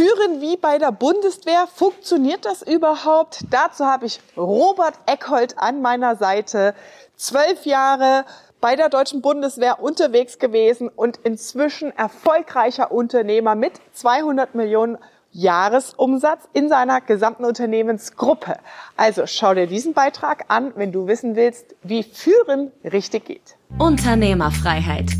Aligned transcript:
Führen 0.00 0.40
wie 0.40 0.56
bei 0.56 0.78
der 0.78 0.92
Bundeswehr, 0.92 1.66
funktioniert 1.66 2.46
das 2.46 2.62
überhaupt? 2.62 3.44
Dazu 3.50 3.84
habe 3.84 4.06
ich 4.06 4.18
Robert 4.34 4.94
Eckhold 5.04 5.58
an 5.58 5.82
meiner 5.82 6.16
Seite. 6.16 6.74
Zwölf 7.16 7.66
Jahre 7.66 8.24
bei 8.62 8.76
der 8.76 8.88
deutschen 8.88 9.20
Bundeswehr 9.20 9.82
unterwegs 9.82 10.38
gewesen 10.38 10.88
und 10.88 11.18
inzwischen 11.18 11.94
erfolgreicher 11.94 12.92
Unternehmer 12.92 13.54
mit 13.54 13.72
200 13.92 14.54
Millionen 14.54 14.96
Jahresumsatz 15.32 16.48
in 16.54 16.70
seiner 16.70 17.02
gesamten 17.02 17.44
Unternehmensgruppe. 17.44 18.56
Also 18.96 19.26
schau 19.26 19.52
dir 19.52 19.66
diesen 19.66 19.92
Beitrag 19.92 20.46
an, 20.48 20.72
wenn 20.76 20.92
du 20.92 21.08
wissen 21.08 21.36
willst, 21.36 21.76
wie 21.82 22.04
Führen 22.04 22.72
richtig 22.90 23.26
geht. 23.26 23.58
Unternehmerfreiheit. 23.78 25.10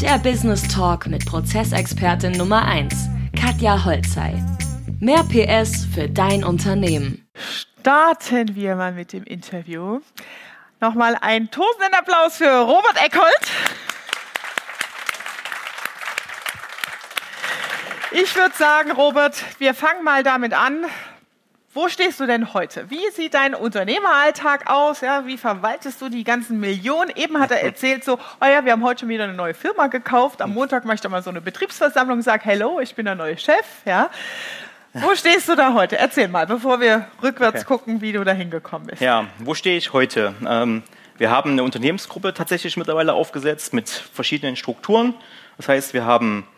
Der 0.00 0.16
Business 0.16 0.66
Talk 0.66 1.08
mit 1.08 1.26
Prozessexpertin 1.26 2.32
Nummer 2.32 2.64
1, 2.64 3.10
Katja 3.40 3.84
Holzei. 3.86 4.34
Mehr 5.00 5.24
PS 5.24 5.86
für 5.94 6.10
dein 6.10 6.44
Unternehmen. 6.44 7.26
Starten 7.80 8.54
wir 8.54 8.76
mal 8.76 8.92
mit 8.92 9.14
dem 9.14 9.24
Interview. 9.24 10.00
Nochmal 10.80 11.16
einen 11.18 11.50
tosenden 11.50 11.94
Applaus 11.94 12.36
für 12.36 12.50
Robert 12.50 13.02
Eckholt. 13.02 13.50
Ich 18.12 18.36
würde 18.36 18.54
sagen, 18.54 18.90
Robert, 18.92 19.42
wir 19.58 19.72
fangen 19.72 20.04
mal 20.04 20.22
damit 20.22 20.52
an. 20.52 20.84
Wo 21.72 21.88
stehst 21.88 22.18
du 22.18 22.26
denn 22.26 22.52
heute? 22.52 22.90
Wie 22.90 23.10
sieht 23.12 23.34
dein 23.34 23.54
Unternehmeralltag 23.54 24.68
aus? 24.68 25.02
Ja, 25.02 25.24
wie 25.26 25.38
verwaltest 25.38 26.02
du 26.02 26.08
die 26.08 26.24
ganzen 26.24 26.58
Millionen? 26.58 27.12
Eben 27.14 27.38
hat 27.38 27.52
er 27.52 27.62
erzählt 27.62 28.02
so, 28.02 28.18
oh 28.40 28.44
ja, 28.44 28.64
wir 28.64 28.72
haben 28.72 28.82
heute 28.82 29.00
schon 29.00 29.08
wieder 29.08 29.22
eine 29.22 29.34
neue 29.34 29.54
Firma 29.54 29.86
gekauft. 29.86 30.42
Am 30.42 30.52
Montag 30.52 30.84
mache 30.84 30.96
ich 30.96 31.00
dann 31.00 31.12
mal 31.12 31.22
so 31.22 31.30
eine 31.30 31.40
Betriebsversammlung 31.40 32.18
und 32.18 32.22
sage, 32.24 32.44
hello, 32.44 32.80
ich 32.80 32.96
bin 32.96 33.04
der 33.04 33.14
neue 33.14 33.38
Chef. 33.38 33.64
Ja. 33.84 34.10
Wo 34.94 35.14
stehst 35.14 35.48
du 35.48 35.54
da 35.54 35.72
heute? 35.72 35.96
Erzähl 35.96 36.26
mal, 36.26 36.44
bevor 36.44 36.80
wir 36.80 37.06
rückwärts 37.22 37.60
okay. 37.60 37.66
gucken, 37.66 38.00
wie 38.00 38.10
du 38.10 38.24
da 38.24 38.32
hingekommen 38.32 38.88
bist. 38.88 39.00
Ja, 39.00 39.26
wo 39.38 39.54
stehe 39.54 39.76
ich 39.76 39.92
heute? 39.92 40.34
Ähm, 40.44 40.82
wir 41.18 41.30
haben 41.30 41.52
eine 41.52 41.62
Unternehmensgruppe 41.62 42.34
tatsächlich 42.34 42.76
mittlerweile 42.76 43.12
aufgesetzt 43.12 43.74
mit 43.74 43.88
verschiedenen 43.88 44.56
Strukturen. 44.56 45.14
Das 45.56 45.68
heißt, 45.68 45.94
wir 45.94 46.04
haben 46.04 46.48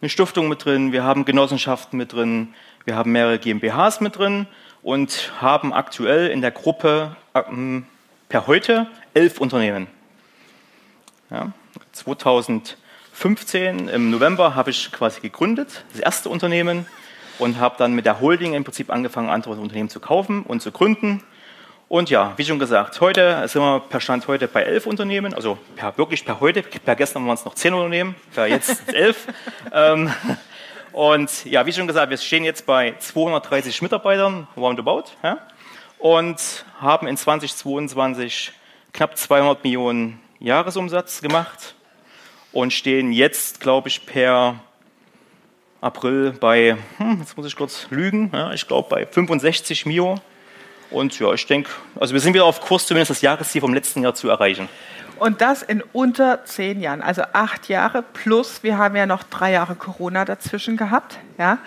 eine 0.00 0.08
Stiftung 0.08 0.48
mit 0.48 0.64
drin, 0.64 0.92
wir 0.92 1.02
haben 1.02 1.24
Genossenschaften 1.24 1.96
mit 1.96 2.12
drin, 2.12 2.54
wir 2.84 2.94
haben 2.94 3.10
mehrere 3.10 3.38
GmbHs 3.38 4.00
mit 4.00 4.16
drin 4.16 4.46
und 4.82 5.32
haben 5.40 5.72
aktuell 5.72 6.30
in 6.30 6.40
der 6.40 6.52
Gruppe 6.52 7.16
ähm, 7.34 7.84
per 8.28 8.46
heute 8.46 8.86
elf 9.14 9.40
Unternehmen. 9.40 9.88
Ja, 11.30 11.52
2015 11.92 13.88
im 13.88 14.10
November 14.10 14.54
habe 14.54 14.70
ich 14.70 14.92
quasi 14.92 15.20
gegründet, 15.20 15.84
das 15.92 16.00
erste 16.00 16.28
Unternehmen 16.28 16.86
und 17.40 17.58
habe 17.58 17.74
dann 17.76 17.92
mit 17.92 18.06
der 18.06 18.20
Holding 18.20 18.54
im 18.54 18.62
Prinzip 18.62 18.90
angefangen, 18.90 19.28
andere 19.28 19.54
Unternehmen 19.54 19.88
zu 19.88 19.98
kaufen 19.98 20.44
und 20.44 20.62
zu 20.62 20.70
gründen. 20.70 21.24
Und 21.88 22.10
ja, 22.10 22.34
wie 22.36 22.44
schon 22.44 22.58
gesagt, 22.58 23.00
heute 23.00 23.48
sind 23.48 23.62
wir 23.62 23.80
per 23.80 24.00
Stand 24.00 24.28
heute 24.28 24.46
bei 24.46 24.62
elf 24.62 24.84
Unternehmen, 24.84 25.32
also 25.32 25.56
per, 25.74 25.96
wirklich 25.96 26.22
per 26.22 26.38
heute, 26.38 26.62
per 26.62 26.96
gestern 26.96 27.26
waren 27.26 27.34
es 27.34 27.46
noch 27.46 27.54
zehn 27.54 27.72
Unternehmen, 27.72 28.14
per 28.34 28.46
jetzt 28.46 28.92
elf. 28.92 29.26
ähm, 29.72 30.12
und 30.92 31.46
ja, 31.46 31.64
wie 31.64 31.72
schon 31.72 31.86
gesagt, 31.86 32.10
wir 32.10 32.18
stehen 32.18 32.44
jetzt 32.44 32.66
bei 32.66 32.94
230 32.98 33.80
Mitarbeitern, 33.80 34.46
roundabout, 34.54 35.04
ja, 35.22 35.38
und 35.98 36.66
haben 36.78 37.06
in 37.06 37.16
2022 37.16 38.52
knapp 38.92 39.16
200 39.16 39.64
Millionen 39.64 40.20
Jahresumsatz 40.40 41.22
gemacht 41.22 41.74
und 42.52 42.74
stehen 42.74 43.12
jetzt, 43.12 43.60
glaube 43.60 43.88
ich, 43.88 44.04
per 44.04 44.56
April 45.80 46.32
bei, 46.32 46.76
hm, 46.98 47.20
jetzt 47.20 47.34
muss 47.38 47.46
ich 47.46 47.56
kurz 47.56 47.86
lügen, 47.88 48.30
ja, 48.34 48.52
ich 48.52 48.68
glaube 48.68 48.90
bei 48.90 49.06
65 49.06 49.86
Mio 49.86 50.20
und 50.90 51.18
ja, 51.18 51.32
ich 51.32 51.46
denke, 51.46 51.70
also 51.98 52.14
wir 52.14 52.20
sind 52.20 52.34
wieder 52.34 52.44
auf 52.44 52.60
Kurs, 52.60 52.86
zumindest 52.86 53.10
das 53.10 53.20
Jahresziel 53.20 53.60
vom 53.60 53.74
letzten 53.74 54.02
Jahr 54.02 54.14
zu 54.14 54.28
erreichen. 54.28 54.68
Und 55.18 55.40
das 55.40 55.62
in 55.62 55.82
unter 55.92 56.44
zehn 56.44 56.80
Jahren, 56.80 57.02
also 57.02 57.22
acht 57.32 57.68
Jahre 57.68 58.02
plus, 58.02 58.62
wir 58.62 58.78
haben 58.78 58.94
ja 58.94 59.06
noch 59.06 59.24
drei 59.24 59.52
Jahre 59.52 59.74
Corona 59.74 60.24
dazwischen 60.24 60.76
gehabt. 60.76 61.18
Ja? 61.38 61.58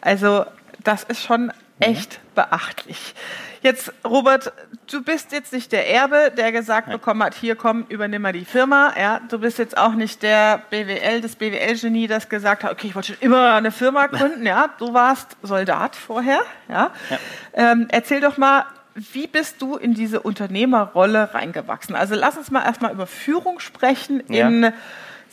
Also 0.00 0.44
das 0.82 1.02
ist 1.04 1.22
schon 1.22 1.50
echt 1.84 2.20
beachtlich. 2.34 3.14
Jetzt, 3.62 3.94
Robert, 4.04 4.52
du 4.90 5.02
bist 5.02 5.32
jetzt 5.32 5.52
nicht 5.52 5.72
der 5.72 5.88
Erbe, 5.90 6.30
der 6.36 6.52
gesagt 6.52 6.88
Nein. 6.88 6.98
bekommen 6.98 7.22
hat, 7.22 7.34
hier 7.34 7.56
komm, 7.56 7.86
übernimm 7.88 8.20
mal 8.20 8.34
die 8.34 8.44
Firma. 8.44 8.92
Ja, 8.98 9.20
du 9.28 9.38
bist 9.38 9.58
jetzt 9.58 9.78
auch 9.78 9.94
nicht 9.94 10.22
der 10.22 10.62
BWL, 10.68 11.22
das 11.22 11.36
BWL-Genie, 11.36 12.06
das 12.06 12.28
gesagt 12.28 12.62
hat, 12.62 12.72
okay, 12.72 12.88
ich 12.88 12.94
wollte 12.94 13.14
schon 13.14 13.22
immer 13.22 13.54
eine 13.54 13.70
Firma 13.70 14.06
gründen. 14.08 14.44
Ja, 14.44 14.68
du 14.78 14.92
warst 14.92 15.36
Soldat 15.42 15.96
vorher. 15.96 16.40
Ja. 16.68 16.90
ja. 17.08 17.18
Ähm, 17.54 17.86
erzähl 17.90 18.20
doch 18.20 18.36
mal, 18.36 18.66
wie 18.94 19.26
bist 19.26 19.60
du 19.62 19.76
in 19.76 19.94
diese 19.94 20.20
Unternehmerrolle 20.20 21.34
reingewachsen? 21.34 21.96
Also 21.96 22.14
lass 22.14 22.36
uns 22.36 22.50
mal 22.50 22.64
erstmal 22.64 22.92
über 22.92 23.06
Führung 23.06 23.60
sprechen 23.60 24.22
ja. 24.28 24.72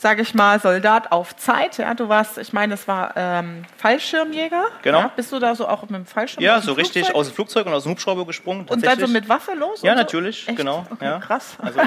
Sage 0.02 0.22
ich 0.22 0.34
mal, 0.34 0.58
Soldat 0.58 1.12
auf 1.12 1.36
Zeit. 1.36 1.78
Ja, 1.78 1.94
du 1.94 2.08
warst, 2.08 2.36
ich 2.36 2.52
meine, 2.52 2.74
es 2.74 2.88
war 2.88 3.12
ähm, 3.14 3.64
Fallschirmjäger. 3.76 4.64
Genau. 4.82 4.98
Ja, 4.98 5.12
bist 5.14 5.30
du 5.30 5.38
da 5.38 5.54
so 5.54 5.68
auch 5.68 5.82
mit 5.82 5.92
dem 5.92 6.06
Fallschirm? 6.06 6.42
Ja, 6.42 6.60
so 6.60 6.72
richtig 6.72 7.14
aus 7.14 7.28
dem 7.28 7.34
Flugzeug 7.36 7.66
und 7.66 7.72
aus 7.72 7.84
dem 7.84 7.92
Hubschrauber 7.92 8.26
gesprungen. 8.26 8.66
Und 8.68 8.84
dann 8.84 8.98
so 8.98 9.06
mit 9.06 9.28
Waffe 9.28 9.52
los? 9.54 9.80
Ja, 9.82 9.94
natürlich, 9.94 10.48
Echt? 10.48 10.56
genau. 10.56 10.84
Okay, 10.90 11.04
ja. 11.04 11.20
Krass. 11.20 11.56
Also, 11.62 11.80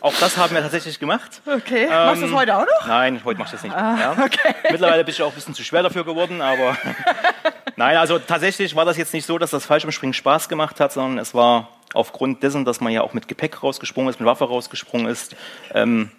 auch 0.00 0.14
das 0.20 0.36
haben 0.36 0.54
wir 0.54 0.62
tatsächlich 0.62 1.00
gemacht. 1.00 1.42
Okay. 1.44 1.86
Ähm, 1.86 1.88
Machst 1.90 2.22
du 2.22 2.26
das 2.26 2.36
heute 2.36 2.56
auch 2.56 2.64
noch? 2.64 2.86
Nein, 2.86 3.20
heute 3.24 3.40
mache 3.40 3.48
ich 3.48 3.52
das 3.52 3.64
nicht. 3.64 3.74
Ah, 3.74 3.98
ja. 3.98 4.24
okay. 4.24 4.54
Mittlerweile 4.70 5.02
bin 5.02 5.12
ich 5.12 5.20
auch 5.20 5.30
ein 5.30 5.34
bisschen 5.34 5.54
zu 5.54 5.64
schwer 5.64 5.82
dafür 5.82 6.04
geworden, 6.04 6.40
aber 6.40 6.76
nein, 7.76 7.96
also 7.96 8.20
tatsächlich 8.20 8.76
war 8.76 8.84
das 8.84 8.96
jetzt 8.96 9.12
nicht 9.12 9.26
so, 9.26 9.36
dass 9.36 9.50
das 9.50 9.66
Fallschirmspringen 9.66 10.14
Spaß 10.14 10.48
gemacht 10.48 10.78
hat, 10.78 10.92
sondern 10.92 11.18
es 11.18 11.34
war 11.34 11.70
aufgrund 11.94 12.44
dessen, 12.44 12.64
dass 12.64 12.80
man 12.80 12.92
ja 12.92 13.02
auch 13.02 13.14
mit 13.14 13.26
Gepäck 13.26 13.64
rausgesprungen 13.64 14.10
ist, 14.10 14.20
mit 14.20 14.28
Waffe 14.28 14.44
rausgesprungen 14.44 15.08
ist, 15.08 15.34
ähm, 15.74 16.12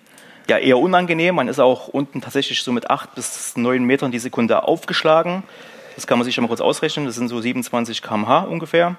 ja 0.50 0.58
eher 0.58 0.78
unangenehm. 0.78 1.36
Man 1.36 1.48
ist 1.48 1.60
auch 1.60 1.88
unten 1.88 2.22
tatsächlich 2.22 2.62
so 2.64 2.72
mit 2.72 2.90
acht 2.90 3.16
bis 3.16 3.56
neun 3.56 3.84
Metern 3.84 4.12
die 4.12 4.20
Sekunde 4.20 4.64
aufgeschlagen. 4.64 5.44
Das 5.96 6.08
kann 6.08 6.18
man 6.18 6.26
sich 6.26 6.36
schon 6.36 6.44
mal 6.44 6.48
kurz 6.48 6.62
ausrechnen. 6.62 7.06
Das 7.06 7.16
sind 7.16 7.28
so 7.28 7.40
27 7.40 8.02
km/h 8.02 8.42
ungefähr. 8.42 8.98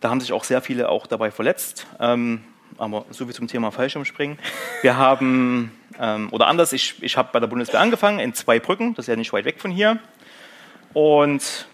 Da 0.00 0.10
haben 0.10 0.20
sich 0.20 0.32
auch 0.32 0.44
sehr 0.44 0.62
viele 0.62 0.88
auch 0.88 1.06
dabei 1.06 1.30
verletzt. 1.30 1.86
Ähm, 1.98 2.44
aber 2.76 3.04
so 3.10 3.28
wie 3.28 3.32
zum 3.32 3.48
Thema 3.48 3.70
Fallschirmspringen. 3.70 4.38
Wir 4.82 4.96
haben, 4.96 5.72
ähm, 5.98 6.28
oder 6.30 6.46
anders, 6.46 6.72
ich, 6.72 7.02
ich 7.02 7.16
habe 7.16 7.30
bei 7.32 7.40
der 7.40 7.46
Bundeswehr 7.48 7.80
angefangen 7.80 8.18
in 8.20 8.34
zwei 8.34 8.60
Brücken, 8.60 8.94
das 8.94 9.04
ist 9.04 9.08
ja 9.08 9.16
nicht 9.16 9.32
weit 9.32 9.44
weg 9.44 9.60
von 9.60 9.70
hier. 9.70 9.98
Und 10.92 11.66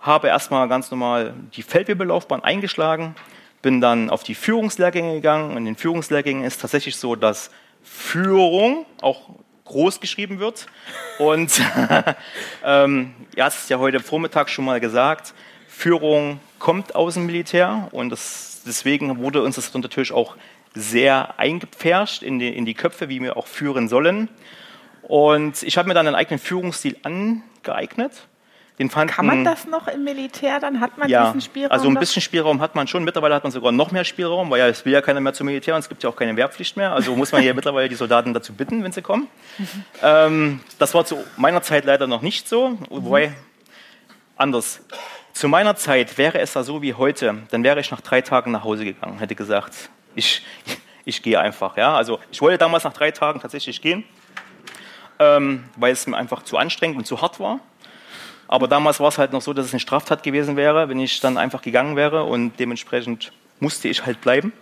habe 0.00 0.28
erstmal 0.28 0.68
ganz 0.68 0.90
normal 0.90 1.34
die 1.54 1.62
Feldwebellaufbahn 1.62 2.42
eingeschlagen, 2.42 3.14
bin 3.62 3.80
dann 3.80 4.10
auf 4.10 4.22
die 4.22 4.34
Führungslehrgänge 4.34 5.14
gegangen. 5.14 5.56
In 5.56 5.64
den 5.64 5.76
Führungslehrgängen 5.76 6.44
ist 6.44 6.60
tatsächlich 6.60 6.96
so, 6.96 7.16
dass 7.16 7.50
Führung 7.90 8.86
auch 9.00 9.30
groß 9.64 10.00
geschrieben 10.00 10.38
wird. 10.38 10.66
Und 11.18 11.60
ähm, 12.64 13.14
ja, 13.36 13.46
es 13.46 13.62
ist 13.62 13.70
ja 13.70 13.78
heute 13.78 14.00
Vormittag 14.00 14.48
schon 14.48 14.64
mal 14.64 14.80
gesagt, 14.80 15.34
Führung 15.68 16.40
kommt 16.58 16.94
aus 16.94 17.14
dem 17.14 17.26
Militär 17.26 17.88
und 17.92 18.10
das, 18.10 18.62
deswegen 18.66 19.18
wurde 19.18 19.42
uns 19.42 19.56
das 19.56 19.72
natürlich 19.74 20.12
auch 20.12 20.36
sehr 20.74 21.38
eingepfercht 21.38 22.22
in 22.22 22.38
die, 22.38 22.48
in 22.48 22.64
die 22.64 22.74
Köpfe, 22.74 23.08
wie 23.08 23.22
wir 23.22 23.36
auch 23.36 23.46
führen 23.46 23.88
sollen. 23.88 24.28
Und 25.02 25.62
ich 25.62 25.78
habe 25.78 25.88
mir 25.88 25.94
dann 25.94 26.06
einen 26.06 26.16
eigenen 26.16 26.38
Führungsstil 26.38 26.96
angeeignet 27.02 28.26
den 28.78 28.90
fanden, 28.90 29.12
Kann 29.12 29.26
man 29.26 29.44
das 29.44 29.66
noch 29.66 29.88
im 29.88 30.04
Militär? 30.04 30.60
Dann 30.60 30.80
hat 30.80 30.96
man 30.98 31.08
ja, 31.08 31.26
diesen 31.26 31.40
Spielraum. 31.40 31.72
Also 31.72 31.88
ein 31.88 31.94
bisschen 31.94 32.22
Spielraum 32.22 32.60
hat 32.60 32.76
man 32.76 32.86
schon. 32.86 33.02
Mittlerweile 33.02 33.34
hat 33.34 33.42
man 33.42 33.50
sogar 33.50 33.72
noch 33.72 33.90
mehr 33.90 34.04
Spielraum, 34.04 34.50
weil 34.50 34.60
ja, 34.60 34.68
es 34.68 34.84
will 34.84 34.92
ja 34.92 35.00
keiner 35.00 35.20
mehr 35.20 35.32
zum 35.32 35.46
Militär 35.46 35.74
und 35.74 35.80
es 35.80 35.88
gibt 35.88 36.02
ja 36.04 36.08
auch 36.08 36.16
keine 36.16 36.36
Wehrpflicht 36.36 36.76
mehr. 36.76 36.92
Also 36.92 37.16
muss 37.16 37.32
man 37.32 37.42
ja 37.42 37.52
mittlerweile 37.54 37.88
die 37.88 37.96
Soldaten 37.96 38.32
dazu 38.32 38.52
bitten, 38.52 38.84
wenn 38.84 38.92
sie 38.92 39.02
kommen. 39.02 39.26
Mhm. 39.58 39.66
Ähm, 40.02 40.60
das 40.78 40.94
war 40.94 41.04
zu 41.04 41.18
meiner 41.36 41.62
Zeit 41.62 41.84
leider 41.84 42.06
noch 42.06 42.22
nicht 42.22 42.48
so. 42.48 42.78
Wobei, 42.88 43.32
anders. 44.36 44.80
Zu 45.32 45.48
meiner 45.48 45.76
Zeit 45.76 46.16
wäre 46.16 46.38
es 46.40 46.52
da 46.52 46.62
so 46.62 46.82
wie 46.82 46.94
heute, 46.94 47.42
dann 47.50 47.64
wäre 47.64 47.80
ich 47.80 47.90
nach 47.90 48.00
drei 48.00 48.22
Tagen 48.22 48.52
nach 48.52 48.64
Hause 48.64 48.84
gegangen, 48.84 49.18
hätte 49.18 49.34
gesagt, 49.34 49.90
ich, 50.14 50.44
ich 51.04 51.22
gehe 51.22 51.38
einfach. 51.38 51.76
Ja? 51.76 51.94
Also 51.94 52.18
ich 52.30 52.40
wollte 52.40 52.58
damals 52.58 52.84
nach 52.84 52.92
drei 52.92 53.10
Tagen 53.10 53.40
tatsächlich 53.40 53.80
gehen, 53.80 54.04
ähm, 55.18 55.64
weil 55.76 55.92
es 55.92 56.06
mir 56.06 56.16
einfach 56.16 56.42
zu 56.42 56.56
anstrengend 56.56 56.98
und 56.98 57.06
zu 57.06 57.20
hart 57.22 57.40
war. 57.40 57.60
Aber 58.48 58.66
damals 58.66 58.98
war 58.98 59.08
es 59.08 59.18
halt 59.18 59.32
noch 59.32 59.42
so, 59.42 59.52
dass 59.52 59.66
es 59.66 59.72
eine 59.72 59.80
Straftat 59.80 60.22
gewesen 60.22 60.56
wäre, 60.56 60.88
wenn 60.88 60.98
ich 60.98 61.20
dann 61.20 61.36
einfach 61.36 61.60
gegangen 61.60 61.96
wäre 61.96 62.24
und 62.24 62.58
dementsprechend 62.58 63.30
musste 63.60 63.88
ich 63.88 64.04
halt 64.06 64.20
bleiben. 64.22 64.52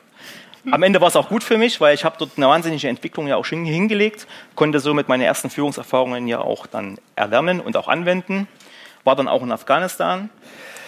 Am 0.72 0.82
Ende 0.82 1.00
war 1.00 1.06
es 1.06 1.14
auch 1.14 1.28
gut 1.28 1.44
für 1.44 1.56
mich, 1.56 1.80
weil 1.80 1.94
ich 1.94 2.04
habe 2.04 2.16
dort 2.18 2.32
eine 2.36 2.48
wahnsinnige 2.48 2.88
Entwicklung 2.88 3.28
ja 3.28 3.36
auch 3.36 3.44
schon 3.44 3.64
hingelegt, 3.64 4.26
konnte 4.56 4.80
somit 4.80 5.08
meine 5.08 5.24
ersten 5.24 5.48
Führungserfahrungen 5.48 6.26
ja 6.26 6.40
auch 6.40 6.66
dann 6.66 6.98
erlernen 7.14 7.60
und 7.60 7.76
auch 7.76 7.86
anwenden. 7.86 8.48
War 9.04 9.14
dann 9.14 9.28
auch 9.28 9.44
in 9.44 9.52
Afghanistan. 9.52 10.30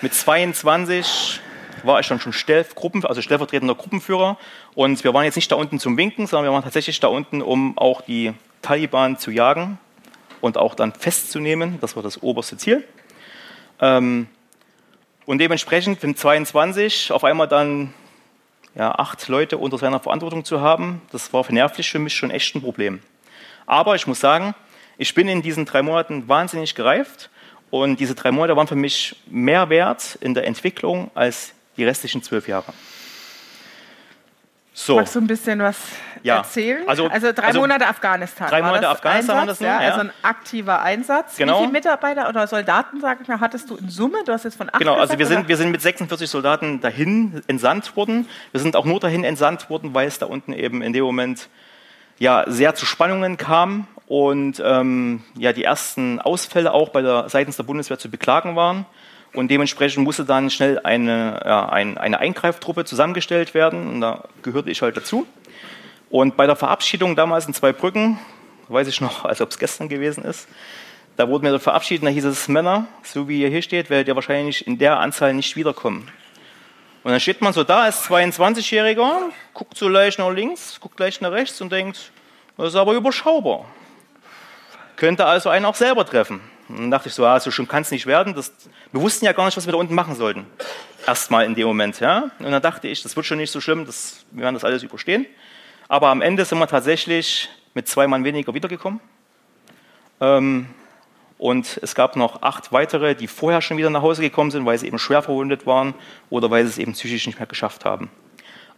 Mit 0.01 0.13
22 0.13 1.41
war 1.85 2.01
ich 2.01 2.09
dann 2.09 2.19
schon 2.19 2.33
Stellgruppen, 2.33 3.05
also 3.07 3.23
stellvertretender 3.23 3.77
Gruppenführer. 3.77 4.37
Und 4.75 5.05
wir 5.05 5.15
waren 5.15 5.25
jetzt 5.25 5.37
nicht 5.37 5.53
da 5.53 5.55
unten 5.55 5.79
zum 5.79 5.97
Winken, 5.97 6.27
sondern 6.27 6.47
wir 6.47 6.53
waren 6.53 6.65
tatsächlich 6.65 6.99
da 6.99 7.07
unten, 7.07 7.41
um 7.41 7.79
auch 7.79 8.01
die 8.01 8.33
Taliban 8.63 9.17
zu 9.17 9.31
jagen 9.31 9.79
und 10.41 10.57
auch 10.57 10.75
dann 10.75 10.93
festzunehmen. 10.93 11.79
Das 11.81 11.97
war 11.97 12.03
das 12.03 12.23
oberste 12.23 12.57
Ziel. 12.57 12.85
Ähm, 13.81 14.29
und 15.27 15.39
dementsprechend 15.39 16.03
im 16.05 16.17
22 16.17 17.13
auf 17.13 17.25
einmal 17.25 17.49
dann 17.49 17.93
ja, 18.75 18.93
acht 18.93 19.29
Leute 19.29 19.59
unter 19.59 19.77
seiner 19.77 20.01
Verantwortung 20.01 20.45
zu 20.45 20.61
haben, 20.61 21.03
das 21.11 21.33
war 21.33 21.45
nervlich 21.51 21.91
für 21.91 21.99
mich 21.99 22.15
schon 22.15 22.31
echt 22.31 22.55
ein 22.55 22.63
Problem. 22.63 23.01
Aber 23.67 23.95
ich 23.95 24.07
muss 24.07 24.21
sagen, 24.21 24.55
ich 24.97 25.15
bin 25.15 25.29
in 25.29 25.43
diesen 25.43 25.65
drei 25.65 25.83
Monaten 25.83 26.29
wahnsinnig 26.29 26.75
gereift 26.75 27.31
und 27.71 28.01
diese 28.01 28.15
drei 28.15 28.31
Monate 28.31 28.57
waren 28.57 28.67
für 28.67 28.77
mich 28.77 29.17
mehr 29.27 29.69
wert 29.69 30.17
in 30.21 30.35
der 30.35 30.47
Entwicklung 30.47 31.11
als 31.15 31.53
die 31.77 31.85
restlichen 31.85 32.23
zwölf 32.23 32.49
Jahre. 32.49 32.73
So. 34.79 34.95
Magst 34.95 35.17
du 35.17 35.21
ein 35.21 35.27
bisschen 35.27 35.59
was 35.59 35.77
ja. 36.23 36.37
erzählen? 36.37 36.89
Also, 36.89 37.09
also 37.09 37.33
drei 37.33 37.49
also 37.49 37.61
Monate 37.61 37.89
Afghanistan. 37.89 38.49
Drei 38.49 38.63
Monate 38.63 38.89
Afghanistan 38.89 39.39
war 39.39 39.47
das, 39.47 39.59
ja, 39.59 39.83
ja, 39.83 39.89
Also 39.89 40.01
ein 40.03 40.13
aktiver 40.23 40.81
Einsatz. 40.83 41.37
Genau. 41.37 41.57
Wie 41.57 41.61
viele 41.63 41.73
Mitarbeiter 41.73 42.29
oder 42.29 42.47
Soldaten, 42.47 43.01
sag 43.01 43.21
ich 43.21 43.27
mal, 43.27 43.41
hattest 43.41 43.69
du 43.71 43.77
in 43.77 43.89
Summe? 43.89 44.19
Du 44.25 44.33
hast 44.33 44.45
jetzt 44.45 44.57
von 44.57 44.69
acht 44.69 44.79
Genau, 44.79 44.95
also 44.95 45.19
wir 45.19 45.27
sind, 45.27 45.49
wir 45.49 45.57
sind 45.57 45.73
mit 45.73 45.83
46 45.83 46.31
Soldaten 46.31 46.81
dahin 46.81 47.43
entsandt 47.49 47.97
worden. 47.97 48.29
Wir 48.53 48.61
sind 48.61 48.77
auch 48.77 48.85
nur 48.85 49.01
dahin 49.01 49.25
entsandt 49.25 49.69
worden, 49.69 49.95
weil 49.95 50.07
es 50.07 50.21
da 50.21 50.27
unten 50.27 50.53
eben 50.53 50.81
in 50.81 50.93
dem 50.93 51.03
Moment 51.03 51.49
ja, 52.19 52.45
sehr 52.47 52.77
zu 52.77 52.87
Spannungen 52.87 53.37
kam 53.37 53.89
und 54.07 54.63
ähm, 54.65 55.25
ja, 55.37 55.53
die 55.53 55.65
ersten 55.65 56.21
Ausfälle 56.21 56.73
auch 56.73 56.91
bei 56.91 57.03
der, 57.03 57.29
seitens 57.29 57.57
der 57.57 57.65
Bundeswehr 57.65 57.99
zu 57.99 58.09
beklagen 58.11 58.55
waren. 58.55 58.87
Und 59.33 59.51
dementsprechend 59.51 60.05
musste 60.05 60.25
dann 60.25 60.51
schnell 60.51 60.81
eine, 60.81 61.43
ja, 61.45 61.69
ein, 61.69 61.99
eine 61.99 62.19
Eingreiftruppe 62.19 62.85
zusammengestellt 62.85 63.55
werden. 63.55 63.89
Und 63.89 64.01
da 64.01 64.25
gehörte 64.43 64.71
ich 64.71 64.83
halt 64.83 64.97
dazu. 64.97 65.27
Und 66.11 66.37
bei 66.37 66.47
der 66.47 66.57
Verabschiedung 66.57 67.17
damals 67.17 67.47
in 67.47 67.55
zwei 67.55 67.73
Brücken, 67.73 68.19
weiß 68.69 68.89
ich 68.89 69.01
noch, 69.01 69.25
als 69.27 69.41
ob 69.41 69.51
es 69.51 69.59
gestern 69.59 69.89
gewesen 69.89 70.25
ist, 70.25 70.49
da 71.17 71.29
wurden 71.29 71.45
wir 71.45 71.59
verabschiedet, 71.59 72.07
da 72.07 72.11
hieß 72.11 72.25
es, 72.27 72.47
Männer, 72.47 72.87
so 73.03 73.29
wie 73.29 73.43
ihr 73.43 73.49
hier 73.49 73.63
steht, 73.63 73.91
werdet 73.91 74.07
ihr 74.07 74.15
wahrscheinlich 74.15 74.67
in 74.67 74.79
der 74.79 75.01
Anzahl 75.01 75.35
nicht 75.35 75.57
wiederkommen. 75.57 76.09
Und 77.03 77.11
dann 77.11 77.21
steht 77.21 77.41
man 77.41 77.53
so 77.53 77.65
da 77.65 77.83
als 77.83 78.09
22-Jähriger, 78.09 79.31
guckt 79.53 79.77
so 79.77 79.89
leicht 79.89 80.19
nach 80.21 80.31
links, 80.31 80.79
guckt 80.81 80.99
leicht 81.01 81.21
nach 81.21 81.33
rechts 81.33 81.61
und 81.61 81.73
denkt, 81.73 82.13
das 82.57 82.69
ist 82.69 82.77
aber 82.77 82.93
überschaubar. 82.93 83.65
Könnte 84.97 85.27
also 85.27 85.49
einen 85.49 85.65
auch 85.65 85.75
selber 85.75 86.05
treffen. 86.05 86.41
Und 86.69 86.79
dann 86.79 86.91
dachte 86.91 87.09
ich 87.09 87.15
so, 87.15 87.25
ah, 87.25 87.41
so 87.41 87.51
schön 87.51 87.67
kann 87.67 87.83
es 87.83 87.91
nicht 87.91 88.07
werden. 88.07 88.35
Das, 88.35 88.53
wir 88.93 89.01
wussten 89.01 89.25
ja 89.25 89.33
gar 89.33 89.47
nicht, 89.47 89.57
was 89.57 89.67
wir 89.67 89.73
da 89.73 89.79
unten 89.79 89.95
machen 89.95 90.15
sollten. 90.15 90.47
Erstmal 91.07 91.47
in 91.47 91.55
dem 91.55 91.67
Moment. 91.67 92.01
Ja? 92.01 92.31
Und 92.39 92.51
dann 92.51 92.63
dachte 92.63 92.89
ich, 92.89 93.03
das 93.03 93.17
wird 93.17 93.27
schon 93.27 93.39
nicht 93.39 93.51
so 93.51 93.61
schlimm, 93.61 93.87
das, 93.87 94.25
wir 94.31 94.43
werden 94.43 94.55
das 94.55 94.65
alles 94.65 94.83
überstehen. 94.83 95.27
Aber 95.89 96.09
am 96.09 96.21
Ende 96.21 96.45
sind 96.45 96.59
wir 96.59 96.67
tatsächlich 96.67 97.49
mit 97.75 97.89
zwei 97.89 98.07
Mann 98.07 98.25
weniger 98.25 98.53
wiedergekommen. 98.53 99.01
Ähm, 100.21 100.67
und 101.39 101.79
es 101.83 101.95
gab 101.95 102.17
noch 102.17 102.43
acht 102.43 102.73
weitere, 102.73 103.15
die 103.15 103.29
vorher 103.29 103.63
schon 103.63 103.77
wieder 103.77 103.91
nach 103.91 104.03
Hause 104.03 104.23
gekommen 104.23 104.51
sind, 104.51 104.67
weil 104.67 104.77
sie 104.77 104.89
eben 104.89 104.99
schwer 104.99 105.23
verwundet 105.23 105.67
waren 105.67 105.95
oder 106.31 106.51
weil 106.51 106.65
sie 106.65 106.71
es 106.71 106.79
eben 106.79 106.93
psychisch 106.93 107.27
nicht 107.27 107.39
mehr 107.39 107.47
geschafft 107.47 107.85
haben. 107.85 108.11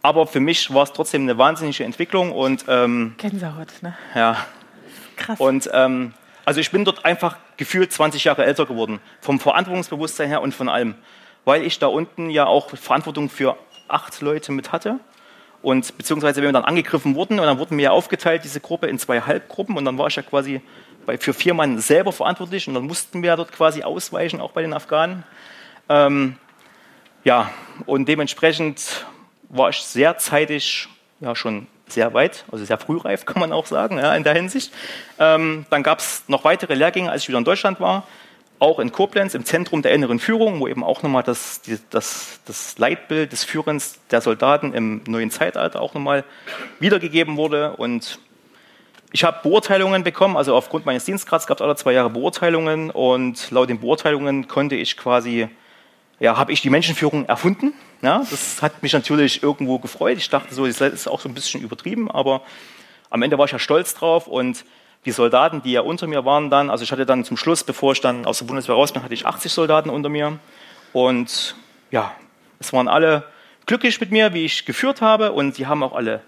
Aber 0.03 0.27
für 0.27 0.39
mich 0.39 0.73
war 0.73 0.83
es 0.83 0.93
trotzdem 0.93 1.23
eine 1.23 1.37
wahnsinnige 1.37 1.83
Entwicklung 1.83 2.31
und 2.31 2.65
ähm, 2.67 3.15
Gänsehaut, 3.17 3.67
ne? 3.81 3.95
Ja. 4.15 4.45
Krass. 5.15 5.39
Und 5.39 5.69
ähm, 5.73 6.13
also 6.45 6.59
ich 6.59 6.71
bin 6.71 6.85
dort 6.85 7.05
einfach 7.05 7.37
gefühlt 7.57 7.91
20 7.91 8.23
Jahre 8.23 8.45
älter 8.45 8.65
geworden, 8.65 8.99
vom 9.19 9.39
Verantwortungsbewusstsein 9.39 10.29
her 10.29 10.41
und 10.41 10.53
von 10.53 10.69
allem, 10.69 10.95
weil 11.45 11.63
ich 11.63 11.79
da 11.79 11.87
unten 11.87 12.29
ja 12.29 12.45
auch 12.45 12.69
Verantwortung 12.75 13.29
für 13.29 13.57
acht 13.87 14.21
Leute 14.21 14.51
mit 14.51 14.71
hatte. 14.71 14.99
Und 15.61 15.95
beziehungsweise 15.97 16.37
wenn 16.41 16.49
wir 16.49 16.53
dann 16.53 16.65
angegriffen 16.65 17.15
wurden 17.15 17.39
und 17.39 17.45
dann 17.45 17.59
wurden 17.59 17.77
wir 17.77 17.85
ja 17.85 17.91
aufgeteilt, 17.91 18.43
diese 18.43 18.59
Gruppe 18.59 18.87
in 18.87 18.97
zwei 18.97 19.21
Halbgruppen 19.21 19.77
und 19.77 19.85
dann 19.85 19.97
war 19.97 20.07
ich 20.07 20.15
ja 20.15 20.23
quasi 20.23 20.61
bei, 21.05 21.17
für 21.17 21.33
vier 21.33 21.53
Mann 21.53 21.79
selber 21.79 22.11
verantwortlich 22.11 22.67
und 22.67 22.73
dann 22.73 22.83
mussten 22.83 23.21
wir 23.21 23.27
ja 23.29 23.35
dort 23.35 23.51
quasi 23.51 23.83
ausweichen, 23.83 24.41
auch 24.41 24.51
bei 24.51 24.63
den 24.63 24.73
Afghanen. 24.73 25.23
Ähm, 25.87 26.37
ja, 27.23 27.51
und 27.85 28.07
dementsprechend 28.07 29.05
war 29.49 29.69
ich 29.69 29.77
sehr 29.77 30.17
zeitig 30.17 30.87
ja 31.19 31.35
schon 31.35 31.67
sehr 31.91 32.13
weit, 32.13 32.45
also 32.51 32.63
sehr 32.65 32.77
frühreif 32.77 33.25
kann 33.25 33.39
man 33.39 33.51
auch 33.51 33.65
sagen, 33.65 33.97
ja, 33.97 34.15
in 34.15 34.23
der 34.23 34.33
Hinsicht. 34.33 34.73
Ähm, 35.19 35.65
dann 35.69 35.83
gab 35.83 35.99
es 35.99 36.23
noch 36.27 36.43
weitere 36.43 36.75
Lehrgänge, 36.75 37.11
als 37.11 37.23
ich 37.23 37.29
wieder 37.29 37.37
in 37.37 37.43
Deutschland 37.43 37.79
war, 37.79 38.07
auch 38.59 38.79
in 38.79 38.91
Koblenz 38.91 39.33
im 39.33 39.43
Zentrum 39.43 39.81
der 39.81 39.91
inneren 39.91 40.19
Führung, 40.19 40.59
wo 40.59 40.67
eben 40.67 40.83
auch 40.83 41.01
nochmal 41.01 41.23
das, 41.23 41.61
das, 41.89 42.39
das 42.45 42.77
Leitbild 42.77 43.31
des 43.31 43.43
Führens 43.43 43.99
der 44.11 44.21
Soldaten 44.21 44.73
im 44.73 45.01
neuen 45.07 45.31
Zeitalter 45.31 45.81
auch 45.81 45.95
nochmal 45.95 46.23
wiedergegeben 46.79 47.37
wurde. 47.37 47.71
Und 47.77 48.19
ich 49.11 49.23
habe 49.23 49.39
Beurteilungen 49.41 50.03
bekommen, 50.03 50.37
also 50.37 50.55
aufgrund 50.55 50.85
meines 50.85 51.05
Dienstgrads 51.05 51.47
gab 51.47 51.57
es 51.57 51.61
alle 51.61 51.75
zwei 51.75 51.91
Jahre 51.91 52.11
Beurteilungen 52.11 52.91
und 52.91 53.49
laut 53.49 53.69
den 53.69 53.79
Beurteilungen 53.79 54.47
konnte 54.47 54.75
ich 54.75 54.95
quasi, 54.95 55.49
ja, 56.21 56.37
habe 56.37 56.53
ich 56.53 56.61
die 56.61 56.69
Menschenführung 56.69 57.25
erfunden 57.25 57.73
ja, 58.01 58.23
das 58.29 58.61
hat 58.63 58.81
mich 58.81 58.93
natürlich 58.93 59.43
irgendwo 59.43 59.77
gefreut. 59.77 60.17
Ich 60.17 60.29
dachte 60.29 60.55
so, 60.55 60.65
das 60.65 60.81
ist 60.81 61.07
auch 61.07 61.19
so 61.19 61.29
ein 61.29 61.35
bisschen 61.35 61.61
übertrieben, 61.61 62.09
aber 62.09 62.41
am 63.11 63.21
Ende 63.21 63.37
war 63.37 63.45
ich 63.45 63.51
ja 63.51 63.59
stolz 63.59 63.93
drauf 63.93 64.27
und 64.27 64.65
die 65.05 65.11
Soldaten, 65.11 65.61
die 65.61 65.71
ja 65.71 65.81
unter 65.81 66.07
mir 66.07 66.25
waren 66.25 66.49
dann, 66.49 66.69
also 66.69 66.83
ich 66.83 66.91
hatte 66.91 67.05
dann 67.05 67.23
zum 67.23 67.37
Schluss, 67.37 67.63
bevor 67.63 67.91
ich 67.93 68.01
dann 68.01 68.25
aus 68.25 68.39
der 68.39 68.45
Bundeswehr 68.45 68.75
raus 68.75 68.91
bin, 68.91 69.03
hatte 69.03 69.13
ich 69.13 69.25
80 69.25 69.51
Soldaten 69.51 69.89
unter 69.89 70.09
mir 70.09 70.39
und 70.93 71.55
ja, 71.91 72.11
es 72.59 72.73
waren 72.73 72.87
alle 72.87 73.23
glücklich 73.67 73.99
mit 73.99 74.11
mir, 74.11 74.33
wie 74.33 74.45
ich 74.45 74.65
geführt 74.65 75.01
habe 75.01 75.31
und 75.31 75.57
die 75.57 75.67
haben 75.67 75.83
auch 75.83 75.93
alle 75.93 76.21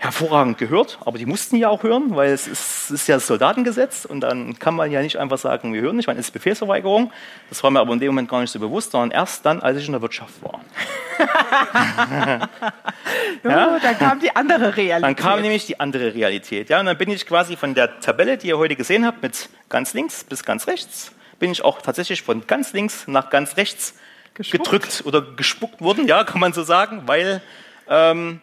hervorragend 0.00 0.58
gehört, 0.58 0.98
aber 1.04 1.18
die 1.18 1.26
mussten 1.26 1.56
ja 1.56 1.68
auch 1.68 1.82
hören, 1.82 2.14
weil 2.14 2.30
es 2.30 2.46
ist, 2.46 2.90
ist 2.92 3.08
ja 3.08 3.16
das 3.16 3.26
Soldatengesetz 3.26 4.04
und 4.04 4.20
dann 4.20 4.56
kann 4.56 4.76
man 4.76 4.92
ja 4.92 5.02
nicht 5.02 5.16
einfach 5.16 5.38
sagen, 5.38 5.74
wir 5.74 5.80
hören 5.80 5.96
nicht, 5.96 6.08
es 6.08 6.16
ist 6.16 6.30
Befehlsverweigerung. 6.30 7.12
Das 7.48 7.64
war 7.64 7.72
mir 7.72 7.80
aber 7.80 7.94
in 7.94 7.98
dem 7.98 8.10
Moment 8.10 8.28
gar 8.28 8.40
nicht 8.40 8.52
so 8.52 8.60
bewusst, 8.60 8.92
sondern 8.92 9.10
erst 9.10 9.44
dann, 9.44 9.60
als 9.60 9.76
ich 9.78 9.86
in 9.86 9.92
der 9.92 10.00
Wirtschaft 10.00 10.34
war. 10.40 10.60
ja? 13.42 13.78
Dann 13.80 13.98
kam 13.98 14.20
die 14.20 14.36
andere 14.36 14.76
Realität. 14.76 15.02
Dann 15.02 15.16
kam 15.16 15.42
nämlich 15.42 15.66
die 15.66 15.80
andere 15.80 16.14
Realität. 16.14 16.68
Ja? 16.68 16.78
Und 16.78 16.86
dann 16.86 16.96
bin 16.96 17.10
ich 17.10 17.26
quasi 17.26 17.56
von 17.56 17.74
der 17.74 17.98
Tabelle, 17.98 18.38
die 18.38 18.46
ihr 18.46 18.58
heute 18.58 18.76
gesehen 18.76 19.04
habt, 19.04 19.20
mit 19.20 19.48
ganz 19.68 19.94
links 19.94 20.22
bis 20.22 20.44
ganz 20.44 20.68
rechts, 20.68 21.10
bin 21.40 21.50
ich 21.50 21.64
auch 21.64 21.82
tatsächlich 21.82 22.22
von 22.22 22.46
ganz 22.46 22.72
links 22.72 23.08
nach 23.08 23.30
ganz 23.30 23.56
rechts 23.56 23.94
Gespuckt. 24.34 24.64
gedrückt 24.64 25.02
oder 25.06 25.22
gespuckt 25.22 25.80
worden, 25.80 26.06
ja, 26.06 26.22
kann 26.22 26.40
man 26.40 26.52
so 26.52 26.62
sagen, 26.62 27.02
weil 27.06 27.42
ähm, 27.88 28.40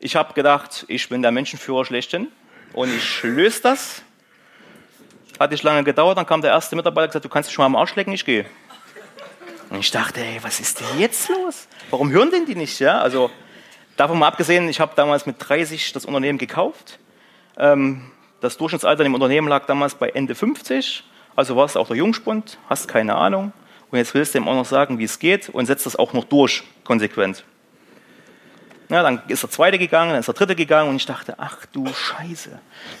ich 0.00 0.16
habe 0.16 0.32
gedacht, 0.32 0.86
ich 0.88 1.08
bin 1.10 1.20
der 1.22 1.30
Menschenführer 1.30 1.84
schlechthin 1.84 2.28
und 2.72 2.92
ich 2.92 3.22
löse 3.22 3.60
das. 3.62 4.02
Hat 5.38 5.50
nicht 5.50 5.62
lange 5.62 5.84
gedauert, 5.84 6.18
dann 6.18 6.26
kam 6.26 6.40
der 6.40 6.50
erste 6.50 6.74
Mitarbeiter 6.74 7.04
und 7.04 7.10
gesagt, 7.10 7.24
du 7.26 7.28
kannst 7.28 7.48
dich 7.48 7.54
schon 7.54 7.62
mal 7.62 7.66
am 7.66 7.76
Arsch 7.76 7.94
lecken, 7.94 8.12
ich 8.12 8.24
gehe. 8.24 8.46
Und 9.68 9.78
ich 9.78 9.90
dachte, 9.90 10.20
ey, 10.20 10.38
was 10.42 10.58
ist 10.58 10.80
denn 10.80 10.98
jetzt 10.98 11.28
los? 11.28 11.68
Warum 11.90 12.10
hören 12.10 12.30
denn 12.30 12.46
die 12.46 12.56
nicht? 12.56 12.80
Ja? 12.80 13.00
Also 13.00 13.30
davon 13.96 14.18
mal 14.18 14.26
abgesehen, 14.28 14.68
ich 14.68 14.80
habe 14.80 14.92
damals 14.96 15.26
mit 15.26 15.36
30 15.38 15.92
das 15.92 16.06
Unternehmen 16.06 16.38
gekauft. 16.38 16.98
Ähm, 17.56 18.10
das 18.40 18.56
Durchschnittsalter 18.56 19.04
im 19.04 19.14
Unternehmen 19.14 19.48
lag 19.48 19.66
damals 19.66 19.94
bei 19.94 20.08
Ende 20.08 20.34
50. 20.34 21.04
Also 21.36 21.56
warst 21.56 21.76
auch 21.76 21.88
der 21.88 21.96
Jungspund, 21.96 22.58
hast 22.68 22.88
keine 22.88 23.14
Ahnung. 23.16 23.52
Und 23.90 23.98
jetzt 23.98 24.14
willst 24.14 24.34
du 24.34 24.38
ihm 24.38 24.48
auch 24.48 24.54
noch 24.54 24.64
sagen, 24.64 24.98
wie 24.98 25.04
es 25.04 25.18
geht 25.18 25.50
und 25.50 25.66
setzt 25.66 25.86
das 25.86 25.96
auch 25.96 26.14
noch 26.14 26.24
durch, 26.24 26.64
konsequent. 26.84 27.44
Ja, 28.90 29.04
dann 29.04 29.22
ist 29.28 29.44
der 29.44 29.50
zweite 29.50 29.78
gegangen, 29.78 30.10
dann 30.10 30.18
ist 30.18 30.26
der 30.26 30.34
dritte 30.34 30.56
gegangen 30.56 30.90
und 30.90 30.96
ich 30.96 31.06
dachte, 31.06 31.36
ach 31.38 31.64
du 31.66 31.86
Scheiße, 31.86 32.50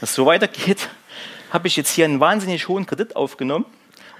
dass 0.00 0.10
es 0.10 0.14
so 0.14 0.24
weitergeht, 0.24 0.88
habe 1.50 1.66
ich 1.66 1.76
jetzt 1.76 1.90
hier 1.90 2.04
einen 2.04 2.20
wahnsinnig 2.20 2.68
hohen 2.68 2.86
Kredit 2.86 3.16
aufgenommen 3.16 3.66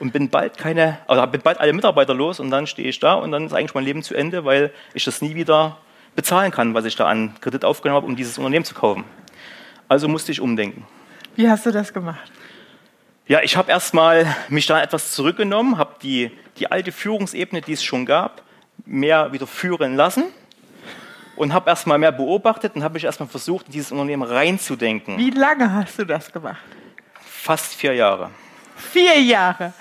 und 0.01 0.13
bin 0.13 0.31
bald 0.31 0.59
keine, 0.59 0.99
also 1.07 1.25
bin 1.29 1.43
bald 1.43 1.61
alle 1.61 1.73
Mitarbeiter 1.73 2.13
los 2.13 2.41
und 2.41 2.51
dann 2.51 2.67
stehe 2.67 2.89
ich 2.89 2.99
da 2.99 3.15
und 3.15 3.31
dann 3.31 3.47
ist 3.47 3.53
eigentlich 3.53 3.75
mein 3.75 3.85
Leben 3.85 4.03
zu 4.03 4.17
Ende, 4.17 4.45
weil 4.45 4.73
ich 4.95 5.05
das 5.05 5.23
nie 5.23 5.37
wieder 5.37 5.77
bezahlen 6.17 6.51
kann, 6.51 6.75
was 6.75 6.87
ich 6.87 6.97
da 6.97 7.07
an 7.07 7.35
Kredit 7.41 7.65
aufgenommen 7.65 7.99
habe, 7.99 8.07
um 8.07 8.17
dieses 8.17 8.37
Unternehmen 8.37 8.65
zu 8.65 8.75
kaufen. 8.75 9.05
Also 9.87 10.09
musste 10.09 10.33
ich 10.33 10.41
umdenken. 10.41 10.85
Wie 11.37 11.49
hast 11.49 11.67
du 11.67 11.71
das 11.71 11.93
gemacht? 11.93 12.33
Ja, 13.29 13.43
ich 13.43 13.57
habe 13.57 13.71
erstmal 13.71 14.27
mich 14.49 14.67
da 14.67 14.83
etwas 14.83 15.13
zurückgenommen, 15.13 15.79
habe 15.79 15.95
die, 16.03 16.33
die 16.59 16.69
alte 16.69 16.91
Führungsebene, 16.91 17.61
die 17.61 17.75
es 17.75 17.85
schon 17.85 18.07
gab, 18.07 18.43
mehr 18.85 19.33
wieder 19.33 19.47
führen 19.47 19.95
lassen 19.95 20.25
und 21.41 21.53
habe 21.55 21.71
erstmal 21.71 21.97
mehr 21.97 22.13
beobachtet 22.13 22.77
und 22.77 22.85
habe 22.85 22.93
mich 22.95 23.05
erstmal 23.05 23.31
versucht, 23.31 23.67
in 23.67 23.73
dieses 23.73 23.93
Unternehmen 23.93 24.23
reinzudenken. 24.23 25.17
Wie 25.17 25.31
lange 25.31 25.73
hast 25.73 25.99
du 25.99 26.05
das 26.05 26.31
gemacht? 26.31 26.61
Fast 27.19 27.75
vier 27.75 27.95
Jahre. 27.95 28.29
Vier 28.77 29.19
Jahre. 29.23 29.73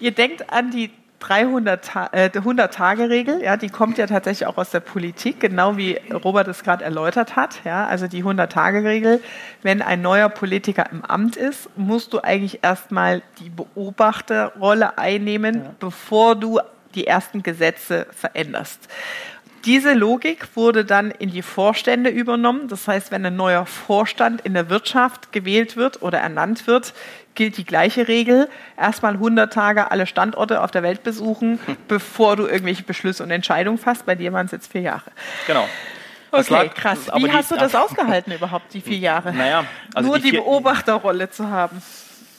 Ihr 0.00 0.10
denkt 0.10 0.52
an 0.52 0.72
die 0.72 0.90
100-Tage-Regel, 1.20 3.40
äh, 3.40 3.44
ja, 3.44 3.56
die 3.56 3.68
kommt 3.68 3.96
ja 3.96 4.08
tatsächlich 4.08 4.48
auch 4.48 4.58
aus 4.58 4.70
der 4.70 4.80
Politik, 4.80 5.38
genau 5.38 5.76
wie 5.76 6.00
Robert 6.12 6.48
es 6.48 6.64
gerade 6.64 6.82
erläutert 6.82 7.36
hat. 7.36 7.60
Ja, 7.64 7.86
also 7.86 8.08
die 8.08 8.24
100-Tage-Regel, 8.24 9.22
wenn 9.62 9.82
ein 9.82 10.02
neuer 10.02 10.28
Politiker 10.28 10.86
im 10.90 11.04
Amt 11.04 11.36
ist, 11.36 11.70
musst 11.76 12.12
du 12.12 12.22
eigentlich 12.22 12.64
erstmal 12.64 13.22
die 13.38 13.50
Beobachterrolle 13.50 14.98
einnehmen, 14.98 15.62
ja. 15.62 15.70
bevor 15.78 16.34
du 16.34 16.58
die 16.96 17.06
ersten 17.06 17.44
Gesetze 17.44 18.08
veränderst. 18.10 18.88
Diese 19.64 19.94
Logik 19.94 20.48
wurde 20.54 20.84
dann 20.84 21.10
in 21.10 21.30
die 21.30 21.42
Vorstände 21.42 22.10
übernommen. 22.10 22.68
Das 22.68 22.86
heißt, 22.86 23.10
wenn 23.10 23.24
ein 23.24 23.36
neuer 23.36 23.64
Vorstand 23.64 24.42
in 24.42 24.52
der 24.52 24.68
Wirtschaft 24.68 25.32
gewählt 25.32 25.76
wird 25.76 26.02
oder 26.02 26.18
ernannt 26.18 26.66
wird, 26.66 26.92
gilt 27.34 27.56
die 27.56 27.64
gleiche 27.64 28.06
Regel. 28.06 28.48
Erstmal 28.76 29.14
100 29.14 29.52
Tage 29.52 29.90
alle 29.90 30.06
Standorte 30.06 30.62
auf 30.62 30.70
der 30.70 30.82
Welt 30.82 31.02
besuchen, 31.02 31.58
bevor 31.88 32.36
du 32.36 32.46
irgendwelche 32.46 32.82
Beschlüsse 32.82 33.22
und 33.22 33.30
Entscheidungen 33.30 33.78
fasst. 33.78 34.04
Bei 34.04 34.14
dir 34.14 34.32
waren 34.32 34.46
es 34.46 34.52
jetzt 34.52 34.70
vier 34.70 34.82
Jahre. 34.82 35.10
Genau. 35.46 35.66
Okay, 36.30 36.52
lag, 36.52 36.74
krass. 36.74 36.98
Wie 37.16 37.30
hast 37.30 37.50
du 37.50 37.56
das 37.56 37.74
ausgehalten 37.74 38.32
überhaupt, 38.32 38.74
die 38.74 38.80
vier 38.80 38.98
Jahre? 38.98 39.32
Naja, 39.32 39.64
also 39.94 40.08
nur 40.08 40.18
die, 40.18 40.32
die 40.32 40.36
Beobachterrolle 40.38 41.30
zu 41.30 41.48
haben. 41.48 41.80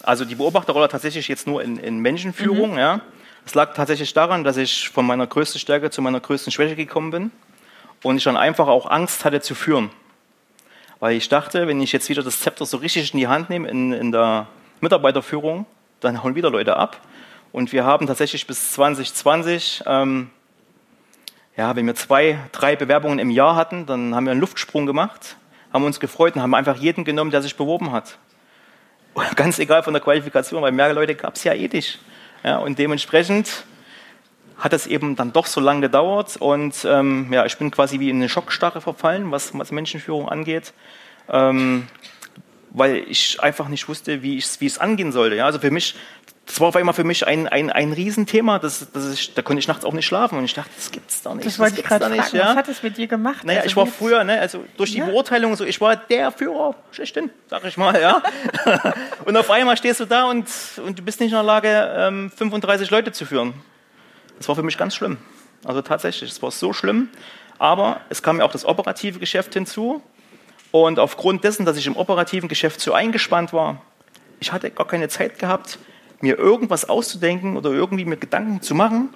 Also 0.03 0.25
die 0.25 0.36
Beobachterrolle 0.36 0.89
tatsächlich 0.89 1.27
jetzt 1.27 1.48
nur 1.48 1.63
in, 1.63 1.77
in 1.77 2.00
Menschenführung. 2.00 2.74
Mhm. 2.74 2.77
Ja. 2.77 3.01
Es 3.45 3.53
lag 3.53 3.73
tatsächlich 3.75 4.13
daran, 4.13 4.43
dass 4.43 4.57
ich 4.57 4.89
von 4.89 5.05
meiner 5.05 5.27
größten 5.27 5.61
Stärke 5.61 5.91
zu 5.91 6.01
meiner 6.01 6.19
größten 6.19 6.51
Schwäche 6.51 6.75
gekommen 6.75 7.11
bin 7.11 7.31
und 8.01 8.17
ich 8.17 8.23
dann 8.23 8.37
einfach 8.37 8.67
auch 8.67 8.89
Angst 8.89 9.23
hatte 9.23 9.39
zu 9.39 9.53
führen. 9.53 9.91
Weil 10.99 11.15
ich 11.15 11.29
dachte, 11.29 11.67
wenn 11.67 11.79
ich 11.79 11.91
jetzt 11.91 12.09
wieder 12.09 12.23
das 12.23 12.39
Zepter 12.39 12.65
so 12.65 12.77
richtig 12.77 13.13
in 13.13 13.19
die 13.19 13.27
Hand 13.27 13.51
nehme 13.51 13.69
in, 13.69 13.93
in 13.93 14.11
der 14.11 14.47
Mitarbeiterführung, 14.81 15.67
dann 15.99 16.23
hauen 16.23 16.33
wieder 16.33 16.49
Leute 16.49 16.75
ab. 16.75 16.99
Und 17.51 17.71
wir 17.71 17.85
haben 17.85 18.07
tatsächlich 18.07 18.47
bis 18.47 18.71
2020, 18.71 19.83
ähm, 19.85 20.29
ja, 21.55 21.75
wenn 21.75 21.85
wir 21.85 21.95
zwei, 21.95 22.39
drei 22.51 22.75
Bewerbungen 22.75 23.19
im 23.19 23.29
Jahr 23.29 23.55
hatten, 23.55 23.85
dann 23.85 24.15
haben 24.15 24.25
wir 24.25 24.31
einen 24.31 24.41
Luftsprung 24.41 24.87
gemacht, 24.87 25.37
haben 25.71 25.83
uns 25.83 25.99
gefreut 25.99 26.35
und 26.35 26.41
haben 26.41 26.55
einfach 26.55 26.77
jeden 26.77 27.05
genommen, 27.05 27.31
der 27.31 27.41
sich 27.41 27.55
beworben 27.55 27.91
hat. 27.91 28.17
Ganz 29.35 29.59
egal 29.59 29.83
von 29.83 29.93
der 29.93 30.01
Qualifikation, 30.01 30.63
weil 30.63 30.71
mehr 30.71 30.91
Leute 30.93 31.15
gab 31.15 31.35
es 31.35 31.43
ja 31.43 31.53
eh 31.53 31.67
nicht. 31.67 31.99
Ja, 32.45 32.59
und 32.59 32.77
dementsprechend 32.77 33.65
hat 34.57 34.71
es 34.71 34.85
eben 34.85 35.15
dann 35.15 35.33
doch 35.33 35.47
so 35.47 35.59
lange 35.59 35.81
gedauert 35.81 36.37
und 36.37 36.85
ähm, 36.87 37.33
ja, 37.33 37.43
ich 37.43 37.57
bin 37.57 37.71
quasi 37.71 37.99
wie 37.99 38.11
in 38.11 38.17
eine 38.17 38.29
Schockstarre 38.29 38.81
verfallen, 38.81 39.31
was, 39.31 39.57
was 39.57 39.71
Menschenführung 39.71 40.29
angeht. 40.29 40.71
Ähm, 41.27 41.87
weil 42.69 42.97
ich 43.07 43.41
einfach 43.41 43.67
nicht 43.67 43.89
wusste, 43.89 44.21
wie 44.21 44.37
es 44.37 44.77
angehen 44.77 45.11
sollte. 45.11 45.37
Ja, 45.37 45.45
also 45.45 45.59
für 45.59 45.71
mich, 45.71 45.95
das 46.45 46.59
war 46.59 46.67
auf 46.67 46.75
einmal 46.75 46.93
für 46.93 47.03
mich 47.03 47.25
ein, 47.25 47.47
ein, 47.47 47.71
ein 47.71 47.91
Riesenthema. 47.91 48.59
Das, 48.59 48.87
das 48.93 49.11
ich, 49.13 49.33
da 49.33 49.41
konnte 49.41 49.59
ich 49.59 49.67
nachts 49.67 49.83
auch 49.83 49.93
nicht 49.93 50.05
schlafen. 50.05 50.37
Und 50.37 50.45
ich 50.45 50.53
dachte, 50.53 50.69
das 50.75 50.91
gibt's 50.91 51.23
da 51.23 51.33
nicht. 51.33 51.47
Das, 51.47 51.57
wollte 51.57 51.79
ich 51.79 51.85
gerade 51.85 52.05
fragen. 52.05 52.37
Ja? 52.37 52.49
Was 52.49 52.55
hat 52.55 52.67
es 52.67 52.83
mit 52.83 52.97
dir 52.97 53.07
gemacht? 53.07 53.43
Naja, 53.43 53.61
also 53.61 53.69
ich 53.69 53.75
war 53.75 53.87
früher, 53.87 54.23
ne, 54.23 54.39
also 54.39 54.63
durch 54.77 54.91
die 54.91 54.99
ja? 54.99 55.05
Beurteilung, 55.05 55.55
so, 55.55 55.65
ich 55.65 55.81
war 55.81 55.95
der 55.95 56.31
Führer 56.31 56.75
schlechthin, 56.91 57.31
sag 57.49 57.65
ich 57.65 57.77
mal. 57.77 57.99
Ja? 57.99 58.21
und 59.25 59.35
auf 59.35 59.49
einmal 59.49 59.75
stehst 59.75 59.99
du 59.99 60.05
da 60.05 60.25
und, 60.25 60.47
und 60.85 60.99
du 60.99 61.03
bist 61.03 61.19
nicht 61.19 61.31
in 61.31 61.35
der 61.35 61.43
Lage, 61.43 61.93
ähm, 61.97 62.31
35 62.35 62.91
Leute 62.91 63.11
zu 63.11 63.25
führen. 63.25 63.53
Das 64.37 64.47
war 64.47 64.55
für 64.55 64.63
mich 64.63 64.77
ganz 64.77 64.95
schlimm. 64.95 65.17
Also 65.63 65.81
tatsächlich, 65.81 66.29
es 66.29 66.41
war 66.43 66.51
so 66.51 66.73
schlimm. 66.73 67.09
Aber 67.57 68.01
es 68.09 68.21
kam 68.21 68.37
ja 68.37 68.45
auch 68.45 68.51
das 68.51 68.65
operative 68.65 69.17
Geschäft 69.17 69.53
hinzu. 69.53 70.03
Und 70.71 70.99
aufgrund 70.99 71.43
dessen, 71.43 71.65
dass 71.65 71.77
ich 71.77 71.87
im 71.87 71.95
operativen 71.95 72.49
Geschäft 72.49 72.81
so 72.81 72.93
eingespannt 72.93 73.53
war, 73.53 73.81
ich 74.39 74.51
hatte 74.51 74.69
gar 74.69 74.85
keine 74.87 75.07
Zeit 75.07 75.39
gehabt, 75.39 75.79
mir 76.22 76.38
irgendwas 76.38 76.88
auszudenken 76.88 77.57
oder 77.57 77.72
irgendwie 77.72 78.05
mir 78.05 78.17
Gedanken 78.17 78.62
zu 78.62 78.75
machen, 78.75 79.10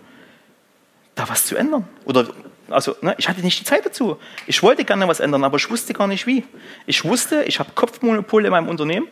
da 1.15 1.27
was 1.29 1.46
zu 1.46 1.56
ändern. 1.56 1.88
Oder, 2.06 2.27
also, 2.70 2.96
ne, 3.01 3.15
ich 3.18 3.27
hatte 3.27 3.41
nicht 3.41 3.60
die 3.60 3.65
Zeit 3.65 3.86
dazu. 3.86 4.18
Ich 4.48 4.62
wollte 4.63 4.86
gerne 4.86 5.08
was 5.08 5.20
ändern, 5.20 5.44
aber 5.44 5.58
ich 5.58 5.70
wusste 5.70 5.94
gar 5.94 6.08
nicht 6.08 6.27
wie. 6.27 6.44
Ich 6.86 7.03
wusste, 7.03 7.44
ich 7.44 7.60
habe 7.60 7.72
Kopfmonopole 7.75 8.48
in 8.48 8.51
meinem 8.51 8.70
Unternehmen 8.70 9.08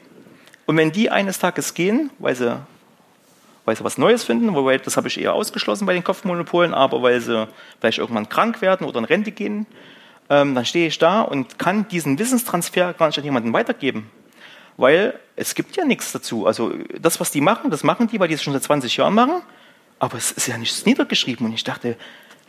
und 0.65 0.77
wenn 0.77 0.91
die 0.91 1.09
eines 1.09 1.39
Tages 1.39 1.73
gehen, 1.73 2.11
weil 2.19 2.35
sie, 2.35 2.59
weil 3.65 3.75
sie 3.75 3.83
was 3.83 3.97
Neues 3.97 4.23
finden, 4.23 4.53
wobei 4.53 4.77
das 4.77 4.97
habe 4.97 5.07
ich 5.07 5.19
eher 5.19 5.33
ausgeschlossen 5.33 5.85
bei 5.85 5.93
den 5.93 6.03
Kopfmonopolen, 6.03 6.73
aber 6.73 7.01
weil 7.01 7.21
sie 7.21 7.47
vielleicht 7.79 7.99
irgendwann 7.99 8.29
krank 8.29 8.61
werden 8.61 8.85
oder 8.85 8.99
in 8.99 9.05
Rente 9.05 9.31
gehen, 9.31 9.65
ähm, 10.29 10.55
dann 10.55 10.65
stehe 10.65 10.87
ich 10.87 10.99
da 10.99 11.21
und 11.21 11.57
kann 11.57 11.87
diesen 11.87 12.19
Wissenstransfer 12.19 12.93
gar 12.93 13.07
nicht 13.07 13.17
an 13.17 13.23
jemanden 13.23 13.53
weitergeben. 13.53 14.09
Weil 14.77 15.19
es 15.35 15.55
gibt 15.55 15.75
ja 15.75 15.85
nichts 15.85 16.11
dazu. 16.11 16.45
Also 16.45 16.73
das, 16.99 17.19
was 17.19 17.31
die 17.31 17.41
machen, 17.41 17.71
das 17.71 17.83
machen 17.83 18.07
die, 18.07 18.19
weil 18.19 18.27
die 18.27 18.35
es 18.35 18.43
schon 18.43 18.53
seit 18.53 18.63
20 18.63 18.95
Jahren 18.97 19.13
machen. 19.13 19.41
Aber 19.99 20.17
es 20.17 20.31
ist 20.31 20.47
ja 20.47 20.57
nichts 20.57 20.85
niedergeschrieben. 20.85 21.47
Und 21.47 21.53
ich 21.53 21.63
dachte, 21.63 21.97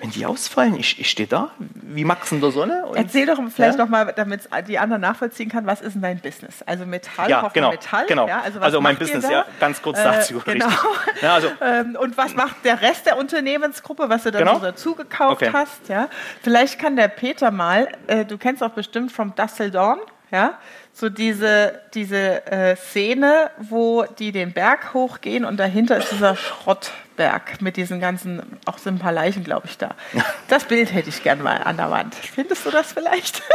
wenn 0.01 0.11
die 0.11 0.27
ausfallen, 0.27 0.79
ich, 0.79 1.01
ich 1.01 1.11
stehe 1.11 1.27
da 1.27 1.51
wie 1.59 2.05
Max 2.05 2.31
in 2.31 2.41
der 2.41 2.53
Sonne. 2.53 2.85
Erzähl 2.95 3.27
doch 3.27 3.37
vielleicht 3.53 3.79
ja? 3.79 3.85
noch 3.85 3.89
mal, 3.89 4.13
damit 4.15 4.43
die 4.69 4.79
anderen 4.79 5.03
nachvollziehen 5.03 5.49
kann, 5.49 5.67
was 5.67 5.81
ist 5.81 5.95
denn 5.95 6.03
dein 6.03 6.21
Business? 6.21 6.63
Also 6.63 6.87
Metall, 6.87 7.29
ja, 7.29 7.49
genau, 7.49 7.71
Metall. 7.71 8.07
Genau. 8.07 8.29
Ja, 8.29 8.43
also, 8.43 8.61
also 8.61 8.81
mein 8.81 8.97
Business, 8.97 9.29
ja, 9.29 9.45
ganz 9.59 9.83
kurz 9.83 10.01
dazu. 10.01 10.39
Äh, 10.47 10.53
genau. 10.53 10.69
Ja, 11.23 11.35
also. 11.35 11.49
Ähm, 11.61 11.97
und 12.01 12.17
was 12.17 12.35
macht 12.35 12.65
der 12.65 12.81
Rest 12.81 13.07
der 13.07 13.19
Unternehmensgruppe, 13.19 14.09
was 14.09 14.23
du 14.23 14.31
dann 14.31 14.45
genau. 14.45 14.55
so 14.59 14.67
dazu 14.67 14.95
gekauft 14.95 15.43
okay. 15.43 15.51
hast? 15.53 15.89
Ja? 15.89 16.09
Vielleicht 16.43 16.79
kann 16.79 16.95
der 16.95 17.09
Peter 17.09 17.51
mal, 17.51 17.89
äh, 18.07 18.25
du 18.25 18.39
kennst 18.39 18.63
auch 18.63 18.71
bestimmt 18.71 19.11
vom 19.11 19.35
Dussel 19.35 19.73
Dawn, 19.73 19.99
ja, 20.31 20.59
so 20.93 21.09
diese, 21.09 21.81
diese 21.95 22.47
äh, 22.47 22.77
Szene, 22.77 23.51
wo 23.59 24.05
die 24.05 24.33
den 24.33 24.53
Berg 24.53 24.95
hochgehen 24.95 25.45
und 25.45 25.57
dahinter 25.57 25.97
ist 25.97 26.11
dieser 26.11 26.37
Schrottberg 26.37 27.63
mit 27.63 27.77
diesen 27.77 28.01
ganzen, 28.01 28.43
auch 28.65 28.79
so 28.79 28.91
ein 28.91 28.99
paar 28.99 29.13
Leichen, 29.13 29.45
glaube 29.45 29.67
ich, 29.69 29.79
da. 29.79 29.95
Das 30.49 30.65
Bild 30.65 30.93
hätte 30.93 31.09
ich 31.09 31.23
gern 31.23 31.43
mal 31.43 31.59
an 31.59 31.77
der 31.77 31.91
Wand. 31.91 32.15
Findest 32.15 32.67
du 32.67 32.71
das 32.71 32.93
vielleicht? 32.93 33.43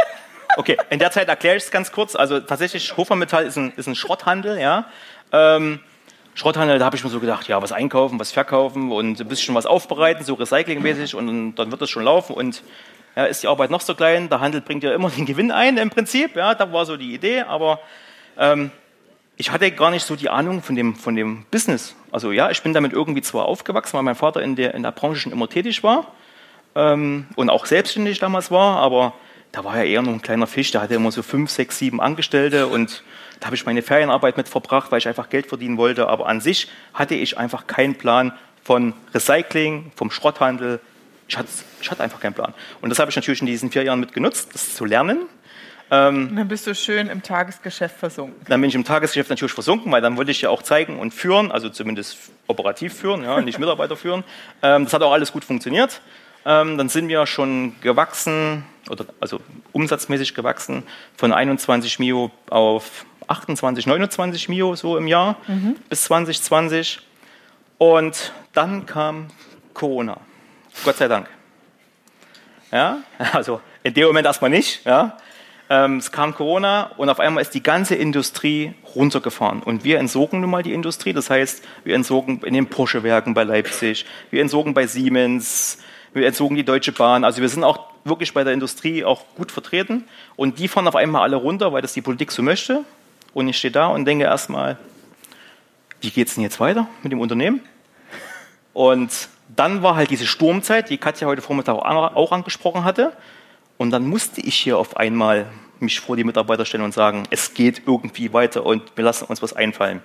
Okay, 0.56 0.76
in 0.88 1.00
der 1.00 1.10
Zeit 1.10 1.26
erkläre 1.26 1.56
ich 1.56 1.64
es 1.64 1.72
ganz 1.72 1.90
kurz. 1.90 2.14
Also 2.14 2.38
tatsächlich, 2.38 2.96
Hofermetall 2.96 3.44
ist 3.44 3.56
ein, 3.56 3.72
ist 3.74 3.88
ein 3.88 3.96
Schrotthandel, 3.96 4.60
ja. 4.60 4.86
Ähm, 5.32 5.80
Schrotthandel, 6.34 6.78
da 6.78 6.84
habe 6.84 6.96
ich 6.96 7.02
mir 7.02 7.10
so 7.10 7.20
gedacht, 7.20 7.48
ja, 7.48 7.60
was 7.62 7.72
einkaufen, 7.72 8.20
was 8.20 8.32
verkaufen 8.32 8.90
und 8.90 9.20
ein 9.20 9.28
bisschen 9.28 9.54
was 9.54 9.66
aufbereiten, 9.66 10.24
so 10.24 10.34
recyclingmäßig 10.34 11.14
und 11.14 11.54
dann 11.56 11.70
wird 11.72 11.80
das 11.80 11.90
schon 11.90 12.04
laufen 12.04 12.34
und 12.34 12.62
ja, 13.16 13.24
ist 13.24 13.42
die 13.42 13.48
Arbeit 13.48 13.70
noch 13.70 13.80
so 13.80 13.94
klein, 13.94 14.28
der 14.28 14.40
Handel 14.40 14.60
bringt 14.60 14.82
ja 14.82 14.94
immer 14.94 15.10
den 15.16 15.26
Gewinn 15.26 15.50
ein 15.50 15.76
im 15.76 15.90
Prinzip. 15.90 16.36
Ja, 16.36 16.54
da 16.54 16.72
war 16.72 16.86
so 16.86 16.96
die 16.96 17.14
Idee, 17.14 17.42
aber 17.42 17.80
ähm, 18.38 18.70
ich 19.36 19.50
hatte 19.50 19.70
gar 19.72 19.90
nicht 19.90 20.04
so 20.04 20.16
die 20.16 20.28
Ahnung 20.28 20.62
von 20.62 20.76
dem, 20.76 20.94
von 20.94 21.16
dem 21.16 21.44
Business. 21.50 21.96
Also 22.12 22.32
ja, 22.32 22.50
ich 22.50 22.62
bin 22.62 22.72
damit 22.72 22.92
irgendwie 22.92 23.22
zwar 23.22 23.46
aufgewachsen, 23.46 23.94
weil 23.94 24.02
mein 24.02 24.14
Vater 24.14 24.42
in 24.42 24.56
der, 24.56 24.74
in 24.74 24.82
der 24.82 24.92
Branche 24.92 25.20
schon 25.20 25.32
immer 25.32 25.48
tätig 25.48 25.82
war 25.82 26.06
ähm, 26.74 27.26
und 27.36 27.50
auch 27.50 27.66
selbstständig 27.66 28.18
damals 28.18 28.50
war, 28.50 28.78
aber 28.78 29.14
da 29.50 29.64
war 29.64 29.76
er 29.76 29.84
eher 29.84 30.02
nur 30.02 30.14
ein 30.14 30.22
kleiner 30.22 30.46
Fisch, 30.46 30.72
der 30.72 30.82
hatte 30.82 30.94
immer 30.94 31.12
so 31.12 31.22
fünf, 31.22 31.50
sechs, 31.50 31.78
sieben 31.78 32.00
Angestellte 32.00 32.66
und 32.66 33.04
da 33.40 33.46
habe 33.46 33.56
ich 33.56 33.66
meine 33.66 33.82
Ferienarbeit 33.82 34.36
mit 34.36 34.48
verbracht, 34.48 34.90
weil 34.90 34.98
ich 34.98 35.08
einfach 35.08 35.28
Geld 35.28 35.46
verdienen 35.46 35.76
wollte. 35.76 36.08
Aber 36.08 36.26
an 36.26 36.40
sich 36.40 36.68
hatte 36.92 37.14
ich 37.14 37.38
einfach 37.38 37.66
keinen 37.66 37.94
Plan 37.96 38.32
von 38.62 38.94
Recycling, 39.12 39.92
vom 39.94 40.10
Schrotthandel, 40.10 40.80
ich 41.28 41.36
hatte, 41.36 41.48
ich 41.80 41.90
hatte 41.90 42.02
einfach 42.02 42.20
keinen 42.20 42.34
Plan. 42.34 42.54
Und 42.80 42.90
das 42.90 42.98
habe 42.98 43.10
ich 43.10 43.16
natürlich 43.16 43.40
in 43.40 43.46
diesen 43.46 43.70
vier 43.70 43.82
Jahren 43.82 44.00
mitgenutzt, 44.00 44.54
das 44.54 44.74
zu 44.74 44.84
lernen. 44.84 45.26
Ähm, 45.90 46.28
und 46.30 46.36
dann 46.36 46.48
bist 46.48 46.66
du 46.66 46.74
schön 46.74 47.08
im 47.08 47.22
Tagesgeschäft 47.22 47.96
versunken. 47.96 48.44
Dann 48.48 48.60
bin 48.60 48.68
ich 48.68 48.74
im 48.74 48.84
Tagesgeschäft 48.84 49.30
natürlich 49.30 49.52
versunken, 49.52 49.92
weil 49.92 50.00
dann 50.00 50.16
wollte 50.16 50.30
ich 50.30 50.40
ja 50.40 50.50
auch 50.50 50.62
zeigen 50.62 50.98
und 50.98 51.12
führen, 51.12 51.52
also 51.52 51.68
zumindest 51.68 52.16
operativ 52.46 52.94
führen, 52.94 53.22
ja, 53.22 53.40
nicht 53.40 53.58
Mitarbeiter 53.58 53.96
führen. 53.96 54.24
Ähm, 54.62 54.84
das 54.84 54.92
hat 54.92 55.02
auch 55.02 55.12
alles 55.12 55.32
gut 55.32 55.44
funktioniert. 55.44 56.00
Ähm, 56.46 56.76
dann 56.76 56.88
sind 56.88 57.08
wir 57.08 57.26
schon 57.26 57.74
gewachsen, 57.80 58.64
oder 58.90 59.06
also 59.20 59.40
umsatzmäßig 59.72 60.34
gewachsen, 60.34 60.82
von 61.16 61.32
21 61.32 61.98
Mio 61.98 62.30
auf 62.50 63.06
28, 63.28 63.86
29 63.86 64.48
Mio 64.50 64.74
so 64.74 64.98
im 64.98 65.06
Jahr 65.06 65.36
mhm. 65.46 65.76
bis 65.88 66.02
2020. 66.04 67.00
Und 67.78 68.32
dann 68.52 68.86
kam 68.86 69.28
Corona. 69.72 70.18
Gott 70.82 70.96
sei 70.96 71.08
Dank. 71.08 71.28
Ja, 72.72 72.98
also 73.32 73.60
in 73.82 73.94
dem 73.94 74.06
Moment 74.06 74.26
erstmal 74.26 74.50
nicht. 74.50 74.84
Ja. 74.84 75.16
Ähm, 75.70 75.98
es 75.98 76.12
kam 76.12 76.34
Corona 76.34 76.90
und 76.96 77.08
auf 77.08 77.20
einmal 77.20 77.42
ist 77.42 77.54
die 77.54 77.62
ganze 77.62 77.94
Industrie 77.94 78.74
runtergefahren. 78.94 79.62
Und 79.62 79.84
wir 79.84 79.98
entsorgen 79.98 80.40
nun 80.40 80.50
mal 80.50 80.62
die 80.62 80.74
Industrie. 80.74 81.12
Das 81.12 81.30
heißt, 81.30 81.64
wir 81.84 81.94
entsorgen 81.94 82.42
in 82.42 82.52
den 82.52 82.66
Porsche-Werken 82.66 83.32
bei 83.32 83.44
Leipzig, 83.44 84.04
wir 84.30 84.42
entsorgen 84.42 84.74
bei 84.74 84.86
Siemens, 84.86 85.78
wir 86.12 86.26
entsorgen 86.26 86.56
die 86.56 86.64
Deutsche 86.64 86.92
Bahn. 86.92 87.24
Also 87.24 87.40
wir 87.40 87.48
sind 87.48 87.64
auch 87.64 87.90
wirklich 88.04 88.34
bei 88.34 88.44
der 88.44 88.52
Industrie 88.52 89.04
auch 89.04 89.22
gut 89.36 89.50
vertreten. 89.50 90.04
Und 90.36 90.58
die 90.58 90.68
fahren 90.68 90.86
auf 90.86 90.96
einmal 90.96 91.22
alle 91.22 91.36
runter, 91.36 91.72
weil 91.72 91.82
das 91.82 91.94
die 91.94 92.02
Politik 92.02 92.30
so 92.30 92.42
möchte. 92.42 92.84
Und 93.32 93.48
ich 93.48 93.58
stehe 93.58 93.72
da 93.72 93.86
und 93.86 94.04
denke 94.04 94.24
erstmal, 94.24 94.78
wie 96.00 96.10
geht 96.10 96.28
es 96.28 96.34
denn 96.34 96.42
jetzt 96.42 96.60
weiter 96.60 96.88
mit 97.02 97.12
dem 97.12 97.20
Unternehmen? 97.20 97.60
Und 98.74 99.28
dann 99.48 99.82
war 99.82 99.96
halt 99.96 100.10
diese 100.10 100.26
Sturmzeit, 100.26 100.90
die 100.90 100.98
Katja 100.98 101.26
heute 101.26 101.42
Vormittag 101.42 101.74
auch 101.74 102.32
angesprochen 102.32 102.84
hatte. 102.84 103.12
Und 103.76 103.90
dann 103.90 104.06
musste 104.06 104.40
ich 104.40 104.54
hier 104.54 104.78
auf 104.78 104.96
einmal 104.96 105.46
mich 105.80 106.00
vor 106.00 106.16
die 106.16 106.24
Mitarbeiter 106.24 106.64
stellen 106.64 106.84
und 106.84 106.94
sagen, 106.94 107.24
es 107.30 107.54
geht 107.54 107.82
irgendwie 107.86 108.32
weiter 108.32 108.64
und 108.64 108.82
wir 108.96 109.04
lassen 109.04 109.24
uns 109.24 109.42
was 109.42 109.52
einfallen. 109.52 110.00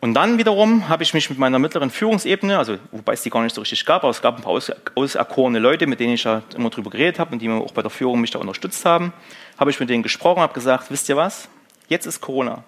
Und 0.00 0.14
dann 0.14 0.38
wiederum 0.38 0.88
habe 0.88 1.02
ich 1.02 1.14
mich 1.14 1.30
mit 1.30 1.38
meiner 1.38 1.58
mittleren 1.58 1.90
Führungsebene, 1.90 2.58
also 2.58 2.76
wobei 2.92 3.14
es 3.14 3.22
die 3.22 3.30
gar 3.30 3.42
nicht 3.42 3.54
so 3.54 3.62
richtig 3.62 3.84
gab, 3.86 4.04
aber 4.04 4.10
es 4.10 4.20
gab 4.20 4.36
ein 4.36 4.42
paar 4.42 4.60
auserkorene 4.94 5.58
Leute, 5.58 5.86
mit 5.86 6.00
denen 6.00 6.12
ich 6.12 6.24
ja 6.24 6.42
immer 6.54 6.70
drüber 6.70 6.90
geredet 6.90 7.18
habe 7.18 7.32
und 7.32 7.40
die 7.40 7.48
mir 7.48 7.56
auch 7.56 7.72
bei 7.72 7.82
der 7.82 7.90
Führung 7.90 8.20
mich 8.20 8.30
da 8.30 8.38
unterstützt 8.38 8.84
haben, 8.84 9.12
habe 9.58 9.70
ich 9.70 9.80
mit 9.80 9.88
denen 9.88 10.02
gesprochen, 10.02 10.40
habe 10.40 10.52
gesagt, 10.52 10.90
wisst 10.90 11.08
ihr 11.08 11.16
was? 11.16 11.48
Jetzt 11.88 12.06
ist 12.06 12.20
Corona. 12.20 12.62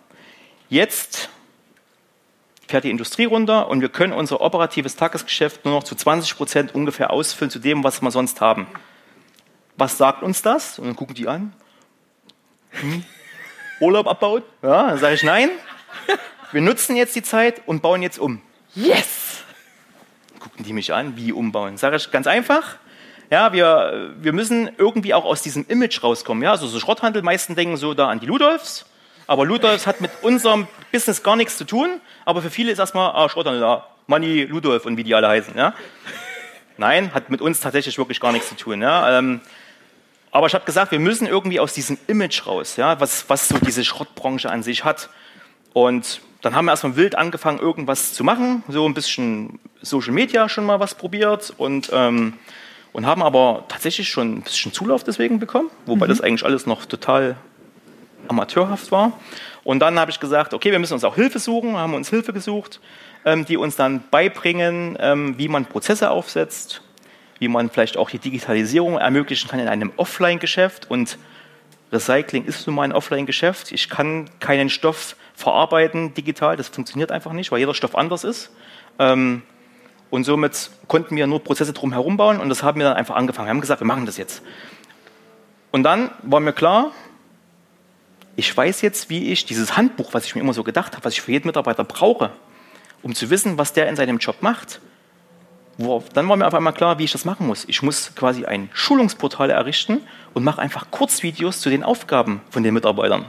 Jetzt 0.71 1.28
fährt 2.68 2.84
die 2.84 2.90
Industrie 2.90 3.25
runter 3.25 3.68
und 3.68 3.80
wir 3.80 3.88
können 3.88 4.12
unser 4.12 4.40
operatives 4.40 4.94
Tagesgeschäft 4.94 5.64
nur 5.64 5.75
noch 5.75 5.84
zu 5.84 5.94
20 5.94 6.37
Prozent 6.37 6.75
ungefähr 6.75 7.10
ausfüllen 7.10 7.50
zu 7.50 7.58
dem, 7.58 7.82
was 7.82 8.02
wir 8.02 8.10
sonst 8.10 8.40
haben. 8.40 8.66
Was 9.76 9.96
sagt 9.96 10.22
uns 10.22 10.42
das? 10.42 10.78
Und 10.78 10.87
dann 10.87 10.96
gucken 10.96 11.14
die 11.14 11.26
an. 11.26 11.54
Hm? 12.72 13.04
Urlaub 13.80 14.06
abbauen? 14.06 14.42
Ja, 14.62 14.88
dann 14.88 14.98
sage 14.98 15.14
ich 15.14 15.22
nein. 15.22 15.50
Wir 16.52 16.60
nutzen 16.60 16.96
jetzt 16.96 17.14
die 17.16 17.22
Zeit 17.22 17.62
und 17.66 17.82
bauen 17.82 18.02
jetzt 18.02 18.18
um. 18.18 18.40
Yes! 18.75 19.44
Gucken 20.38 20.64
die 20.64 20.72
mich 20.72 20.92
an, 20.92 21.16
wie 21.16 21.32
umbauen? 21.32 21.76
Sage 21.76 21.96
ich 21.96 22.10
ganz 22.10 22.26
einfach. 22.26 22.76
Ja, 23.30 23.52
wir, 23.52 24.14
wir 24.18 24.32
müssen 24.32 24.70
irgendwie 24.78 25.12
auch 25.14 25.25
aus 25.25 25.42
diesem 25.42 25.66
Image 25.68 26.02
rauskommen. 26.02 26.42
Ja, 26.42 26.52
also 26.52 26.66
so 26.66 26.80
Schrotthandel, 26.80 27.22
meisten 27.22 27.54
denken 27.54 27.76
so 27.76 27.94
da 27.94 28.08
an 28.08 28.20
die 28.20 28.26
Ludolfs. 28.26 28.87
Aber 29.28 29.44
Ludolfs 29.44 29.87
hat 29.87 30.00
mit 30.00 30.11
unserem 30.23 30.66
Business 30.90 31.23
gar 31.23 31.37
nichts 31.37 31.58
zu 31.58 31.64
tun. 31.64 32.00
Aber 32.25 32.42
für 32.42 32.50
viele 32.50 32.73
ist 32.73 32.78
erstmal, 32.78 33.12
ah, 33.14 33.28
Schrotthandel, 33.28 33.62
ja, 33.62 33.87
Manni, 34.06 34.44
Ludolf 34.44 34.87
und 34.87 34.97
wie 34.97 35.04
die 35.04 35.14
alle 35.14 35.28
heißen. 35.28 35.56
Ja. 35.56 35.75
Nein, 36.78 37.12
hat 37.12 37.28
mit 37.28 37.42
uns 37.42 37.61
tatsächlich 37.61 37.99
wirklich 37.99 38.20
gar 38.20 38.32
nichts 38.32 38.49
zu 38.49 38.56
tun. 38.56 38.80
Ja. 38.80 39.18
Ähm, 39.18 39.40
aber 40.30 40.47
ich 40.47 40.54
habe 40.54 40.64
gesagt, 40.64 40.92
wir 40.92 40.99
müssen 40.99 41.26
irgendwie 41.26 41.61
aus 41.61 41.75
diesem 41.75 41.99
Image 42.06 42.47
raus, 42.47 42.76
ja, 42.76 43.00
was, 43.00 43.28
was 43.28 43.49
so 43.49 43.58
diese 43.58 43.85
Schrottbranche 43.85 44.50
an 44.50 44.62
sich 44.62 44.85
hat. 44.85 45.11
Und 45.75 46.23
dann 46.40 46.54
haben 46.54 46.64
wir 46.64 46.73
erstmal 46.73 46.97
wild 46.97 47.14
angefangen, 47.14 47.58
irgendwas 47.58 48.14
zu 48.14 48.25
machen, 48.25 48.62
so 48.68 48.88
ein 48.88 48.94
bisschen 48.94 49.58
Social 49.82 50.12
Media 50.12 50.49
schon 50.49 50.64
mal 50.64 50.80
was 50.80 50.94
probiert 50.94 51.52
und, 51.58 51.90
ähm, 51.92 52.35
und 52.92 53.04
haben 53.04 53.23
aber 53.23 53.64
tatsächlich 53.68 54.08
schon 54.08 54.38
ein 54.38 54.42
bisschen 54.42 54.73
Zulauf 54.73 55.04
deswegen 55.04 55.38
bekommen, 55.38 55.70
wobei 55.85 56.06
mhm. 56.06 56.11
das 56.11 56.20
eigentlich 56.20 56.44
alles 56.44 56.66
noch 56.66 56.87
total 56.87 57.37
amateurhaft 58.28 58.90
war. 58.92 59.12
Und 59.64 59.80
dann 59.80 59.99
habe 59.99 60.11
ich 60.11 60.20
gesagt, 60.20 60.54
okay, 60.54 60.73
wir 60.73 60.78
müssen 60.78 60.94
uns 60.94 61.04
auch 61.04 61.14
Hilfe 61.14 61.38
suchen, 61.38 61.76
haben 61.76 61.94
uns 61.94 62.11
Hilfe 62.11 62.32
gesucht, 62.32 62.80
ähm, 63.25 63.44
die 63.44 63.56
uns 63.56 63.76
dann 63.76 64.02
beibringen, 64.11 64.97
ähm, 65.00 65.37
wie 65.38 65.49
man 65.49 65.66
Prozesse 65.66 66.11
aufsetzt, 66.11 66.82
wie 67.38 67.49
man 67.49 67.70
vielleicht 67.70 67.97
auch 67.97 68.11
die 68.11 68.18
Digitalisierung 68.18 68.99
ermöglichen 68.99 69.49
kann 69.49 69.61
in 69.61 69.68
einem 69.68 69.92
Offline-Geschäft. 69.97 70.90
Und 70.90 71.18
Recycling 71.92 72.44
ist 72.44 72.66
nun 72.66 72.76
mal 72.76 72.82
ein 72.82 72.92
Offline-Geschäft. 72.92 73.73
Ich 73.73 73.88
kann 73.88 74.30
keinen 74.40 74.70
Stoff 74.70 75.16
verarbeiten 75.35 76.14
digital, 76.14 76.56
das 76.56 76.68
funktioniert 76.68 77.12
einfach 77.12 77.32
nicht, 77.32 77.52
weil 77.52 77.61
jeder 77.61 77.75
Stoff 77.75 77.94
anders 77.94 78.25
ist. 78.25 78.50
Ähm, 78.99 79.42
und 80.11 80.25
somit 80.25 80.70
konnten 80.87 81.16
wir 81.16 81.26
nur 81.26 81.44
Prozesse 81.44 81.73
drumherum 81.73 82.16
bauen 82.16 82.40
und 82.40 82.49
das 82.49 82.62
haben 82.62 82.80
wir 82.80 82.88
dann 82.88 82.97
einfach 82.97 83.14
angefangen. 83.14 83.47
Wir 83.47 83.50
haben 83.50 83.61
gesagt, 83.61 83.80
wir 83.80 83.87
machen 83.87 84.06
das 84.06 84.16
jetzt. 84.16 84.42
Und 85.70 85.82
dann 85.82 86.11
war 86.23 86.40
mir 86.40 86.52
klar, 86.52 86.92
ich 88.38 88.57
weiß 88.57 88.83
jetzt, 88.83 89.11
wie 89.11 89.33
ich 89.33 89.47
dieses 89.47 89.76
Handbuch, 89.76 90.14
was 90.14 90.25
ich 90.25 90.37
mir 90.37 90.42
immer 90.42 90.52
so 90.52 90.62
gedacht 90.62 90.95
habe, 90.95 91.04
was 91.04 91.14
ich 91.14 91.23
für 91.23 91.33
jeden 91.33 91.49
Mitarbeiter 91.49 91.83
brauche, 91.83 92.30
um 93.02 93.12
zu 93.12 93.30
wissen, 93.30 93.59
was 93.59 93.73
der 93.73 93.88
in 93.88 93.97
seinem 93.97 94.18
Job 94.18 94.42
macht, 94.42 94.80
wo, 95.76 96.04
dann 96.14 96.28
war 96.28 96.37
mir 96.37 96.47
auf 96.47 96.54
einmal 96.54 96.73
klar, 96.73 97.00
wie 97.00 97.04
ich 97.04 97.11
das 97.11 97.25
machen 97.25 97.49
muss. 97.49 97.64
Ich 97.64 97.83
muss 97.83 98.14
quasi 98.14 98.45
ein 98.45 98.71
Schulungsportal 98.73 99.50
errichten 99.50 100.02
und 100.35 100.45
mache 100.45 100.62
einfach 100.62 100.92
Kurzvideos 100.92 101.61
zu 101.61 101.68
den 101.68 101.83
Aufgaben 101.83 102.40
von 102.50 102.62
den 102.62 102.75
Mitarbeitern. 102.75 103.26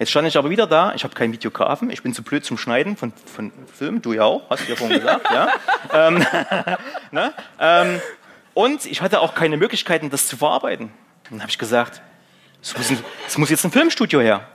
Jetzt 0.00 0.10
stand 0.10 0.26
ich 0.26 0.36
aber 0.36 0.50
wieder 0.50 0.66
da, 0.66 0.92
ich 0.96 1.04
habe 1.04 1.14
keinen 1.14 1.32
Videografen, 1.32 1.90
ich 1.90 2.02
bin 2.02 2.12
zu 2.12 2.24
blöd 2.24 2.44
zum 2.44 2.58
Schneiden 2.58 2.96
von, 2.96 3.12
von 3.32 3.52
Filmen, 3.72 4.02
du 4.02 4.14
ja 4.14 4.24
auch, 4.24 4.50
hast 4.50 4.66
du 4.66 4.70
ja 4.70 4.76
vorhin 4.76 4.98
gesagt. 4.98 5.30
ja. 5.30 5.48
Ähm, 5.92 6.24
ne? 7.12 7.32
ähm, 7.60 8.00
und 8.52 8.84
ich 8.86 9.00
hatte 9.00 9.20
auch 9.20 9.34
keine 9.34 9.56
Möglichkeiten, 9.56 10.10
das 10.10 10.26
zu 10.26 10.36
verarbeiten. 10.36 10.90
Dann 11.28 11.40
habe 11.40 11.50
ich 11.50 11.58
gesagt, 11.58 12.02
es 12.62 12.76
muss, 12.76 13.38
muss, 13.38 13.50
jetzt 13.50 13.64
ein 13.64 13.72
Filmstudio 13.72 14.20
her. 14.20 14.46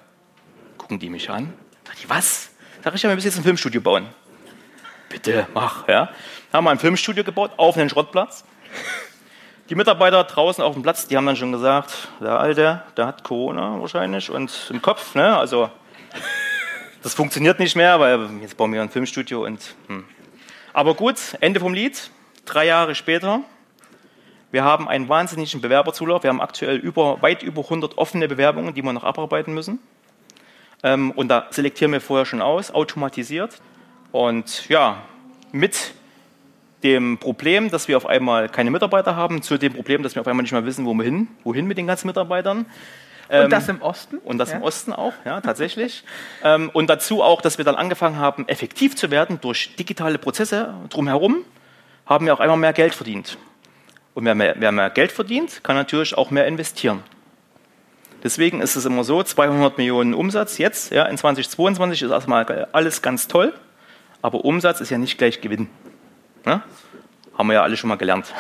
Gucken 0.77 1.00
die 1.00 1.09
mich 1.09 1.29
an. 1.29 1.53
Sag 1.85 1.95
ich, 1.97 2.09
was? 2.09 2.50
Sag 2.83 2.93
ich, 2.95 3.01
ja, 3.01 3.09
wir 3.09 3.15
müssen 3.15 3.27
jetzt 3.27 3.38
ein 3.38 3.43
Filmstudio 3.43 3.81
bauen. 3.81 4.07
Bitte, 5.09 5.47
mach. 5.53 5.88
Ja 5.88 6.09
haben 6.55 6.63
wir 6.63 6.71
ein 6.71 6.79
Filmstudio 6.79 7.24
gebaut 7.24 7.51
auf 7.57 7.77
einen 7.77 7.89
Schrottplatz. 7.89 8.45
Die 9.69 9.75
Mitarbeiter 9.75 10.24
draußen 10.24 10.63
auf 10.63 10.74
dem 10.74 10.83
Platz, 10.83 11.07
die 11.07 11.17
haben 11.17 11.25
dann 11.25 11.35
schon 11.35 11.51
gesagt, 11.51 12.07
der 12.21 12.39
Alte, 12.39 12.83
der 12.95 13.07
hat 13.07 13.24
Corona 13.24 13.81
wahrscheinlich 13.81 14.29
und 14.29 14.69
im 14.69 14.81
Kopf, 14.81 15.15
ne? 15.15 15.35
Also 15.38 15.69
das 17.03 17.13
funktioniert 17.13 17.59
nicht 17.59 17.75
mehr, 17.75 18.00
weil 18.00 18.29
jetzt 18.41 18.55
bauen 18.57 18.71
wir 18.71 18.81
ein 18.81 18.89
Filmstudio 18.89 19.43
und. 19.43 19.75
Hm. 19.88 20.05
Aber 20.71 20.93
gut, 20.93 21.17
Ende 21.41 21.59
vom 21.59 21.74
Lied. 21.74 22.09
Drei 22.45 22.65
Jahre 22.65 22.95
später. 22.95 23.41
Wir 24.55 24.63
haben 24.63 24.87
einen 24.87 25.09
wahnsinnigen 25.09 25.59
Bewerberzulauf. 25.59 26.24
Wir 26.24 26.29
haben 26.29 26.39
aktuell 26.39 26.77
über, 26.77 27.22
weit 27.22 27.44
über 27.44 27.61
100 27.61 27.98
offene 27.98 28.29
Bewerbungen, 28.29 28.74
die 28.74 28.81
wir 28.83 28.94
noch 28.94 29.03
abarbeiten 29.03 29.53
müssen. 29.53 29.79
Ähm, 30.81 31.11
und 31.11 31.27
da 31.27 31.48
selektieren 31.50 31.91
wir 31.91 32.00
vorher 32.00 32.25
schon 32.25 32.41
aus, 32.41 32.72
automatisiert. 32.72 33.59
Und 34.13 34.70
ja, 34.70 35.01
mit 35.51 35.94
dem 36.83 37.18
Problem, 37.18 37.70
dass 37.70 37.89
wir 37.89 37.98
auf 37.98 38.05
einmal 38.05 38.48
keine 38.48 38.72
Mitarbeiter 38.72 39.18
haben, 39.18 39.41
zu 39.41 39.57
dem 39.57 39.74
Problem, 39.74 40.03
dass 40.03 40.15
wir 40.15 40.22
auf 40.22 40.27
einmal 40.29 40.44
nicht 40.44 40.53
mehr 40.53 40.65
wissen, 40.65 40.85
wo 40.85 40.94
wir 40.94 41.03
hin, 41.03 41.27
wohin 41.44 41.68
mit 41.68 41.77
den 41.77 41.87
ganzen 41.87 42.07
Mitarbeitern. 42.07 42.59
Und 42.59 42.65
ähm, 43.31 43.50
das 43.50 43.68
im 43.68 43.81
Osten? 43.81 44.20
Und 44.20 44.37
das 44.37 44.51
ja. 44.51 44.55
im 44.55 44.63
Osten 44.63 44.94
auch, 44.94 45.11
ja, 45.25 45.41
tatsächlich. 45.41 46.05
ähm, 46.46 46.70
und 46.72 46.89
dazu 46.89 47.22
auch, 47.22 47.41
dass 47.41 47.57
wir 47.57 47.65
dann 47.65 47.75
angefangen 47.75 48.20
haben, 48.20 48.48
effektiv 48.48 48.96
zu 48.96 49.11
werden 49.11 49.37
durch 49.41 49.75
digitale 49.75 50.18
Prozesse 50.18 50.74
drumherum, 50.87 51.44
haben 52.05 52.25
wir 52.25 52.33
auch 52.33 52.39
einmal 52.39 52.55
mehr 52.55 52.72
Geld 52.72 52.96
verdient. 52.96 53.37
Und 54.15 54.23
wer 54.25 54.33
mehr, 54.33 54.55
wer 54.57 54.71
mehr 54.71 54.89
Geld 54.89 55.11
verdient, 55.11 55.63
kann 55.63 55.75
natürlich 55.75 56.17
auch 56.17 56.31
mehr 56.31 56.47
investieren. 56.47 57.03
Deswegen 58.23 58.61
ist 58.61 58.75
es 58.75 58.85
immer 58.85 59.03
so, 59.03 59.21
200 59.21 59.77
Millionen 59.77 60.15
Umsatz 60.15 60.57
jetzt, 60.57 60.91
ja, 60.91 61.03
in 61.03 61.17
2022 61.17 62.01
ist 62.01 62.11
erstmal 62.11 62.67
alles 62.71 63.03
ganz 63.03 63.27
toll, 63.27 63.53
aber 64.23 64.43
Umsatz 64.43 64.81
ist 64.81 64.89
ja 64.89 64.97
nicht 64.97 65.17
gleich 65.19 65.41
Gewinn. 65.41 65.69
Ne? 66.45 66.63
Haben 67.37 67.47
wir 67.47 67.55
ja 67.55 67.61
alle 67.61 67.77
schon 67.77 67.89
mal 67.89 67.97
gelernt. 67.97 68.33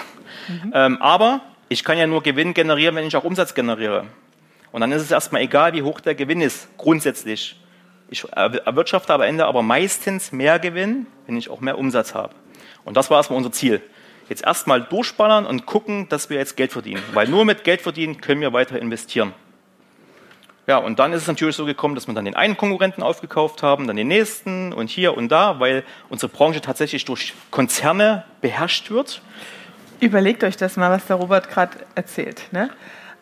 Mhm. 0.47 0.71
Ähm, 0.73 1.01
aber 1.01 1.41
ich 1.69 1.83
kann 1.83 1.97
ja 1.97 2.07
nur 2.07 2.23
Gewinn 2.23 2.53
generieren, 2.53 2.95
wenn 2.95 3.05
ich 3.05 3.15
auch 3.15 3.25
Umsatz 3.25 3.53
generiere. 3.53 4.05
Und 4.71 4.81
dann 4.81 4.91
ist 4.93 5.01
es 5.01 5.11
erstmal 5.11 5.41
egal, 5.41 5.73
wie 5.73 5.83
hoch 5.83 5.99
der 5.99 6.15
Gewinn 6.15 6.41
ist, 6.41 6.69
grundsätzlich. 6.77 7.59
Ich 8.09 8.25
erwirtschafte 8.31 9.13
am 9.13 9.21
Ende 9.21 9.45
aber 9.45 9.61
meistens 9.61 10.31
mehr 10.31 10.57
Gewinn, 10.57 11.05
wenn 11.27 11.35
ich 11.35 11.49
auch 11.49 11.59
mehr 11.59 11.77
Umsatz 11.77 12.13
habe. 12.13 12.33
Und 12.85 12.95
das 12.95 13.09
war 13.09 13.17
erstmal 13.17 13.37
unser 13.37 13.51
Ziel. 13.51 13.81
Jetzt 14.29 14.43
erstmal 14.43 14.81
durchballern 14.81 15.45
und 15.45 15.65
gucken, 15.65 16.09
dass 16.09 16.29
wir 16.29 16.37
jetzt 16.37 16.57
Geld 16.57 16.71
verdienen. 16.71 17.03
Weil 17.13 17.27
nur 17.27 17.45
mit 17.45 17.63
Geld 17.63 17.81
verdienen 17.81 18.21
können 18.21 18.41
wir 18.41 18.53
weiter 18.53 18.79
investieren. 18.79 19.33
Ja, 20.67 20.77
und 20.77 20.97
dann 20.97 21.13
ist 21.13 21.23
es 21.23 21.27
natürlich 21.27 21.55
so 21.55 21.65
gekommen, 21.65 21.93
dass 21.93 22.07
wir 22.07 22.15
dann 22.15 22.25
den 22.25 22.35
einen 22.35 22.57
Konkurrenten 22.57 23.03
aufgekauft 23.03 23.61
haben, 23.61 23.85
dann 23.85 23.95
den 23.95 24.07
nächsten 24.07 24.73
und 24.73 24.89
hier 24.89 25.15
und 25.15 25.31
da, 25.31 25.59
weil 25.59 25.83
unsere 26.09 26.31
Branche 26.31 26.59
tatsächlich 26.59 27.05
durch 27.05 27.33
Konzerne 27.51 28.23
beherrscht 28.41 28.89
wird. 28.89 29.21
Überlegt 29.99 30.43
euch 30.43 30.57
das 30.57 30.75
mal, 30.75 30.89
was 30.89 31.05
der 31.05 31.17
Robert 31.17 31.49
gerade 31.49 31.77
erzählt. 31.93 32.51
Ne? 32.51 32.71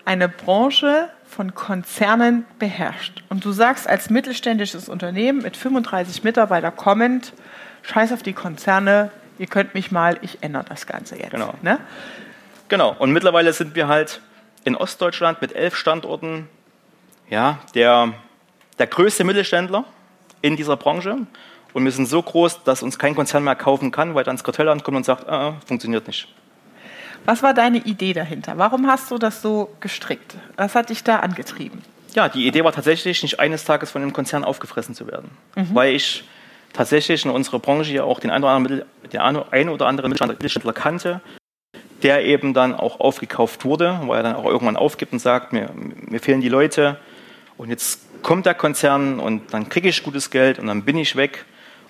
Eine 0.06 0.30
Branche 0.30 1.10
von 1.26 1.54
Konzernen 1.54 2.46
beherrscht. 2.60 3.24
Und 3.30 3.44
du 3.44 3.52
sagst 3.52 3.88
als 3.90 4.10
mittelständisches 4.10 4.88
Unternehmen 4.88 5.42
mit 5.42 5.58
35 5.58 6.24
Mitarbeitern 6.24 6.76
kommend, 6.76 7.34
scheiß 7.82 8.14
auf 8.14 8.24
die 8.24 8.34
Konzerne, 8.34 9.12
ihr 9.38 9.48
könnt 9.48 9.74
mich 9.74 9.92
mal, 9.92 10.18
ich 10.22 10.40
ändere 10.42 10.66
das 10.68 10.88
Ganze 10.88 11.18
jetzt. 11.18 11.32
Genau. 11.32 11.54
Ne? 11.62 11.80
Genau. 12.70 12.96
Und 12.98 13.12
mittlerweile 13.12 13.54
sind 13.54 13.76
wir 13.76 13.88
halt 13.88 14.22
in 14.64 14.76
Ostdeutschland 14.76 15.42
mit 15.42 15.54
elf 15.54 15.76
Standorten 15.76 16.48
ja, 17.30 17.60
der, 17.76 18.14
der 18.80 18.88
größte 18.88 19.24
Mittelständler 19.24 19.86
in 20.42 20.56
dieser 20.56 20.78
Branche. 20.78 21.18
Und 21.74 21.86
wir 21.86 21.92
sind 21.92 22.08
so 22.08 22.22
groß, 22.22 22.64
dass 22.64 22.84
uns 22.84 23.00
kein 23.00 23.16
Konzern 23.16 23.44
mehr 23.44 23.56
kaufen 23.56 23.92
kann, 23.92 24.14
weil 24.14 24.24
dann 24.24 24.36
das 24.36 24.44
Kartellamt 24.44 24.84
kommt 24.84 24.98
und 24.98 25.06
sagt, 25.06 25.28
ah, 25.28 25.56
funktioniert 25.66 26.06
nicht. 26.08 26.28
Was 27.26 27.42
war 27.42 27.54
deine 27.54 27.78
Idee 27.78 28.14
dahinter? 28.14 28.58
Warum 28.58 28.88
hast 28.88 29.10
du 29.10 29.18
das 29.18 29.42
so 29.42 29.74
gestrickt? 29.80 30.36
Was 30.58 30.76
hat 30.76 30.90
dich 30.90 31.04
da 31.04 31.20
angetrieben? 31.20 31.82
Ja, 32.14 32.30
die 32.30 32.46
Idee 32.46 32.64
war 32.64 32.74
tatsächlich, 32.74 33.24
nicht 33.24 33.40
eines 33.40 33.64
Tages 33.64 33.92
von 33.92 34.02
einem 34.02 34.14
Konzern 34.14 34.44
aufgefressen 34.44 34.94
zu 34.94 35.08
werden. 35.08 35.32
Mhm. 35.56 35.74
Weil 35.74 35.96
ich 35.96 36.26
tatsächlich 36.74 37.24
in 37.24 37.32
unserer 37.32 37.60
Branche 37.60 37.94
ja 37.94 38.04
auch 38.04 38.20
den 38.20 38.32
einen 38.32 38.44
oder 38.44 38.54
anderen, 38.54 38.82
den 39.12 39.20
einen 39.20 39.70
oder 39.70 39.88
anderen 39.88 40.12
Mittelständler 40.12 40.74
kannte, 40.74 41.22
der 42.02 42.26
eben 42.26 42.54
dann 42.54 42.76
auch 42.76 43.00
aufgekauft 43.00 43.64
wurde, 43.64 44.00
weil 44.06 44.18
er 44.18 44.24
dann 44.24 44.36
auch 44.36 44.46
irgendwann 44.46 44.76
aufgibt 44.76 45.14
und 45.14 45.20
sagt, 45.20 45.54
mir, 45.54 45.70
mir 45.74 46.20
fehlen 46.20 46.42
die 46.42 46.50
Leute, 46.50 46.98
und 47.58 47.70
jetzt 47.70 48.02
kommt 48.24 48.46
der 48.46 48.56
Konzern 48.56 49.20
und 49.20 49.54
dann 49.54 49.70
kriege 49.70 49.90
ich 49.90 50.04
gutes 50.04 50.32
Geld 50.32 50.60
und 50.60 50.68
dann 50.68 50.84
bin 50.84 50.98
ich 50.98 51.16
weg. 51.16 51.46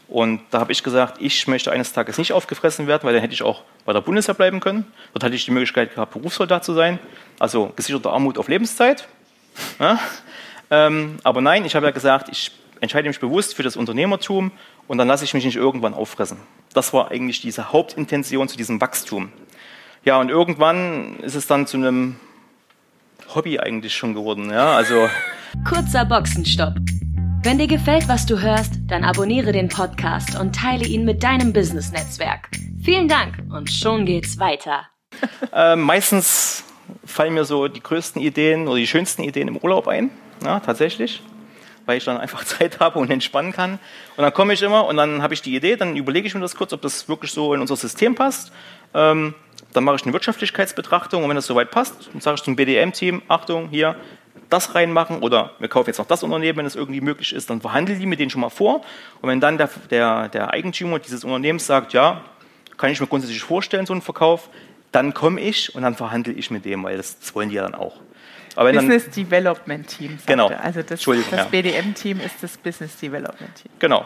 Und 0.08 0.42
da 0.52 0.60
habe 0.60 0.72
ich 0.72 0.84
gesagt, 0.84 1.18
ich 1.20 1.48
möchte 1.48 1.72
eines 1.72 1.94
Tages 1.94 2.18
nicht 2.18 2.34
aufgefressen 2.34 2.86
werden, 2.88 3.04
weil 3.04 3.14
dann 3.14 3.22
hätte 3.22 3.34
ich 3.34 3.42
auch 3.42 3.64
bei 3.86 3.94
der 3.94 4.02
Bundeswehr 4.02 4.36
bleiben 4.36 4.60
können. 4.60 4.86
Dort 5.14 5.24
hatte 5.24 5.36
ich 5.36 5.46
die 5.46 5.52
Möglichkeit 5.52 5.96
gehabt, 5.96 6.14
Berufssoldat 6.14 6.64
zu 6.64 6.74
sein, 6.74 7.00
also 7.40 7.72
gesicherte 7.76 8.10
Armut 8.10 8.38
auf 8.38 8.48
Lebenszeit. 8.48 9.08
Ja? 9.80 10.00
Ähm, 10.70 11.18
aber 11.24 11.42
nein, 11.42 11.66
ich 11.66 11.76
habe 11.76 11.86
ja 11.86 11.92
gesagt, 11.92 12.30
ich 12.30 12.52
entscheide 12.82 13.08
mich 13.08 13.20
bewusst 13.20 13.56
für 13.56 13.64
das 13.64 13.76
Unternehmertum 13.76 14.52
und 14.88 14.98
dann 14.98 15.08
lasse 15.08 15.24
ich 15.24 15.34
mich 15.34 15.46
nicht 15.46 15.56
irgendwann 15.56 15.94
auffressen. 15.94 16.38
Das 16.74 16.94
war 16.94 17.12
eigentlich 17.12 17.42
diese 17.42 17.72
Hauptintention 17.72 18.48
zu 18.48 18.58
diesem 18.58 18.82
Wachstum. 18.82 19.32
Ja, 20.04 20.20
und 20.20 20.30
irgendwann 20.30 21.18
ist 21.20 21.36
es 21.36 21.48
dann 21.48 21.68
zu 21.68 21.78
einem 21.78 22.18
Hobby 23.34 23.60
eigentlich 23.60 23.96
schon 23.96 24.14
geworden. 24.14 24.50
Ja, 24.52 24.76
also 24.76 25.08
Kurzer 25.68 26.06
Boxenstopp. 26.06 26.76
Wenn 27.44 27.58
dir 27.58 27.68
gefällt, 27.68 28.08
was 28.08 28.26
du 28.26 28.40
hörst, 28.40 28.74
dann 28.88 29.04
abonniere 29.04 29.52
den 29.52 29.68
Podcast 29.68 30.40
und 30.40 30.56
teile 30.56 30.86
ihn 30.86 31.06
mit 31.06 31.24
deinem 31.24 31.54
Business-Netzwerk. 31.54 32.50
Vielen 32.84 33.08
Dank 33.08 33.36
und 33.50 33.70
schon 33.72 34.06
geht's 34.06 34.40
weiter. 34.40 34.88
Äh, 35.54 35.76
meistens 35.76 36.64
fallen 37.06 37.36
mir 37.36 37.46
so 37.46 37.68
die 37.68 37.82
größten 37.82 38.20
Ideen 38.20 38.68
oder 38.68 38.78
die 38.78 38.88
schönsten 38.88 39.22
Ideen 39.22 39.48
im 39.48 39.58
Urlaub 39.58 39.88
ein, 39.88 40.10
ja, 40.44 40.60
tatsächlich, 40.60 41.22
weil 41.86 41.98
ich 41.98 42.06
dann 42.06 42.18
einfach 42.18 42.44
Zeit 42.46 42.80
habe 42.80 43.00
und 43.00 43.10
entspannen 43.12 43.52
kann. 43.52 43.80
Und 44.18 44.24
dann 44.24 44.34
komme 44.34 44.54
ich 44.54 44.62
immer 44.62 44.86
und 44.86 44.98
dann 44.98 45.22
habe 45.22 45.34
ich 45.34 45.42
die 45.42 45.56
Idee, 45.56 45.76
dann 45.76 45.96
überlege 45.96 46.28
ich 46.28 46.34
mir 46.34 46.42
das 46.42 46.56
kurz, 46.56 46.74
ob 46.74 46.82
das 46.82 47.08
wirklich 47.10 47.32
so 47.32 47.54
in 47.54 47.62
unser 47.62 47.76
System 47.76 48.16
passt. 48.16 48.52
Ähm, 48.94 49.34
dann 49.74 49.84
mache 49.84 49.96
ich 49.96 50.04
eine 50.04 50.14
Wirtschaftlichkeitsbetrachtung 50.14 51.24
und 51.24 51.30
wenn 51.30 51.36
das 51.36 51.48
soweit 51.48 51.72
passt, 51.72 52.10
dann 52.12 52.22
sage 52.22 52.36
ich 52.36 52.44
zum 52.44 52.56
BDM-Team, 52.56 53.24
Achtung, 53.28 53.70
hier, 53.70 53.96
das 54.50 54.76
reinmachen 54.76 55.20
oder 55.20 55.52
wir 55.60 55.68
kaufen 55.68 55.90
jetzt 55.90 55.98
noch 55.98 56.06
das 56.06 56.22
Unternehmen, 56.22 56.60
wenn 56.60 56.66
es 56.66 56.76
irgendwie 56.76 57.02
möglich 57.02 57.34
ist, 57.34 57.50
dann 57.50 57.62
verhandeln 57.62 58.00
die 58.00 58.06
mit 58.06 58.20
denen 58.20 58.30
schon 58.30 58.42
mal 58.42 58.50
vor. 58.50 58.82
Und 59.22 59.30
wenn 59.30 59.40
dann 59.40 59.58
der, 59.58 59.70
der, 59.90 60.30
der 60.30 60.52
Eigentümer 60.52 61.00
dieses 61.00 61.24
Unternehmens 61.24 61.66
sagt, 61.66 61.94
ja, 61.94 62.22
kann 62.78 62.92
ich 62.92 63.02
mir 63.02 63.08
grundsätzlich 63.08 63.42
vorstellen, 63.42 63.86
so 63.86 63.94
einen 63.94 64.02
Verkauf, 64.02 64.50
dann 64.92 65.14
komme 65.14 65.42
ich 65.42 65.74
und 65.74 65.82
dann 65.82 65.96
verhandle 65.96 66.34
ich 66.34 66.52
mit 66.52 66.66
dem, 66.66 66.84
weil 66.84 66.98
das, 66.98 67.20
das 67.20 67.34
wollen 67.34 67.50
die 67.50 67.56
ja 67.56 67.64
dann 67.64 67.76
auch. 67.76 68.00
Aber 68.56 68.72
Business 68.72 69.06
dann, 69.06 69.14
Development 69.14 69.88
Team. 69.88 70.18
Genau. 70.26 70.48
Also 70.48 70.82
das, 70.84 71.04
das. 71.04 71.48
BDM-Team 71.50 72.20
ist 72.20 72.42
das 72.42 72.58
Business 72.58 72.98
Development 72.98 73.56
Team. 73.56 73.72
Genau. 73.80 74.06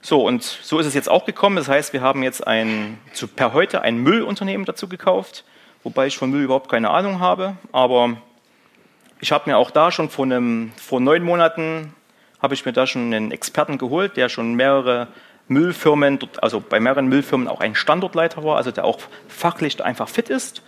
So, 0.00 0.24
und 0.26 0.42
so 0.42 0.78
ist 0.78 0.86
es 0.86 0.94
jetzt 0.94 1.08
auch 1.08 1.24
gekommen. 1.24 1.56
Das 1.56 1.68
heißt, 1.68 1.92
wir 1.92 2.02
haben 2.02 2.22
jetzt 2.22 2.46
ein, 2.46 2.98
zu, 3.14 3.26
per 3.26 3.52
heute 3.52 3.82
ein 3.82 3.96
Müllunternehmen 3.96 4.66
dazu 4.66 4.88
gekauft, 4.88 5.44
wobei 5.82 6.06
ich 6.06 6.18
von 6.18 6.30
Müll 6.30 6.44
überhaupt 6.44 6.70
keine 6.70 6.90
Ahnung 6.90 7.20
habe. 7.20 7.56
Aber 7.72 8.18
ich 9.20 9.32
habe 9.32 9.50
mir 9.50 9.56
auch 9.56 9.70
da 9.70 9.90
schon 9.90 10.10
vor, 10.10 10.26
einem, 10.26 10.72
vor 10.76 11.00
neun 11.00 11.22
Monaten 11.22 11.94
habe 12.42 12.52
ich 12.52 12.66
mir 12.66 12.74
da 12.74 12.86
schon 12.86 13.14
einen 13.14 13.30
Experten 13.30 13.78
geholt, 13.78 14.18
der 14.18 14.28
schon 14.28 14.52
mehrere 14.54 15.08
Müllfirmen, 15.48 16.18
also 16.42 16.60
bei 16.60 16.80
mehreren 16.80 17.06
Müllfirmen 17.06 17.48
auch 17.48 17.60
ein 17.60 17.74
Standortleiter 17.74 18.44
war, 18.44 18.56
also 18.56 18.70
der 18.70 18.84
auch 18.84 18.98
fachlich 19.28 19.82
einfach 19.82 20.10
fit 20.10 20.28
ist. 20.28 20.62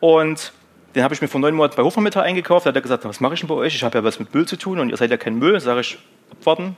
Und 0.00 0.54
den 0.94 1.04
habe 1.04 1.14
ich 1.14 1.20
mir 1.20 1.28
vor 1.28 1.40
neun 1.40 1.54
Monaten 1.54 1.76
bei 1.76 1.82
Hofmann 1.82 2.12
eingekauft. 2.12 2.66
Da 2.66 2.70
hat 2.70 2.76
er 2.76 2.82
gesagt, 2.82 3.04
was 3.04 3.20
mache 3.20 3.34
ich 3.34 3.40
denn 3.40 3.48
bei 3.48 3.54
euch? 3.54 3.74
Ich 3.74 3.82
habe 3.82 3.98
ja 3.98 4.04
was 4.04 4.18
mit 4.18 4.34
Müll 4.34 4.46
zu 4.46 4.56
tun 4.56 4.78
und 4.80 4.90
ihr 4.90 4.96
seid 4.96 5.10
ja 5.10 5.16
kein 5.16 5.36
Müll. 5.36 5.60
Sage 5.60 5.80
ich, 5.80 5.98
abwarten. 6.32 6.76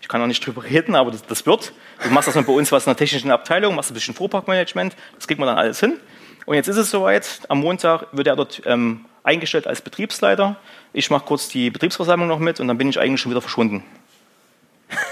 Ich 0.00 0.08
kann 0.08 0.22
auch 0.22 0.26
nicht 0.26 0.44
drüber 0.44 0.64
reden, 0.64 0.94
aber 0.94 1.10
das, 1.10 1.24
das 1.26 1.46
wird. 1.46 1.72
Du 2.02 2.10
machst 2.10 2.28
das 2.28 2.34
dann 2.34 2.44
bei 2.44 2.52
uns 2.52 2.72
was 2.72 2.86
in 2.86 2.90
der 2.90 2.96
technischen 2.96 3.30
Abteilung, 3.30 3.74
machst 3.74 3.90
ein 3.90 3.94
bisschen 3.94 4.14
Fuhrparkmanagement. 4.14 4.96
Das 5.16 5.26
kriegt 5.26 5.38
man 5.38 5.46
dann 5.46 5.58
alles 5.58 5.80
hin. 5.80 5.98
Und 6.46 6.54
jetzt 6.54 6.68
ist 6.68 6.76
es 6.76 6.90
soweit. 6.90 7.40
Am 7.48 7.60
Montag 7.60 8.06
wird 8.12 8.26
er 8.26 8.36
dort 8.36 8.62
ähm, 8.66 9.04
eingestellt 9.22 9.66
als 9.66 9.82
Betriebsleiter. 9.82 10.56
Ich 10.92 11.10
mache 11.10 11.24
kurz 11.26 11.48
die 11.48 11.70
Betriebsversammlung 11.70 12.28
noch 12.28 12.38
mit 12.38 12.60
und 12.60 12.68
dann 12.68 12.78
bin 12.78 12.88
ich 12.88 12.98
eigentlich 12.98 13.20
schon 13.20 13.30
wieder 13.30 13.42
verschwunden. 13.42 13.82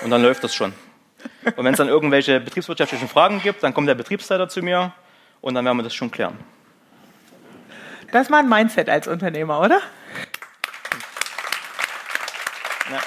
Und 0.03 0.11
dann 0.11 0.23
läuft 0.23 0.43
das 0.43 0.55
schon. 0.55 0.73
Und 1.57 1.65
wenn 1.65 1.73
es 1.73 1.79
dann 1.79 1.89
irgendwelche 1.89 2.41
betriebswirtschaftlichen 2.41 3.09
Fragen 3.09 3.41
gibt, 3.43 3.63
dann 3.63 3.75
kommt 3.75 3.89
der 3.89 3.95
Betriebsleiter 3.95 4.49
zu 4.49 4.63
mir 4.63 4.93
und 5.41 5.55
dann 5.55 5.65
werden 5.65 5.77
wir 5.77 5.83
das 5.83 5.95
schon 5.95 6.11
klären. 6.11 6.37
Das 8.11 8.23
ist 8.23 8.31
mal 8.31 8.39
ein 8.39 8.49
Mindset 8.49 8.89
als 8.89 9.07
Unternehmer, 9.07 9.61
oder? 9.61 9.81
Ja. 12.91 12.99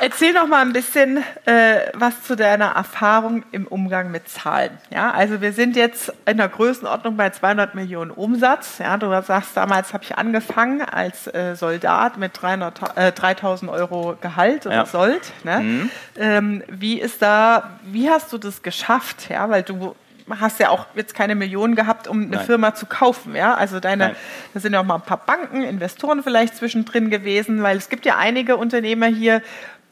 Erzähl 0.00 0.32
noch 0.32 0.46
mal 0.46 0.62
ein 0.62 0.72
bisschen 0.72 1.24
äh, 1.44 1.90
was 1.92 2.22
zu 2.22 2.36
deiner 2.36 2.66
Erfahrung 2.66 3.42
im 3.50 3.66
Umgang 3.66 4.10
mit 4.10 4.28
Zahlen. 4.28 4.78
Ja, 4.90 5.10
also 5.10 5.40
wir 5.40 5.52
sind 5.52 5.76
jetzt 5.76 6.12
in 6.24 6.36
der 6.36 6.48
Größenordnung 6.48 7.16
bei 7.16 7.30
200 7.30 7.74
Millionen 7.74 8.12
Umsatz. 8.12 8.78
Ja, 8.78 8.96
du 8.96 9.10
sagst, 9.22 9.56
damals 9.56 9.92
habe 9.92 10.04
ich 10.04 10.16
angefangen 10.16 10.82
als 10.82 11.26
äh, 11.26 11.56
Soldat 11.56 12.16
mit 12.16 12.40
300, 12.40 12.96
äh, 12.96 13.12
3000 13.12 13.70
Euro 13.70 14.16
Gehalt 14.20 14.66
oder 14.66 14.76
ja. 14.76 14.86
Sold. 14.86 15.32
Ne? 15.42 15.60
Mhm. 15.60 15.90
Ähm, 16.16 16.62
wie 16.68 17.00
ist 17.00 17.20
da, 17.20 17.78
wie 17.82 18.08
hast 18.08 18.32
du 18.32 18.38
das 18.38 18.62
geschafft? 18.62 19.28
Ja, 19.28 19.50
weil 19.50 19.64
du 19.64 19.96
hast 20.40 20.60
ja 20.60 20.70
auch 20.70 20.86
jetzt 20.94 21.14
keine 21.14 21.34
Millionen 21.34 21.74
gehabt, 21.74 22.08
um 22.08 22.22
eine 22.22 22.36
Nein. 22.36 22.46
Firma 22.46 22.74
zu 22.74 22.86
kaufen. 22.86 23.34
Ja? 23.34 23.54
Also 23.54 23.80
deine, 23.80 24.16
da 24.54 24.60
sind 24.60 24.72
ja 24.72 24.80
auch 24.80 24.84
mal 24.84 24.96
ein 24.96 25.02
paar 25.02 25.24
Banken, 25.24 25.62
Investoren 25.62 26.22
vielleicht 26.22 26.56
zwischendrin 26.56 27.10
gewesen, 27.10 27.62
weil 27.62 27.76
es 27.76 27.88
gibt 27.88 28.06
ja 28.06 28.16
einige 28.16 28.56
Unternehmer 28.56 29.06
hier, 29.06 29.42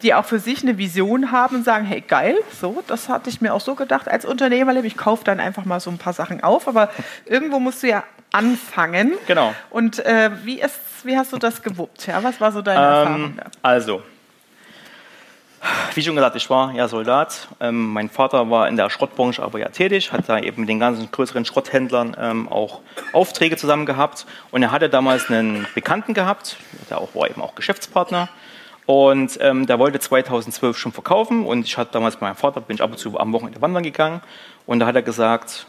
die 0.03 0.15
auch 0.15 0.25
für 0.25 0.39
sich 0.39 0.63
eine 0.63 0.77
Vision 0.79 1.33
haben 1.33 1.57
und 1.57 1.65
sagen, 1.65 1.85
hey 1.87 2.03
geil, 2.03 2.37
so, 2.61 2.83
das 2.87 3.09
hatte 3.09 3.31
ich 3.31 3.41
mir 3.41 3.55
auch 3.55 3.61
so 3.61 3.75
gedacht 3.75 4.09
als 4.09 4.25
Unternehmer, 4.25 4.77
ich 4.85 4.97
kaufe 4.97 5.25
dann 5.25 5.41
einfach 5.41 5.65
mal 5.65 5.81
so 5.81 5.91
ein 5.91 5.99
paar 5.99 6.13
Sachen 6.13 6.43
auf, 6.43 6.69
aber 6.69 6.91
irgendwo 7.25 7.59
musst 7.59 7.83
du 7.83 7.89
ja 7.89 8.05
anfangen. 8.33 9.13
Genau. 9.27 9.55
Und 9.71 10.05
äh, 10.05 10.31
wie, 10.45 10.61
ist, 10.61 10.79
wie 11.05 11.17
hast 11.17 11.33
du 11.33 11.39
das 11.39 11.63
gewuppt? 11.63 12.07
Ja? 12.07 12.23
Was 12.23 12.41
war 12.41 12.53
so 12.53 12.61
deine 12.61 12.81
ähm, 12.81 12.87
Erfahrung? 12.87 13.35
Also, 13.63 14.03
wie 15.95 16.03
schon 16.03 16.15
gesagt, 16.15 16.37
ich 16.37 16.49
war 16.51 16.73
ja 16.73 16.89
Soldat. 16.89 17.49
Ähm, 17.61 17.93
mein 17.93 18.09
Vater 18.09 18.51
war 18.51 18.69
in 18.69 18.77
der 18.77 18.91
Schrottbranche 18.91 19.43
aber 19.43 19.59
ja 19.59 19.69
tätig, 19.69 20.13
hat 20.13 20.29
da 20.29 20.39
eben 20.39 20.63
mit 20.63 20.69
den 20.69 20.81
ganzen 20.81 21.11
größeren 21.11 21.45
Schrotthändlern 21.45 22.17
ähm, 22.19 22.49
auch 22.49 22.81
Aufträge 23.13 23.57
zusammen 23.57 23.87
gehabt. 23.87 24.27
Und 24.51 24.63
er 24.63 24.71
hatte 24.73 24.89
damals 24.89 25.31
einen 25.31 25.67
Bekannten 25.75 26.15
gehabt, 26.15 26.57
der 26.91 27.01
auch, 27.01 27.15
war 27.15 27.29
eben 27.31 27.43
auch 27.43 27.55
Geschäftspartner. 27.55 28.29
Und 28.87 29.39
ähm, 29.41 29.67
der 29.67 29.79
wollte 29.79 29.99
2012 29.99 30.79
schon 30.79 30.93
verkaufen 30.93 31.45
und 31.45 31.67
ich 31.67 31.77
hatte 31.77 31.93
damals 31.93 32.15
mit 32.15 32.23
meinem 32.23 32.37
Vater, 32.37 32.61
bin 32.61 32.77
ich 32.77 32.83
ab 32.83 32.91
und 32.91 32.99
zu 32.99 33.19
am 33.19 33.33
Wochenende 33.33 33.61
wandern 33.61 33.83
gegangen 33.83 34.21
und 34.65 34.79
da 34.79 34.87
hat 34.87 34.95
er 34.95 35.03
gesagt, 35.03 35.67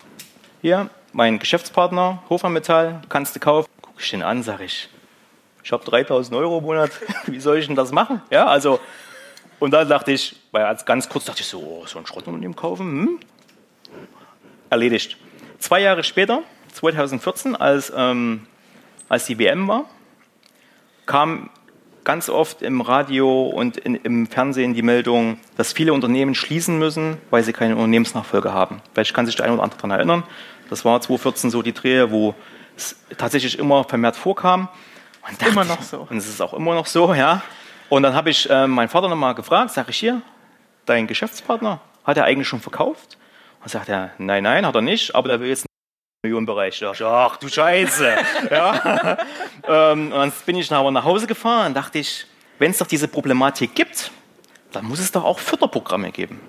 hier, 0.62 0.92
mein 1.14 1.40
Geschäftspartner, 1.40 2.22
Hofer 2.30 2.50
Metall, 2.50 3.02
kannst 3.10 3.36
du 3.36 3.40
kaufen. 3.40 3.68
Guck 3.82 3.96
ich 4.00 4.12
den 4.12 4.22
an, 4.22 4.44
sage 4.44 4.66
ich, 4.66 4.88
ich 5.64 5.72
habe 5.72 5.84
3000 5.84 6.38
Euro 6.38 6.60
im 6.60 6.64
Monat, 6.64 6.92
wie 7.26 7.40
soll 7.40 7.58
ich 7.58 7.66
denn 7.66 7.76
das 7.76 7.92
machen? 7.92 8.22
Ja, 8.30 8.46
also, 8.46 8.80
und 9.60 9.72
da 9.72 9.86
dachte 9.86 10.12
ich, 10.12 10.36
weil 10.52 10.76
ganz 10.86 11.10
kurz 11.10 11.26
dachte 11.26 11.42
ich 11.42 11.48
so, 11.48 11.60
oh, 11.60 11.86
so 11.86 12.00
ein 12.00 12.06
Schrottunternehmen 12.06 12.56
kaufen, 12.56 12.86
hm? 12.86 13.20
erledigt. 14.70 15.18
Zwei 15.60 15.82
Jahre 15.82 16.04
später, 16.04 16.42
2014, 16.74 17.56
als, 17.56 17.92
ähm, 17.96 18.46
als 19.10 19.26
die 19.26 19.40
WM 19.40 19.68
war, 19.68 19.86
kam 21.06 21.50
ganz 22.04 22.30
oft 22.30 22.62
im 22.62 22.82
Radio 22.82 23.48
und 23.48 23.78
in, 23.78 23.96
im 23.96 24.28
Fernsehen 24.28 24.74
die 24.74 24.82
Meldung, 24.82 25.40
dass 25.58 25.74
viele 25.74 25.92
Unternehmen 25.94 26.36
schließen 26.36 26.80
müssen, 26.80 27.18
weil 27.32 27.44
sie 27.44 27.52
keine 27.52 27.76
Unternehmensnachfolge 27.76 28.54
haben. 28.54 28.82
Vielleicht 28.94 29.14
kann 29.14 29.26
sich 29.26 29.36
der 29.36 29.46
eine 29.46 29.56
oder 29.56 29.64
andere 29.64 29.78
daran 29.78 29.92
erinnern. 29.92 30.24
Das 30.70 30.86
war 30.86 31.02
2014 31.02 31.50
so 31.50 31.62
die 31.62 31.74
Drehe, 31.74 32.12
wo 32.12 32.36
es 32.78 32.96
tatsächlich 33.18 33.60
immer 33.60 33.84
vermehrt 33.84 34.16
vorkam. 34.16 34.70
Und 35.28 35.42
dachte, 35.42 35.52
immer 35.52 35.66
noch 35.66 35.82
so. 35.82 36.08
Und 36.10 36.16
es 36.18 36.30
ist 36.30 36.42
auch 36.42 36.54
immer 36.54 36.76
noch 36.76 36.86
so, 36.86 37.14
ja. 37.14 37.42
Und 37.90 38.04
dann 38.04 38.14
habe 38.14 38.30
ich 38.30 38.50
äh, 38.50 38.68
meinen 38.68 38.90
Vater 38.90 39.08
nochmal 39.08 39.36
gefragt, 39.36 39.72
sage 39.72 39.92
ich 39.92 39.98
hier, 39.98 40.22
dein 40.86 41.08
Geschäftspartner, 41.08 41.80
hat 42.04 42.18
er 42.18 42.26
eigentlich 42.26 42.48
schon 42.48 42.60
verkauft? 42.60 43.18
Und 43.62 43.70
sagt 43.70 43.90
er, 43.90 44.12
nein, 44.18 44.44
nein, 44.44 44.66
hat 44.66 44.76
er 44.76 44.82
nicht, 44.82 45.16
aber 45.16 45.30
der 45.30 45.40
will 45.40 45.50
jetzt 45.50 45.66
Millionenbereich. 46.24 46.80
Da 46.80 46.92
ich, 46.92 47.04
ach 47.04 47.38
du 47.38 47.48
Scheiße. 47.48 48.16
ja. 48.52 49.18
ähm, 49.68 50.12
und 50.12 50.12
dann 50.12 50.34
bin 50.46 50.58
ich 50.58 50.72
aber 50.72 50.92
nach 50.92 51.04
Hause 51.04 51.28
gefahren 51.28 51.68
und 51.68 51.74
dachte 51.74 52.00
ich, 52.00 52.26
wenn 52.60 52.72
es 52.72 52.78
doch 52.78 52.88
diese 52.88 53.08
Problematik 53.08 53.76
gibt, 53.76 54.12
dann 54.72 54.86
muss 54.86 55.00
es 55.00 55.12
doch 55.12 55.24
auch 55.24 55.40
Förderprogramme 55.40 56.12
geben. 56.12 56.40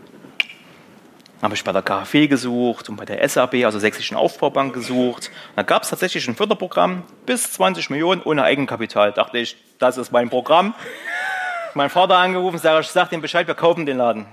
Habe 1.40 1.55
ich 1.55 1.62
bei 1.62 1.70
der 1.70 1.83
KfW 1.83 2.27
gesucht 2.27 2.88
und 2.88 2.96
bei 2.96 3.05
der 3.05 3.27
SAB, 3.29 3.64
also 3.64 3.79
Sächsischen 3.79 4.16
Aufbaubank, 4.16 4.74
gesucht. 4.74 5.31
Da 5.55 5.62
gab 5.62 5.85
es 5.85 5.90
tatsächlich 5.90 6.27
ein 6.27 6.35
Förderprogramm 6.35 7.05
bis 7.27 7.53
20 7.53 7.90
Millionen 7.90 8.22
ohne 8.22 8.42
Eigenkapital. 8.42 9.12
Da 9.12 9.22
dachte 9.22 9.38
ich, 9.38 9.57
das 9.79 9.98
ist 9.98 10.11
mein 10.11 10.31
Programm. 10.31 10.74
mein 11.74 11.90
Vater 11.90 12.16
angerufen, 12.16 12.59
sage 12.59 12.81
ich, 12.81 12.88
sag 12.88 13.11
dem 13.11 13.20
Bescheid, 13.20 13.46
wir 13.46 13.55
kaufen 13.55 13.87
den 13.87 13.98
Laden. 13.98 14.27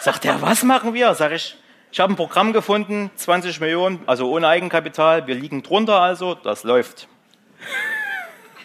Sagt 0.00 0.26
er, 0.26 0.42
was 0.42 0.62
machen 0.62 0.92
wir? 0.92 1.14
Sag 1.14 1.32
ich, 1.32 1.56
ich 1.90 2.00
habe 2.00 2.12
ein 2.12 2.16
Programm 2.16 2.52
gefunden, 2.52 3.10
20 3.16 3.60
Millionen, 3.60 4.00
also 4.04 4.30
ohne 4.30 4.48
Eigenkapital. 4.48 5.26
Wir 5.26 5.36
liegen 5.36 5.62
drunter 5.62 6.00
also, 6.00 6.34
das 6.34 6.64
läuft. 6.64 7.08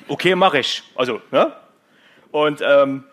Okay, 0.10 0.36
mache 0.36 0.60
ich. 0.60 0.84
Also, 0.95 1.21
ne? 1.32 1.54
Und 2.32 2.62
ähm, 2.62 3.06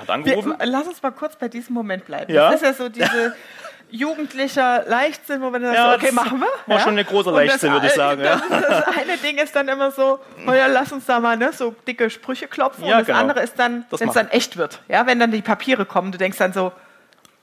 hat 0.00 0.10
angerufen. 0.10 0.54
Wir, 0.58 0.66
lass 0.66 0.86
uns 0.86 1.02
mal 1.02 1.10
kurz 1.10 1.36
bei 1.36 1.48
diesem 1.48 1.74
Moment 1.74 2.06
bleiben. 2.06 2.32
Ja? 2.32 2.50
Das 2.50 2.62
ist 2.62 2.66
ja 2.66 2.72
so 2.74 2.88
diese 2.88 3.36
jugendlicher 3.90 4.84
Leichtsinn, 4.86 5.42
wo 5.42 5.50
man 5.50 5.62
dann 5.62 5.74
ja, 5.74 5.90
sagt, 5.90 6.02
okay, 6.02 6.12
machen 6.12 6.40
wir. 6.40 6.48
War 6.66 6.78
ja? 6.78 6.82
schon 6.82 6.98
ein 6.98 7.04
großer 7.04 7.30
Leichtsinn, 7.30 7.72
würde 7.72 7.86
ich 7.86 7.92
sagen. 7.92 8.22
Das, 8.22 8.40
ja. 8.48 8.60
das, 8.60 8.96
eine 8.96 9.18
Ding 9.18 9.38
ist 9.38 9.54
dann 9.54 9.68
immer 9.68 9.90
so, 9.90 10.18
oh 10.46 10.52
ja, 10.52 10.66
lass 10.66 10.92
uns 10.92 11.04
da 11.04 11.20
mal 11.20 11.36
ne, 11.36 11.52
so 11.52 11.74
dicke 11.86 12.08
Sprüche 12.08 12.48
klopfen. 12.48 12.84
Ja, 12.84 12.94
und 12.94 13.00
das 13.00 13.06
genau. 13.06 13.18
andere 13.18 13.42
ist 13.42 13.58
dann, 13.58 13.84
wenn 13.90 14.08
es 14.08 14.14
dann 14.14 14.28
echt 14.28 14.56
wird. 14.56 14.80
Ja, 14.88 15.06
wenn 15.06 15.18
dann 15.18 15.30
die 15.30 15.42
Papiere 15.42 15.84
kommen, 15.84 16.10
du 16.10 16.18
denkst 16.18 16.38
dann 16.38 16.52
so, 16.54 16.72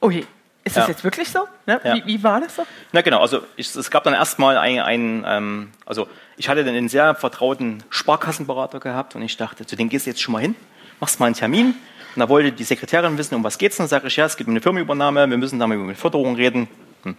oh 0.02 0.10
je, 0.10 0.26
ist 0.64 0.76
das 0.76 0.86
ja. 0.86 0.90
jetzt 0.90 1.04
wirklich 1.04 1.30
so? 1.30 1.48
Ne? 1.66 1.80
Ja. 1.84 1.96
Wie, 1.96 2.06
wie, 2.06 2.24
war 2.24 2.42
das 2.42 2.56
so? 2.56 2.66
Na 2.92 3.02
genau, 3.02 3.22
also 3.22 3.42
ich, 3.56 3.74
es 3.76 3.90
gab 3.92 4.04
dann 4.04 4.14
erstmal 4.14 4.58
einen, 4.58 4.80
ein, 4.80 5.24
ähm, 5.28 5.72
also 5.86 6.08
ich 6.38 6.50
hatte 6.50 6.64
dann 6.64 6.76
einen 6.76 6.90
sehr 6.90 7.16
vertrauten 7.16 7.84
Sparkassenberater 7.90 8.80
gehabt 8.80 9.16
und 9.16 9.22
ich 9.22 9.38
dachte, 9.38 9.66
zu 9.66 9.76
dem 9.76 9.90
gehst 9.90 10.06
du 10.06 10.12
jetzt 10.12 10.22
schon 10.22 10.34
mal 10.34 10.42
hin, 10.42 10.56
machst 11.00 11.20
mal 11.20 11.28
einen 11.28 11.36
Termin. 11.36 11.76
Und 12.16 12.20
da 12.20 12.30
wollte 12.30 12.52
die 12.52 12.64
Sekretärin 12.64 13.18
wissen, 13.18 13.36
um 13.36 13.44
was 13.44 13.58
geht's. 13.58 13.78
Und 13.80 13.84
dann 13.84 13.90
sage 13.90 14.08
ich, 14.08 14.16
ja, 14.16 14.26
es 14.26 14.38
geht 14.38 14.48
um 14.48 14.54
eine 14.54 14.62
Firmenübernahme, 14.62 15.30
wir 15.30 15.38
müssen 15.38 15.60
da 15.60 15.68
mal 15.68 15.76
über 15.76 15.84
eine 15.84 15.96
Förderung 15.96 16.36
reden. 16.36 16.68
Hm. 17.04 17.16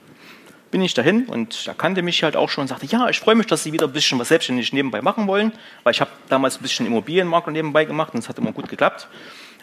bin 0.71 0.83
ich 0.83 0.95
dahin 0.95 1.25
und 1.25 1.67
er 1.67 1.75
kannte 1.75 2.03
mich 2.03 2.23
halt 2.23 2.37
auch 2.37 2.51
schon 2.51 2.63
und 2.63 2.69
sagte, 2.69 2.87
ja, 2.87 3.09
ich 3.09 3.19
freue 3.19 3.35
mich, 3.35 3.47
dass 3.47 3.63
Sie 3.63 3.73
wieder 3.73 3.87
ein 3.87 3.93
bisschen 3.93 4.19
was 4.19 4.29
selbstständig 4.29 4.73
nebenbei 4.73 5.01
machen 5.01 5.27
wollen, 5.27 5.53
weil 5.85 5.93
ich 5.93 6.01
habe 6.01 6.11
damals 6.29 6.59
ein 6.59 6.63
bisschen 6.63 6.87
Immobilienmakler 6.87 7.53
nebenbei 7.53 7.85
gemacht 7.87 8.13
und 8.13 8.21
es 8.21 8.29
hat 8.29 8.39
immer 8.39 8.53
gut 8.53 8.69
geklappt. 8.69 9.09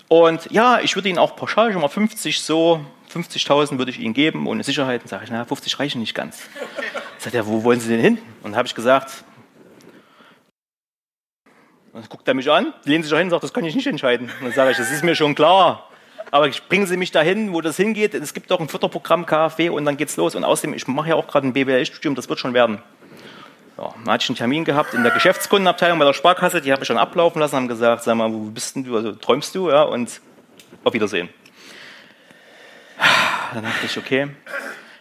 Und 0.07 0.49
ja, 0.51 0.79
ich 0.79 0.95
würde 0.95 1.09
Ihnen 1.09 1.17
auch 1.17 1.35
pauschal 1.35 1.71
schon 1.71 1.81
mal 1.81 1.89
50 1.89 2.41
so, 2.41 2.83
50.000 3.13 3.77
würde 3.77 3.91
ich 3.91 3.99
Ihnen 3.99 4.13
geben 4.13 4.47
ohne 4.47 4.63
Sicherheit. 4.63 5.01
Und 5.01 5.09
sage 5.09 5.25
ich, 5.25 5.31
na, 5.31 5.45
50 5.45 5.79
reichen 5.79 5.99
nicht 5.99 6.15
ganz. 6.15 6.41
Sagt 7.17 7.35
er, 7.35 7.47
wo 7.47 7.63
wollen 7.63 7.79
Sie 7.79 7.89
denn 7.89 7.99
hin? 7.99 8.17
Und 8.43 8.55
habe 8.55 8.67
ich 8.67 8.75
gesagt, 8.75 9.23
dann 11.97 12.09
guckt 12.09 12.27
er 12.27 12.33
mich 12.33 12.49
an, 12.51 12.73
lehnt 12.83 13.03
sich 13.03 13.11
dahin 13.11 13.27
und 13.27 13.31
sagt, 13.31 13.43
das 13.43 13.53
kann 13.53 13.65
ich 13.65 13.75
nicht 13.75 13.87
entscheiden. 13.87 14.29
Und 14.39 14.45
dann 14.45 14.53
sage 14.53 14.71
ich, 14.71 14.77
das 14.77 14.91
ist 14.91 15.03
mir 15.03 15.15
schon 15.15 15.35
klar. 15.35 15.89
Aber 16.29 16.49
bringen 16.69 16.85
Sie 16.85 16.97
mich 16.97 17.11
dahin, 17.11 17.53
wo 17.53 17.61
das 17.61 17.77
hingeht. 17.77 18.13
Es 18.13 18.33
gibt 18.33 18.51
doch 18.51 18.59
ein 18.59 18.67
Förderprogramm 18.67 19.25
KfW 19.25 19.69
und 19.69 19.85
dann 19.85 19.97
geht's 19.97 20.17
los. 20.17 20.35
Und 20.35 20.43
außerdem, 20.43 20.73
ich 20.73 20.87
mache 20.87 21.09
ja 21.09 21.15
auch 21.15 21.27
gerade 21.27 21.47
ein 21.47 21.53
BWL-Studium, 21.53 22.15
das 22.15 22.27
wird 22.27 22.39
schon 22.39 22.53
werden. 22.53 22.81
Ja, 23.77 23.93
dann 24.03 24.13
hatte 24.13 24.23
ich 24.23 24.29
einen 24.29 24.35
Termin 24.35 24.65
gehabt 24.65 24.93
in 24.93 25.03
der 25.03 25.11
Geschäftskundenabteilung 25.11 25.99
bei 25.99 26.05
der 26.05 26.13
Sparkasse, 26.13 26.61
die 26.61 26.71
habe 26.71 26.81
ich 26.81 26.87
schon 26.87 26.97
ablaufen 26.97 27.39
lassen, 27.39 27.55
haben 27.55 27.67
gesagt, 27.67 28.03
sag 28.03 28.15
mal, 28.15 28.31
wo 28.31 28.39
bist 28.39 28.75
denn 28.75 28.83
du, 28.83 28.95
also 28.95 29.13
träumst 29.13 29.53
du, 29.55 29.69
ja, 29.69 29.83
und 29.83 30.19
auf 30.83 30.93
Wiedersehen. 30.93 31.29
Dann 33.53 33.63
dachte 33.63 33.85
ich, 33.85 33.97
okay, 33.97 34.27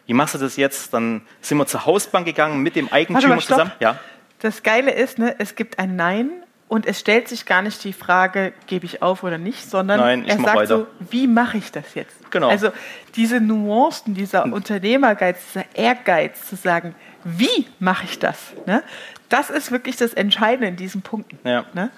wie 0.06 0.12
machst 0.12 0.34
du 0.34 0.38
das 0.38 0.56
jetzt? 0.56 0.94
Dann 0.94 1.22
sind 1.40 1.58
wir 1.58 1.66
zur 1.66 1.86
Hausbank 1.86 2.26
gegangen 2.26 2.62
mit 2.62 2.76
dem 2.76 2.92
Eigentümer 2.92 3.38
zusammen. 3.38 3.72
Ja. 3.80 3.98
Das 4.40 4.62
Geile 4.62 4.92
ist, 4.92 5.18
ne, 5.18 5.34
es 5.38 5.54
gibt 5.54 5.78
ein 5.78 5.96
Nein 5.96 6.30
und 6.68 6.86
es 6.86 6.98
stellt 6.98 7.28
sich 7.28 7.46
gar 7.46 7.62
nicht 7.62 7.82
die 7.84 7.92
Frage, 7.92 8.52
gebe 8.66 8.86
ich 8.86 9.00
auf 9.00 9.22
oder 9.22 9.38
nicht, 9.38 9.70
sondern 9.70 10.00
Nein, 10.00 10.24
er 10.24 10.36
sagt 10.36 10.56
weiter. 10.56 10.78
so, 10.78 10.86
wie 11.10 11.28
mache 11.28 11.58
ich 11.58 11.70
das 11.70 11.94
jetzt? 11.94 12.30
Genau. 12.30 12.48
Also 12.48 12.70
diese 13.14 13.40
Nuancen, 13.40 14.14
dieser 14.14 14.44
hm. 14.44 14.52
Unternehmergeiz, 14.52 15.38
dieser 15.52 15.64
Ehrgeiz 15.74 16.48
zu 16.48 16.56
sagen, 16.56 16.94
wie 17.22 17.66
mache 17.78 18.04
ich 18.04 18.18
das? 18.18 18.52
Ne? 18.66 18.82
Das 19.28 19.50
ist 19.50 19.70
wirklich 19.70 19.96
das 19.96 20.12
Entscheidende 20.12 20.68
in 20.68 20.76
diesen 20.76 21.02
Punkten. 21.02 21.38
Ja. 21.48 21.64
Ne? 21.72 21.90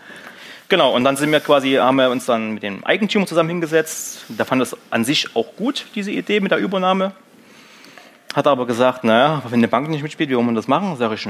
Genau, 0.68 0.94
und 0.94 1.02
dann 1.04 1.16
sind 1.16 1.32
wir 1.32 1.40
quasi, 1.40 1.74
haben 1.74 1.96
wir 1.96 2.10
uns 2.10 2.26
dann 2.26 2.52
mit 2.52 2.62
dem 2.62 2.84
Eigentümer 2.84 3.26
zusammen 3.26 3.48
hingesetzt. 3.48 4.26
Der 4.28 4.44
fand 4.44 4.60
das 4.60 4.76
an 4.90 5.02
sich 5.02 5.34
auch 5.34 5.56
gut, 5.56 5.86
diese 5.94 6.10
Idee 6.10 6.40
mit 6.40 6.50
der 6.50 6.58
Übernahme. 6.58 7.12
Hat 8.34 8.46
aber 8.46 8.66
gesagt, 8.66 9.02
naja, 9.02 9.42
wenn 9.48 9.60
eine 9.60 9.68
Bank 9.68 9.88
nicht 9.88 10.02
mitspielt, 10.02 10.28
wie 10.28 10.36
wollen 10.36 10.46
wir 10.46 10.54
das 10.54 10.68
machen? 10.68 10.94
Sag 10.98 11.12
ich, 11.12 11.26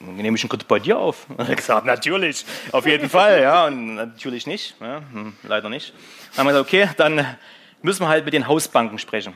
nehme 0.00 0.36
ich 0.36 0.42
einen 0.42 0.50
Kredit 0.50 0.68
bei 0.68 0.78
dir 0.78 0.98
auf? 0.98 1.26
Und 1.28 1.48
er 1.48 1.54
gesagt, 1.54 1.86
natürlich, 1.86 2.44
auf 2.72 2.86
jeden 2.86 3.08
Fall, 3.10 3.42
ja, 3.42 3.66
und 3.66 3.94
natürlich 3.94 4.46
nicht, 4.46 4.74
ja, 4.80 5.02
hm, 5.12 5.34
leider 5.42 5.68
nicht. 5.68 5.92
Dann 6.30 6.38
haben 6.38 6.46
wir 6.46 6.52
gesagt, 6.52 6.68
okay, 6.68 6.88
dann 6.96 7.26
müssen 7.82 8.02
wir 8.02 8.08
halt 8.08 8.24
mit 8.24 8.34
den 8.34 8.48
Hausbanken 8.48 8.98
sprechen. 8.98 9.34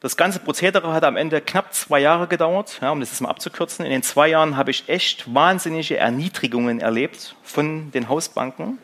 Das 0.00 0.16
ganze 0.16 0.38
Prozedere 0.38 0.94
hat 0.94 1.04
am 1.04 1.18
Ende 1.18 1.42
knapp 1.42 1.74
zwei 1.74 2.00
Jahre 2.00 2.26
gedauert, 2.26 2.78
ja, 2.80 2.90
um 2.90 3.00
das 3.00 3.10
jetzt 3.10 3.20
mal 3.20 3.28
abzukürzen. 3.28 3.84
In 3.84 3.90
den 3.90 4.02
zwei 4.02 4.28
Jahren 4.28 4.56
habe 4.56 4.70
ich 4.70 4.88
echt 4.88 5.34
wahnsinnige 5.34 5.98
Erniedrigungen 5.98 6.80
erlebt 6.80 7.36
von 7.42 7.90
den 7.90 8.08
Hausbanken, 8.08 8.78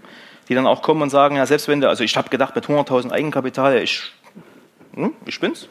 die 0.49 0.55
dann 0.55 0.67
auch 0.67 0.83
kommen 0.83 1.01
und 1.01 1.09
sagen, 1.09 1.37
ja, 1.37 1.47
selbst 1.47 1.69
wenn 1.69 1.81
du, 1.81 1.89
also 1.89 2.05
ich 2.05 2.19
habe 2.19 2.29
gedacht, 2.29 2.55
mit 2.55 2.67
100.000 2.67 3.13
Eigenkapital, 3.13 3.79
ich, 3.83 4.13
hm, 4.95 5.15
ich 5.25 5.41
bin's. 5.41 5.69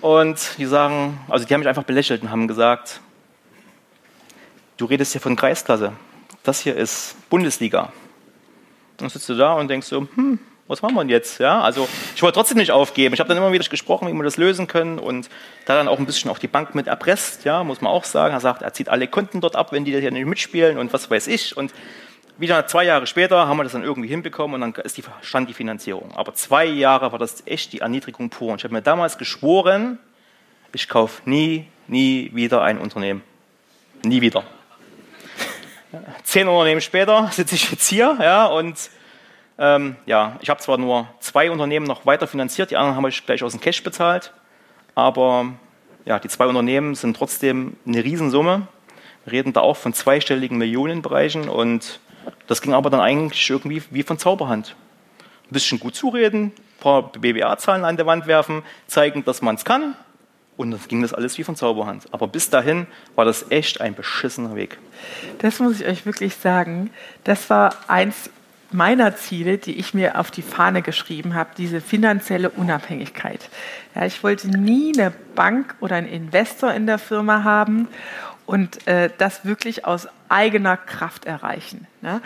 Und 0.00 0.56
die 0.56 0.66
sagen, 0.66 1.18
also 1.28 1.44
die 1.44 1.52
haben 1.52 1.60
mich 1.60 1.68
einfach 1.68 1.82
belächelt 1.82 2.22
und 2.22 2.30
haben 2.30 2.46
gesagt, 2.46 3.00
du 4.80 4.86
redest 4.86 5.12
hier 5.12 5.20
von 5.20 5.36
Kreisklasse. 5.36 5.92
Das 6.42 6.60
hier 6.60 6.76
ist 6.76 7.16
Bundesliga. 7.28 7.82
Und 7.82 9.02
dann 9.02 9.08
sitzt 9.10 9.28
du 9.28 9.34
da 9.34 9.54
und 9.54 9.68
denkst 9.68 9.86
so, 9.86 10.06
hm, 10.14 10.38
was 10.68 10.82
machen 10.82 10.94
wir 10.94 11.00
denn 11.00 11.10
jetzt? 11.10 11.38
Ja, 11.40 11.60
also 11.60 11.88
ich 12.14 12.22
wollte 12.22 12.36
trotzdem 12.36 12.56
nicht 12.56 12.70
aufgeben. 12.70 13.12
Ich 13.12 13.20
habe 13.20 13.28
dann 13.28 13.36
immer 13.36 13.52
wieder 13.52 13.64
gesprochen, 13.64 14.08
wie 14.08 14.12
wir 14.12 14.22
das 14.22 14.36
lösen 14.36 14.66
können 14.66 14.98
und 14.98 15.28
da 15.66 15.74
dann 15.74 15.88
auch 15.88 15.98
ein 15.98 16.06
bisschen 16.06 16.30
auch 16.30 16.38
die 16.38 16.46
Bank 16.46 16.74
mit 16.74 16.86
erpresst, 16.86 17.44
ja, 17.44 17.64
muss 17.64 17.80
man 17.80 17.92
auch 17.92 18.04
sagen. 18.04 18.32
Er 18.32 18.40
sagt, 18.40 18.62
er 18.62 18.72
zieht 18.72 18.88
alle 18.88 19.06
Kunden 19.08 19.40
dort 19.40 19.56
ab, 19.56 19.72
wenn 19.72 19.84
die 19.84 19.98
hier 19.98 20.10
nicht 20.10 20.26
mitspielen 20.26 20.78
und 20.78 20.92
was 20.92 21.10
weiß 21.10 21.26
ich. 21.26 21.56
Und 21.56 21.74
wieder 22.38 22.66
zwei 22.66 22.84
Jahre 22.84 23.06
später 23.06 23.48
haben 23.48 23.58
wir 23.58 23.64
das 23.64 23.72
dann 23.72 23.82
irgendwie 23.82 24.08
hinbekommen 24.08 24.62
und 24.62 24.74
dann 24.74 24.84
die, 24.96 25.02
stand 25.20 25.48
die 25.48 25.54
Finanzierung. 25.54 26.12
Aber 26.14 26.34
zwei 26.34 26.64
Jahre 26.64 27.12
war 27.12 27.18
das 27.18 27.42
echt 27.46 27.72
die 27.72 27.80
Erniedrigung 27.80 28.30
pur. 28.30 28.52
Und 28.52 28.60
ich 28.60 28.64
habe 28.64 28.72
mir 28.72 28.82
damals 28.82 29.18
geschworen, 29.18 29.98
ich 30.72 30.88
kaufe 30.88 31.28
nie, 31.28 31.66
nie 31.88 32.30
wieder 32.32 32.62
ein 32.62 32.78
Unternehmen. 32.78 33.22
Nie 34.04 34.20
wieder. 34.20 34.44
Zehn 36.22 36.48
Unternehmen 36.48 36.80
später 36.80 37.28
sitze 37.32 37.54
ich 37.54 37.70
jetzt 37.70 37.88
hier 37.88 38.16
ja, 38.20 38.46
und 38.46 38.90
ähm, 39.58 39.96
ja, 40.06 40.36
ich 40.40 40.48
habe 40.48 40.60
zwar 40.60 40.78
nur 40.78 41.08
zwei 41.20 41.50
Unternehmen 41.50 41.86
noch 41.86 42.06
weiter 42.06 42.26
finanziert, 42.26 42.70
die 42.70 42.76
anderen 42.76 42.96
haben 42.96 43.06
ich 43.08 43.26
gleich 43.26 43.42
aus 43.42 43.52
dem 43.52 43.60
Cash 43.60 43.82
bezahlt, 43.82 44.32
aber 44.94 45.52
ja, 46.04 46.18
die 46.18 46.28
zwei 46.28 46.46
Unternehmen 46.46 46.94
sind 46.94 47.16
trotzdem 47.16 47.76
eine 47.86 48.02
Riesensumme. 48.02 48.68
Wir 49.24 49.32
reden 49.32 49.52
da 49.52 49.60
auch 49.60 49.76
von 49.76 49.92
zweistelligen 49.92 50.56
Millionenbereichen 50.56 51.48
und 51.48 52.00
das 52.46 52.62
ging 52.62 52.72
aber 52.72 52.88
dann 52.88 53.00
eigentlich 53.00 53.50
irgendwie 53.50 53.82
wie 53.90 54.02
von 54.02 54.18
Zauberhand. 54.18 54.76
Ein 55.18 55.52
bisschen 55.52 55.78
gut 55.78 55.94
zureden, 55.94 56.52
ein 56.56 56.80
paar 56.80 57.12
BBA-Zahlen 57.12 57.84
an 57.84 57.96
der 57.96 58.06
Wand 58.06 58.26
werfen, 58.26 58.62
zeigen, 58.86 59.24
dass 59.24 59.42
man 59.42 59.56
es 59.56 59.64
kann 59.64 59.94
und 60.60 60.70
dann 60.70 60.80
ging 60.88 61.02
das 61.02 61.14
alles 61.14 61.38
wie 61.38 61.44
von 61.44 61.56
Zauberhand. 61.56 62.04
Aber 62.12 62.28
bis 62.28 62.50
dahin 62.50 62.86
war 63.14 63.24
das 63.24 63.50
echt 63.50 63.80
ein 63.80 63.94
beschissener 63.94 64.54
Weg. 64.54 64.78
Das 65.38 65.58
muss 65.58 65.80
ich 65.80 65.86
euch 65.86 66.06
wirklich 66.06 66.36
sagen. 66.36 66.90
Das 67.24 67.50
war 67.50 67.74
eins 67.88 68.30
meiner 68.70 69.16
Ziele, 69.16 69.58
die 69.58 69.78
ich 69.78 69.94
mir 69.94 70.18
auf 70.18 70.30
die 70.30 70.42
Fahne 70.42 70.82
geschrieben 70.82 71.34
habe, 71.34 71.50
diese 71.56 71.80
finanzielle 71.80 72.50
Unabhängigkeit. 72.50 73.48
Ja, 73.94 74.04
ich 74.06 74.22
wollte 74.22 74.48
nie 74.48 74.92
eine 74.94 75.12
Bank 75.34 75.74
oder 75.80 75.96
einen 75.96 76.08
Investor 76.08 76.72
in 76.72 76.86
der 76.86 76.98
Firma 76.98 77.42
haben 77.42 77.88
und 78.46 78.86
äh, 78.86 79.10
das 79.18 79.44
wirklich 79.44 79.86
aus 79.86 80.08
eigener 80.28 80.76
Kraft 80.76 81.24
erreichen. 81.24 81.86
Ne? 82.00 82.20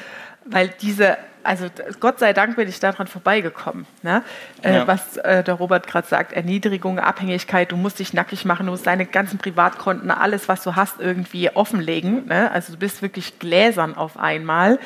Weil 0.45 0.69
diese, 0.83 1.17
also 1.45 1.67
Gott 2.01 2.19
sei 2.19 2.33
Dank 2.33 2.57
bin 2.57 2.69
ich 2.69 2.81
daran 2.81 3.07
vorbeigekommen. 3.07 3.87
Ne? 4.03 4.23
Äh, 4.63 4.77
ja. 4.77 4.87
Was 4.87 5.17
äh, 5.19 5.45
der 5.45 5.55
Robert 5.55 5.87
gerade 5.87 6.07
sagt, 6.07 6.33
Erniedrigung, 6.33 6.99
Abhängigkeit, 6.99 7.71
du 7.71 7.77
musst 7.77 7.99
dich 7.99 8.13
nackig 8.13 8.45
machen, 8.45 8.67
du 8.67 8.73
musst 8.73 8.87
deine 8.87 9.07
ganzen 9.07 9.39
Privatkonten, 9.39 10.11
alles, 10.11 10.49
was 10.49 10.63
du 10.63 10.75
hast, 10.75 11.01
irgendwie 11.01 11.51
offenlegen. 11.51 12.27
Ne? 12.27 12.51
Also 12.51 12.73
du 12.73 12.79
bist 12.79 13.03
wirklich 13.03 13.39
gläsern 13.39 13.95
auf 13.97 14.19
einmal. 14.19 14.79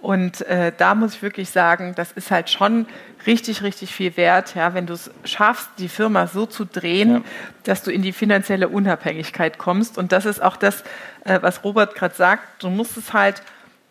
Und 0.00 0.40
äh, 0.48 0.72
da 0.76 0.96
muss 0.96 1.14
ich 1.14 1.22
wirklich 1.22 1.50
sagen, 1.50 1.94
das 1.94 2.10
ist 2.10 2.32
halt 2.32 2.50
schon 2.50 2.86
richtig, 3.24 3.62
richtig 3.62 3.94
viel 3.94 4.16
wert, 4.16 4.56
ja, 4.56 4.74
wenn 4.74 4.84
du 4.84 4.94
es 4.94 5.12
schaffst, 5.24 5.70
die 5.78 5.88
Firma 5.88 6.26
so 6.26 6.44
zu 6.44 6.64
drehen, 6.64 7.10
ja. 7.12 7.22
dass 7.62 7.84
du 7.84 7.92
in 7.92 8.02
die 8.02 8.12
finanzielle 8.12 8.68
Unabhängigkeit 8.68 9.58
kommst. 9.58 9.98
Und 9.98 10.10
das 10.10 10.26
ist 10.26 10.42
auch 10.42 10.56
das, 10.56 10.82
äh, 11.24 11.38
was 11.40 11.62
Robert 11.62 11.94
gerade 11.94 12.16
sagt. 12.16 12.64
Du 12.64 12.68
musst 12.68 12.96
es 12.96 13.12
halt 13.12 13.42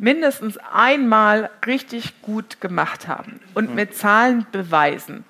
mindestens 0.02 0.58
einmal 0.74 1.52
richtig 1.66 2.22
gut 2.24 2.60
gemacht 2.60 3.08
haben 3.08 3.40
und 3.54 3.70
mhm. 3.70 3.76
mit 3.76 3.96
Zahlen 3.96 4.48
beweisen. 4.52 5.24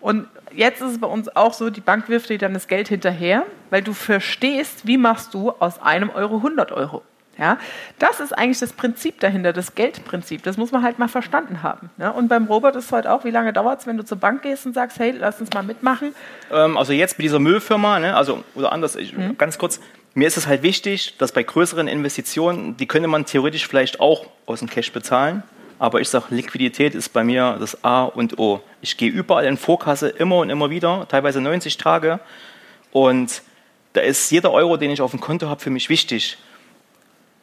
Und 0.00 0.28
jetzt 0.52 0.80
ist 0.80 0.92
es 0.92 1.00
bei 1.00 1.06
uns 1.06 1.34
auch 1.36 1.52
so, 1.52 1.68
die 1.68 1.82
Bank 1.82 2.08
wirft 2.08 2.30
dir 2.30 2.38
dann 2.38 2.54
das 2.54 2.66
Geld 2.66 2.88
hinterher, 2.88 3.44
weil 3.70 3.82
du 3.82 3.92
verstehst, 3.92 4.86
wie 4.86 4.96
machst 4.96 5.34
du 5.34 5.50
aus 5.50 5.80
einem 5.80 6.10
Euro 6.10 6.36
100 6.36 6.72
Euro. 6.72 7.02
Ja, 7.36 7.58
das 7.98 8.20
ist 8.20 8.32
eigentlich 8.32 8.60
das 8.60 8.72
Prinzip 8.72 9.18
dahinter, 9.18 9.52
das 9.52 9.74
Geldprinzip. 9.74 10.44
Das 10.44 10.56
muss 10.56 10.70
man 10.70 10.84
halt 10.84 11.00
mal 11.00 11.08
verstanden 11.08 11.64
haben. 11.64 11.90
Ja, 11.98 12.10
und 12.10 12.28
beim 12.28 12.44
Robert 12.46 12.76
ist 12.76 12.86
es 12.86 12.92
heute 12.92 13.12
auch, 13.12 13.24
wie 13.24 13.30
lange 13.30 13.52
dauert 13.52 13.80
es, 13.80 13.86
wenn 13.88 13.96
du 13.96 14.04
zur 14.04 14.18
Bank 14.18 14.42
gehst 14.42 14.66
und 14.66 14.72
sagst, 14.72 15.00
hey, 15.00 15.10
lass 15.18 15.40
uns 15.40 15.50
mal 15.52 15.64
mitmachen? 15.64 16.14
Ähm, 16.52 16.76
also 16.76 16.92
jetzt 16.92 17.18
mit 17.18 17.24
dieser 17.24 17.40
Müllfirma, 17.40 17.98
ne, 17.98 18.14
also 18.14 18.44
oder 18.54 18.70
anders, 18.70 18.94
ich, 18.94 19.16
mhm. 19.16 19.36
ganz 19.36 19.58
kurz, 19.58 19.80
mir 20.14 20.28
ist 20.28 20.36
es 20.36 20.46
halt 20.46 20.62
wichtig, 20.62 21.16
dass 21.18 21.32
bei 21.32 21.42
größeren 21.42 21.88
Investitionen, 21.88 22.76
die 22.76 22.86
könnte 22.86 23.08
man 23.08 23.26
theoretisch 23.26 23.66
vielleicht 23.66 24.00
auch 24.00 24.26
aus 24.46 24.60
dem 24.60 24.70
Cash 24.70 24.92
bezahlen. 24.92 25.42
Aber 25.78 26.00
ich 26.00 26.08
sage, 26.08 26.26
Liquidität 26.30 26.94
ist 26.94 27.08
bei 27.08 27.24
mir 27.24 27.56
das 27.58 27.82
A 27.84 28.04
und 28.04 28.38
O. 28.38 28.62
Ich 28.80 28.96
gehe 28.96 29.10
überall 29.10 29.44
in 29.44 29.56
Vorkasse 29.56 30.08
immer 30.08 30.38
und 30.38 30.50
immer 30.50 30.70
wieder, 30.70 31.06
teilweise 31.08 31.40
90 31.40 31.76
Tage. 31.78 32.20
Und 32.92 33.42
da 33.92 34.00
ist 34.02 34.30
jeder 34.30 34.52
Euro, 34.52 34.76
den 34.76 34.90
ich 34.90 35.00
auf 35.00 35.10
dem 35.10 35.20
Konto 35.20 35.48
habe, 35.48 35.60
für 35.60 35.70
mich 35.70 35.88
wichtig. 35.88 36.38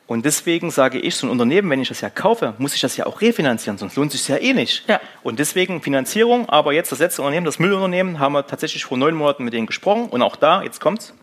Und 0.08 0.26
deswegen 0.26 0.72
sage 0.72 1.00
ich, 1.00 1.16
so 1.16 1.28
ein 1.28 1.30
Unternehmen, 1.30 1.70
wenn 1.70 1.82
ich 1.82 1.90
das 1.90 2.02
ja 2.02 2.10
kaufe, 2.10 2.54
muss 2.58 2.74
ich 2.74 2.82
das 2.82 2.98
ja 2.98 3.06
auch 3.06 3.22
refinanzieren, 3.22 3.78
sonst 3.78 3.96
lohnt 3.96 4.14
es 4.14 4.26
sich 4.26 4.36
ja 4.36 4.42
eh 4.42 4.54
nicht. 4.54 4.84
Ja. 4.90 5.00
Und 5.24 5.40
deswegen 5.40 5.82
Finanzierung, 5.82 6.50
aber 6.50 6.74
jetzt 6.74 6.92
das 6.92 7.00
letzte 7.00 7.22
Unternehmen, 7.22 7.46
das 7.46 7.60
Müllunternehmen, 7.60 8.20
haben 8.20 8.34
wir 8.34 8.46
tatsächlich 8.46 8.84
vor 8.84 8.98
neun 8.98 9.16
Monaten 9.16 9.46
mit 9.46 9.54
denen 9.54 9.68
gesprochen. 9.68 10.10
Und 10.10 10.22
auch 10.22 10.36
da, 10.36 10.64
jetzt 10.64 10.82
kommt's, 10.82 11.14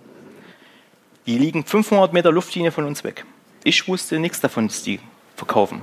die 1.28 1.36
liegen 1.36 1.62
500 1.62 2.14
Meter 2.14 2.32
Luftlinie 2.32 2.72
von 2.72 2.86
uns 2.86 3.04
weg. 3.04 3.26
Ich 3.62 3.86
wusste 3.86 4.18
nichts 4.18 4.40
davon, 4.40 4.66
dass 4.68 4.82
die 4.82 4.98
verkaufen. 5.36 5.82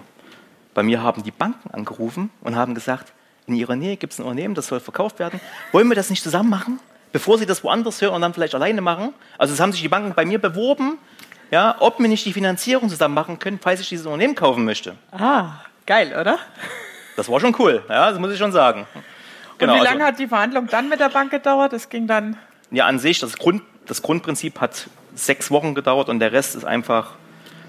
Bei 0.73 0.81
mir 0.81 1.03
haben 1.03 1.21
die 1.21 1.29
Banken 1.29 1.69
angerufen 1.69 2.31
und 2.41 2.55
haben 2.55 2.73
gesagt, 2.73 3.13
in 3.45 3.53
ihrer 3.53 3.75
Nähe 3.75 3.95
gibt 3.95 4.13
es 4.13 4.19
ein 4.19 4.23
Unternehmen, 4.23 4.55
das 4.55 4.65
soll 4.65 4.79
verkauft 4.79 5.19
werden. 5.19 5.39
Wollen 5.71 5.88
wir 5.88 5.95
das 5.95 6.10
nicht 6.10 6.23
zusammen 6.23 6.49
machen? 6.49 6.79
Bevor 7.12 7.38
sie 7.38 7.45
das 7.45 7.63
woanders 7.63 8.01
hören 8.01 8.15
und 8.15 8.21
dann 8.21 8.34
vielleicht 8.34 8.55
alleine 8.55 8.81
machen. 8.81 9.13
Also 9.38 9.53
es 9.53 9.60
haben 9.60 9.71
sich 9.71 9.84
die 9.84 9.88
Banken 9.88 10.15
bei 10.15 10.25
mir 10.25 10.39
beworben, 10.39 10.97
ja, 11.51 11.75
ob 11.77 11.99
wir 11.99 12.08
nicht 12.08 12.25
die 12.25 12.34
Finanzierung 12.34 12.89
zusammen 12.89 13.13
machen 13.13 13.38
können, 13.38 13.60
falls 13.62 13.79
ich 13.79 13.88
dieses 13.88 14.08
Unternehmen 14.08 14.34
kaufen 14.34 14.65
möchte. 14.65 14.95
Ah, 15.12 15.60
geil, 15.86 16.17
oder? 16.19 16.39
Das 17.17 17.29
war 17.29 17.39
schon 17.39 17.55
cool, 17.60 17.84
ja, 17.88 18.10
das 18.10 18.19
muss 18.19 18.31
ich 18.31 18.39
schon 18.39 18.51
sagen. 18.51 18.88
Genau, 19.60 19.73
und 19.73 19.79
wie 19.79 19.84
lange 19.84 20.03
also, 20.03 20.08
hat 20.08 20.19
die 20.19 20.27
Verhandlung 20.27 20.65
dann 20.71 20.89
mit 20.89 20.99
der 20.99 21.10
Bank 21.10 21.29
gedauert? 21.29 21.71
Das 21.71 21.88
ging 21.89 22.08
dann 22.08 22.36
Ja, 22.71 22.88
an 22.88 22.97
sich, 22.97 23.19
das, 23.19 23.38
Grund, 23.38 23.62
das 23.86 24.01
Grundprinzip 24.01 24.60
hat 24.60 24.89
sechs 25.15 25.49
Wochen 25.51 25.73
gedauert 25.75 26.10
und 26.10 26.19
der 26.19 26.32
Rest 26.32 26.56
ist 26.56 26.65
einfach, 26.65 27.13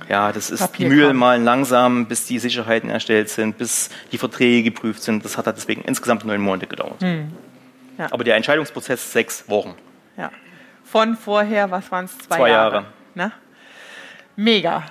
ja, 0.08 0.32
das 0.32 0.50
ist 0.50 0.60
Papierkram. 0.60 0.96
Mühlen 0.96 1.16
malen 1.16 1.44
langsam, 1.44 2.06
bis 2.06 2.26
die 2.26 2.38
Sicherheiten 2.38 2.90
erstellt 2.90 3.28
sind, 3.30 3.58
bis 3.58 3.90
die 4.12 4.18
Verträge 4.18 4.70
geprüft 4.70 5.02
sind. 5.02 5.24
Das 5.24 5.36
hat 5.38 5.46
halt 5.46 5.56
deswegen 5.56 5.82
insgesamt 5.82 6.24
neun 6.24 6.40
Monate 6.40 6.66
gedauert. 6.66 7.00
Hm. 7.00 7.32
Ja. 7.98 8.08
Aber 8.10 8.24
der 8.24 8.36
Entscheidungsprozess 8.36 9.12
sechs 9.12 9.48
Wochen. 9.48 9.74
Ja. 10.16 10.30
Von 10.84 11.16
vorher, 11.16 11.70
was 11.70 11.90
waren 11.90 12.04
es? 12.04 12.16
Zwei, 12.18 12.36
Zwei 12.36 12.50
Jahre. 12.50 12.74
Jahre. 12.74 12.86
Ne? 13.14 13.32
Mega. 14.36 14.84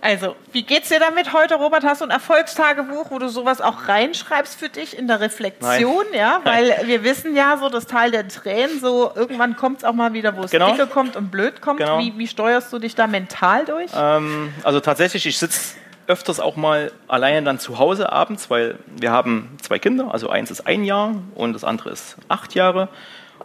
Also, 0.00 0.36
wie 0.52 0.62
geht's 0.62 0.88
dir 0.90 1.00
damit 1.00 1.32
heute, 1.32 1.56
Robert? 1.56 1.82
Hast 1.82 2.00
du 2.00 2.04
ein 2.04 2.10
Erfolgstagebuch, 2.10 3.10
wo 3.10 3.18
du 3.18 3.28
sowas 3.28 3.60
auch 3.60 3.88
reinschreibst 3.88 4.58
für 4.58 4.68
dich 4.68 4.96
in 4.96 5.08
der 5.08 5.20
Reflexion? 5.20 6.04
Ja, 6.14 6.40
weil 6.44 6.82
wir 6.84 7.02
wissen 7.02 7.34
ja, 7.34 7.56
so 7.56 7.68
das 7.68 7.86
Teil 7.86 8.12
der 8.12 8.28
Tränen, 8.28 8.78
so 8.80 9.10
irgendwann 9.14 9.56
kommt 9.56 9.78
es 9.78 9.84
auch 9.84 9.94
mal 9.94 10.12
wieder, 10.12 10.36
wo 10.36 10.42
es 10.42 10.52
Genau. 10.52 10.70
dicke 10.70 10.86
kommt 10.86 11.16
und 11.16 11.30
blöd 11.30 11.60
kommt. 11.60 11.80
Genau. 11.80 11.98
Wie, 11.98 12.16
wie 12.16 12.28
steuerst 12.28 12.72
du 12.72 12.78
dich 12.78 12.94
da 12.94 13.08
mental 13.08 13.64
durch? 13.64 13.90
Ähm, 13.96 14.54
also 14.62 14.78
tatsächlich, 14.78 15.26
ich 15.26 15.38
sitze 15.38 15.76
öfters 16.06 16.38
auch 16.40 16.56
mal 16.56 16.92
alleine 17.08 17.42
dann 17.44 17.58
zu 17.58 17.78
Hause 17.78 18.10
abends, 18.12 18.48
weil 18.50 18.78
wir 18.96 19.10
haben 19.10 19.56
zwei 19.60 19.78
Kinder, 19.78 20.12
also 20.12 20.30
eins 20.30 20.50
ist 20.50 20.66
ein 20.66 20.84
Jahr 20.84 21.14
und 21.34 21.52
das 21.52 21.64
andere 21.64 21.90
ist 21.90 22.16
acht 22.28 22.54
Jahre. 22.54 22.88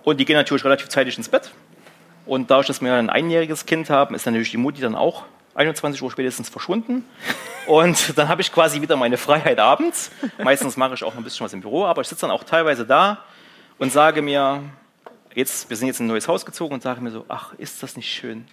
Und 0.03 0.19
die 0.19 0.25
gehen 0.25 0.35
natürlich 0.37 0.63
relativ 0.63 0.87
zeitig 0.89 1.17
ins 1.17 1.29
Bett. 1.29 1.51
Und 2.25 2.51
dadurch, 2.51 2.67
dass 2.67 2.81
wir 2.81 2.93
ein 2.93 3.09
einjähriges 3.09 3.65
Kind 3.65 3.89
haben, 3.89 4.15
ist 4.15 4.25
natürlich 4.25 4.51
die 4.51 4.57
Mutti 4.57 4.81
dann 4.81 4.95
auch 4.95 5.23
21 5.55 6.01
Uhr 6.01 6.11
spätestens 6.11 6.49
verschwunden. 6.49 7.05
Und 7.67 8.17
dann 8.17 8.27
habe 8.27 8.41
ich 8.41 8.51
quasi 8.51 8.81
wieder 8.81 8.95
meine 8.95 9.17
Freiheit 9.17 9.59
abends. 9.59 10.11
Meistens 10.41 10.77
mache 10.77 10.95
ich 10.95 11.03
auch 11.03 11.13
noch 11.13 11.21
ein 11.21 11.23
bisschen 11.23 11.45
was 11.45 11.53
im 11.53 11.61
Büro, 11.61 11.85
aber 11.85 12.01
ich 12.01 12.07
sitze 12.07 12.21
dann 12.21 12.31
auch 12.31 12.43
teilweise 12.43 12.85
da 12.85 13.19
und 13.77 13.91
sage 13.91 14.21
mir, 14.21 14.63
jetzt, 15.33 15.69
wir 15.69 15.77
sind 15.77 15.87
jetzt 15.87 15.99
in 15.99 16.05
ein 16.05 16.09
neues 16.09 16.27
Haus 16.27 16.45
gezogen 16.45 16.73
und 16.73 16.83
sage 16.83 17.01
mir 17.01 17.11
so, 17.11 17.25
ach, 17.27 17.53
ist 17.57 17.83
das 17.83 17.95
nicht 17.95 18.11
schön? 18.11 18.45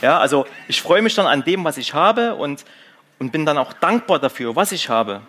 Ja, 0.00 0.18
also 0.18 0.46
ich 0.68 0.80
freue 0.80 1.02
mich 1.02 1.14
dann 1.14 1.26
an 1.26 1.44
dem, 1.44 1.64
was 1.64 1.76
ich 1.76 1.92
habe 1.92 2.34
und, 2.34 2.64
und 3.18 3.30
bin 3.32 3.44
dann 3.44 3.58
auch 3.58 3.72
dankbar 3.74 4.18
dafür, 4.18 4.56
was 4.56 4.72
ich 4.72 4.88
habe. 4.88 5.20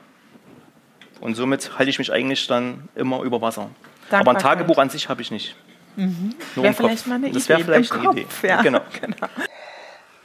Und 1.20 1.36
somit 1.36 1.78
halte 1.78 1.90
ich 1.90 2.00
mich 2.00 2.12
eigentlich 2.12 2.48
dann 2.48 2.88
immer 2.96 3.22
über 3.24 3.42
Wasser. 3.42 3.70
Aber 4.12 4.32
ein. 4.32 4.38
Tagebuch 4.38 4.78
an 4.78 4.90
sich 4.90 5.10
habe 5.10 5.22
ich 5.22 5.32
nicht. 5.32 5.56
Nur 5.96 6.64
Wäre 6.64 6.74
vielleicht 6.76 7.08
mal 7.08 7.16
eine 7.16 7.32
das 7.32 7.50
wäre 7.50 7.60
Idee. 7.60 7.66
vielleicht 7.66 7.92
Im 7.92 8.00
eine 8.02 8.12
Idee. 8.12 8.24
Kopf, 8.24 8.44
ja. 8.44 8.62
Genau. 8.62 8.82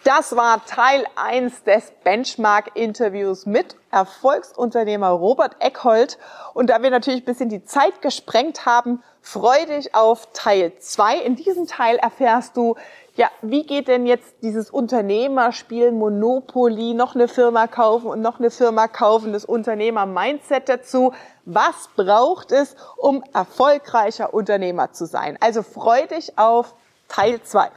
Das 0.04 0.34
war 0.34 0.66
Teil 0.66 1.04
1 1.14 1.62
des 1.62 1.92
Benchmark-Interviews 2.02 3.46
mit 3.46 3.76
Erfolgsunternehmer 3.92 5.10
Robert 5.10 5.54
Eckhold. 5.60 6.18
Und 6.54 6.70
da 6.70 6.82
wir 6.82 6.90
natürlich 6.90 7.22
ein 7.22 7.24
bisschen 7.24 7.50
die 7.50 7.64
Zeit 7.64 8.02
gesprengt 8.02 8.66
haben, 8.66 9.00
freu 9.20 9.64
dich 9.66 9.94
auf 9.94 10.26
Teil 10.32 10.72
2. 10.76 11.18
In 11.18 11.36
diesem 11.36 11.68
Teil 11.68 11.98
erfährst 11.98 12.56
du, 12.56 12.74
ja, 13.14 13.30
wie 13.42 13.64
geht 13.64 13.86
denn 13.86 14.04
jetzt 14.04 14.34
dieses 14.42 14.70
Unternehmerspiel 14.70 15.92
Monopoly, 15.92 16.94
noch 16.94 17.14
eine 17.14 17.28
Firma 17.28 17.68
kaufen 17.68 18.08
und 18.08 18.22
noch 18.22 18.40
eine 18.40 18.50
Firma 18.50 18.88
kaufen, 18.88 19.32
das 19.32 19.44
Unternehmer-Mindset 19.44 20.68
dazu. 20.68 21.12
Was 21.44 21.88
braucht 21.94 22.50
es, 22.50 22.74
um 22.96 23.22
erfolgreicher 23.32 24.34
Unternehmer 24.34 24.90
zu 24.90 25.06
sein? 25.06 25.38
Also 25.40 25.62
freu 25.62 26.08
dich 26.08 26.36
auf 26.40 26.74
Teil 27.06 27.40
2. 27.40 27.70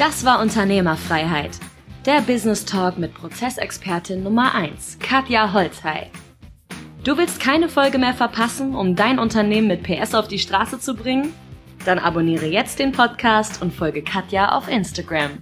Das 0.00 0.24
war 0.24 0.40
Unternehmerfreiheit. 0.40 1.50
Der 2.06 2.22
Business 2.22 2.64
Talk 2.64 2.96
mit 2.96 3.12
Prozessexpertin 3.12 4.22
Nummer 4.22 4.54
1, 4.54 4.98
Katja 4.98 5.52
Holzhey. 5.52 6.06
Du 7.04 7.18
willst 7.18 7.38
keine 7.38 7.68
Folge 7.68 7.98
mehr 7.98 8.14
verpassen, 8.14 8.74
um 8.74 8.96
dein 8.96 9.18
Unternehmen 9.18 9.68
mit 9.68 9.82
PS 9.82 10.14
auf 10.14 10.26
die 10.26 10.38
Straße 10.38 10.80
zu 10.80 10.94
bringen? 10.94 11.34
Dann 11.84 11.98
abonniere 11.98 12.46
jetzt 12.46 12.78
den 12.78 12.92
Podcast 12.92 13.60
und 13.60 13.74
folge 13.74 14.02
Katja 14.02 14.56
auf 14.56 14.68
Instagram. 14.68 15.32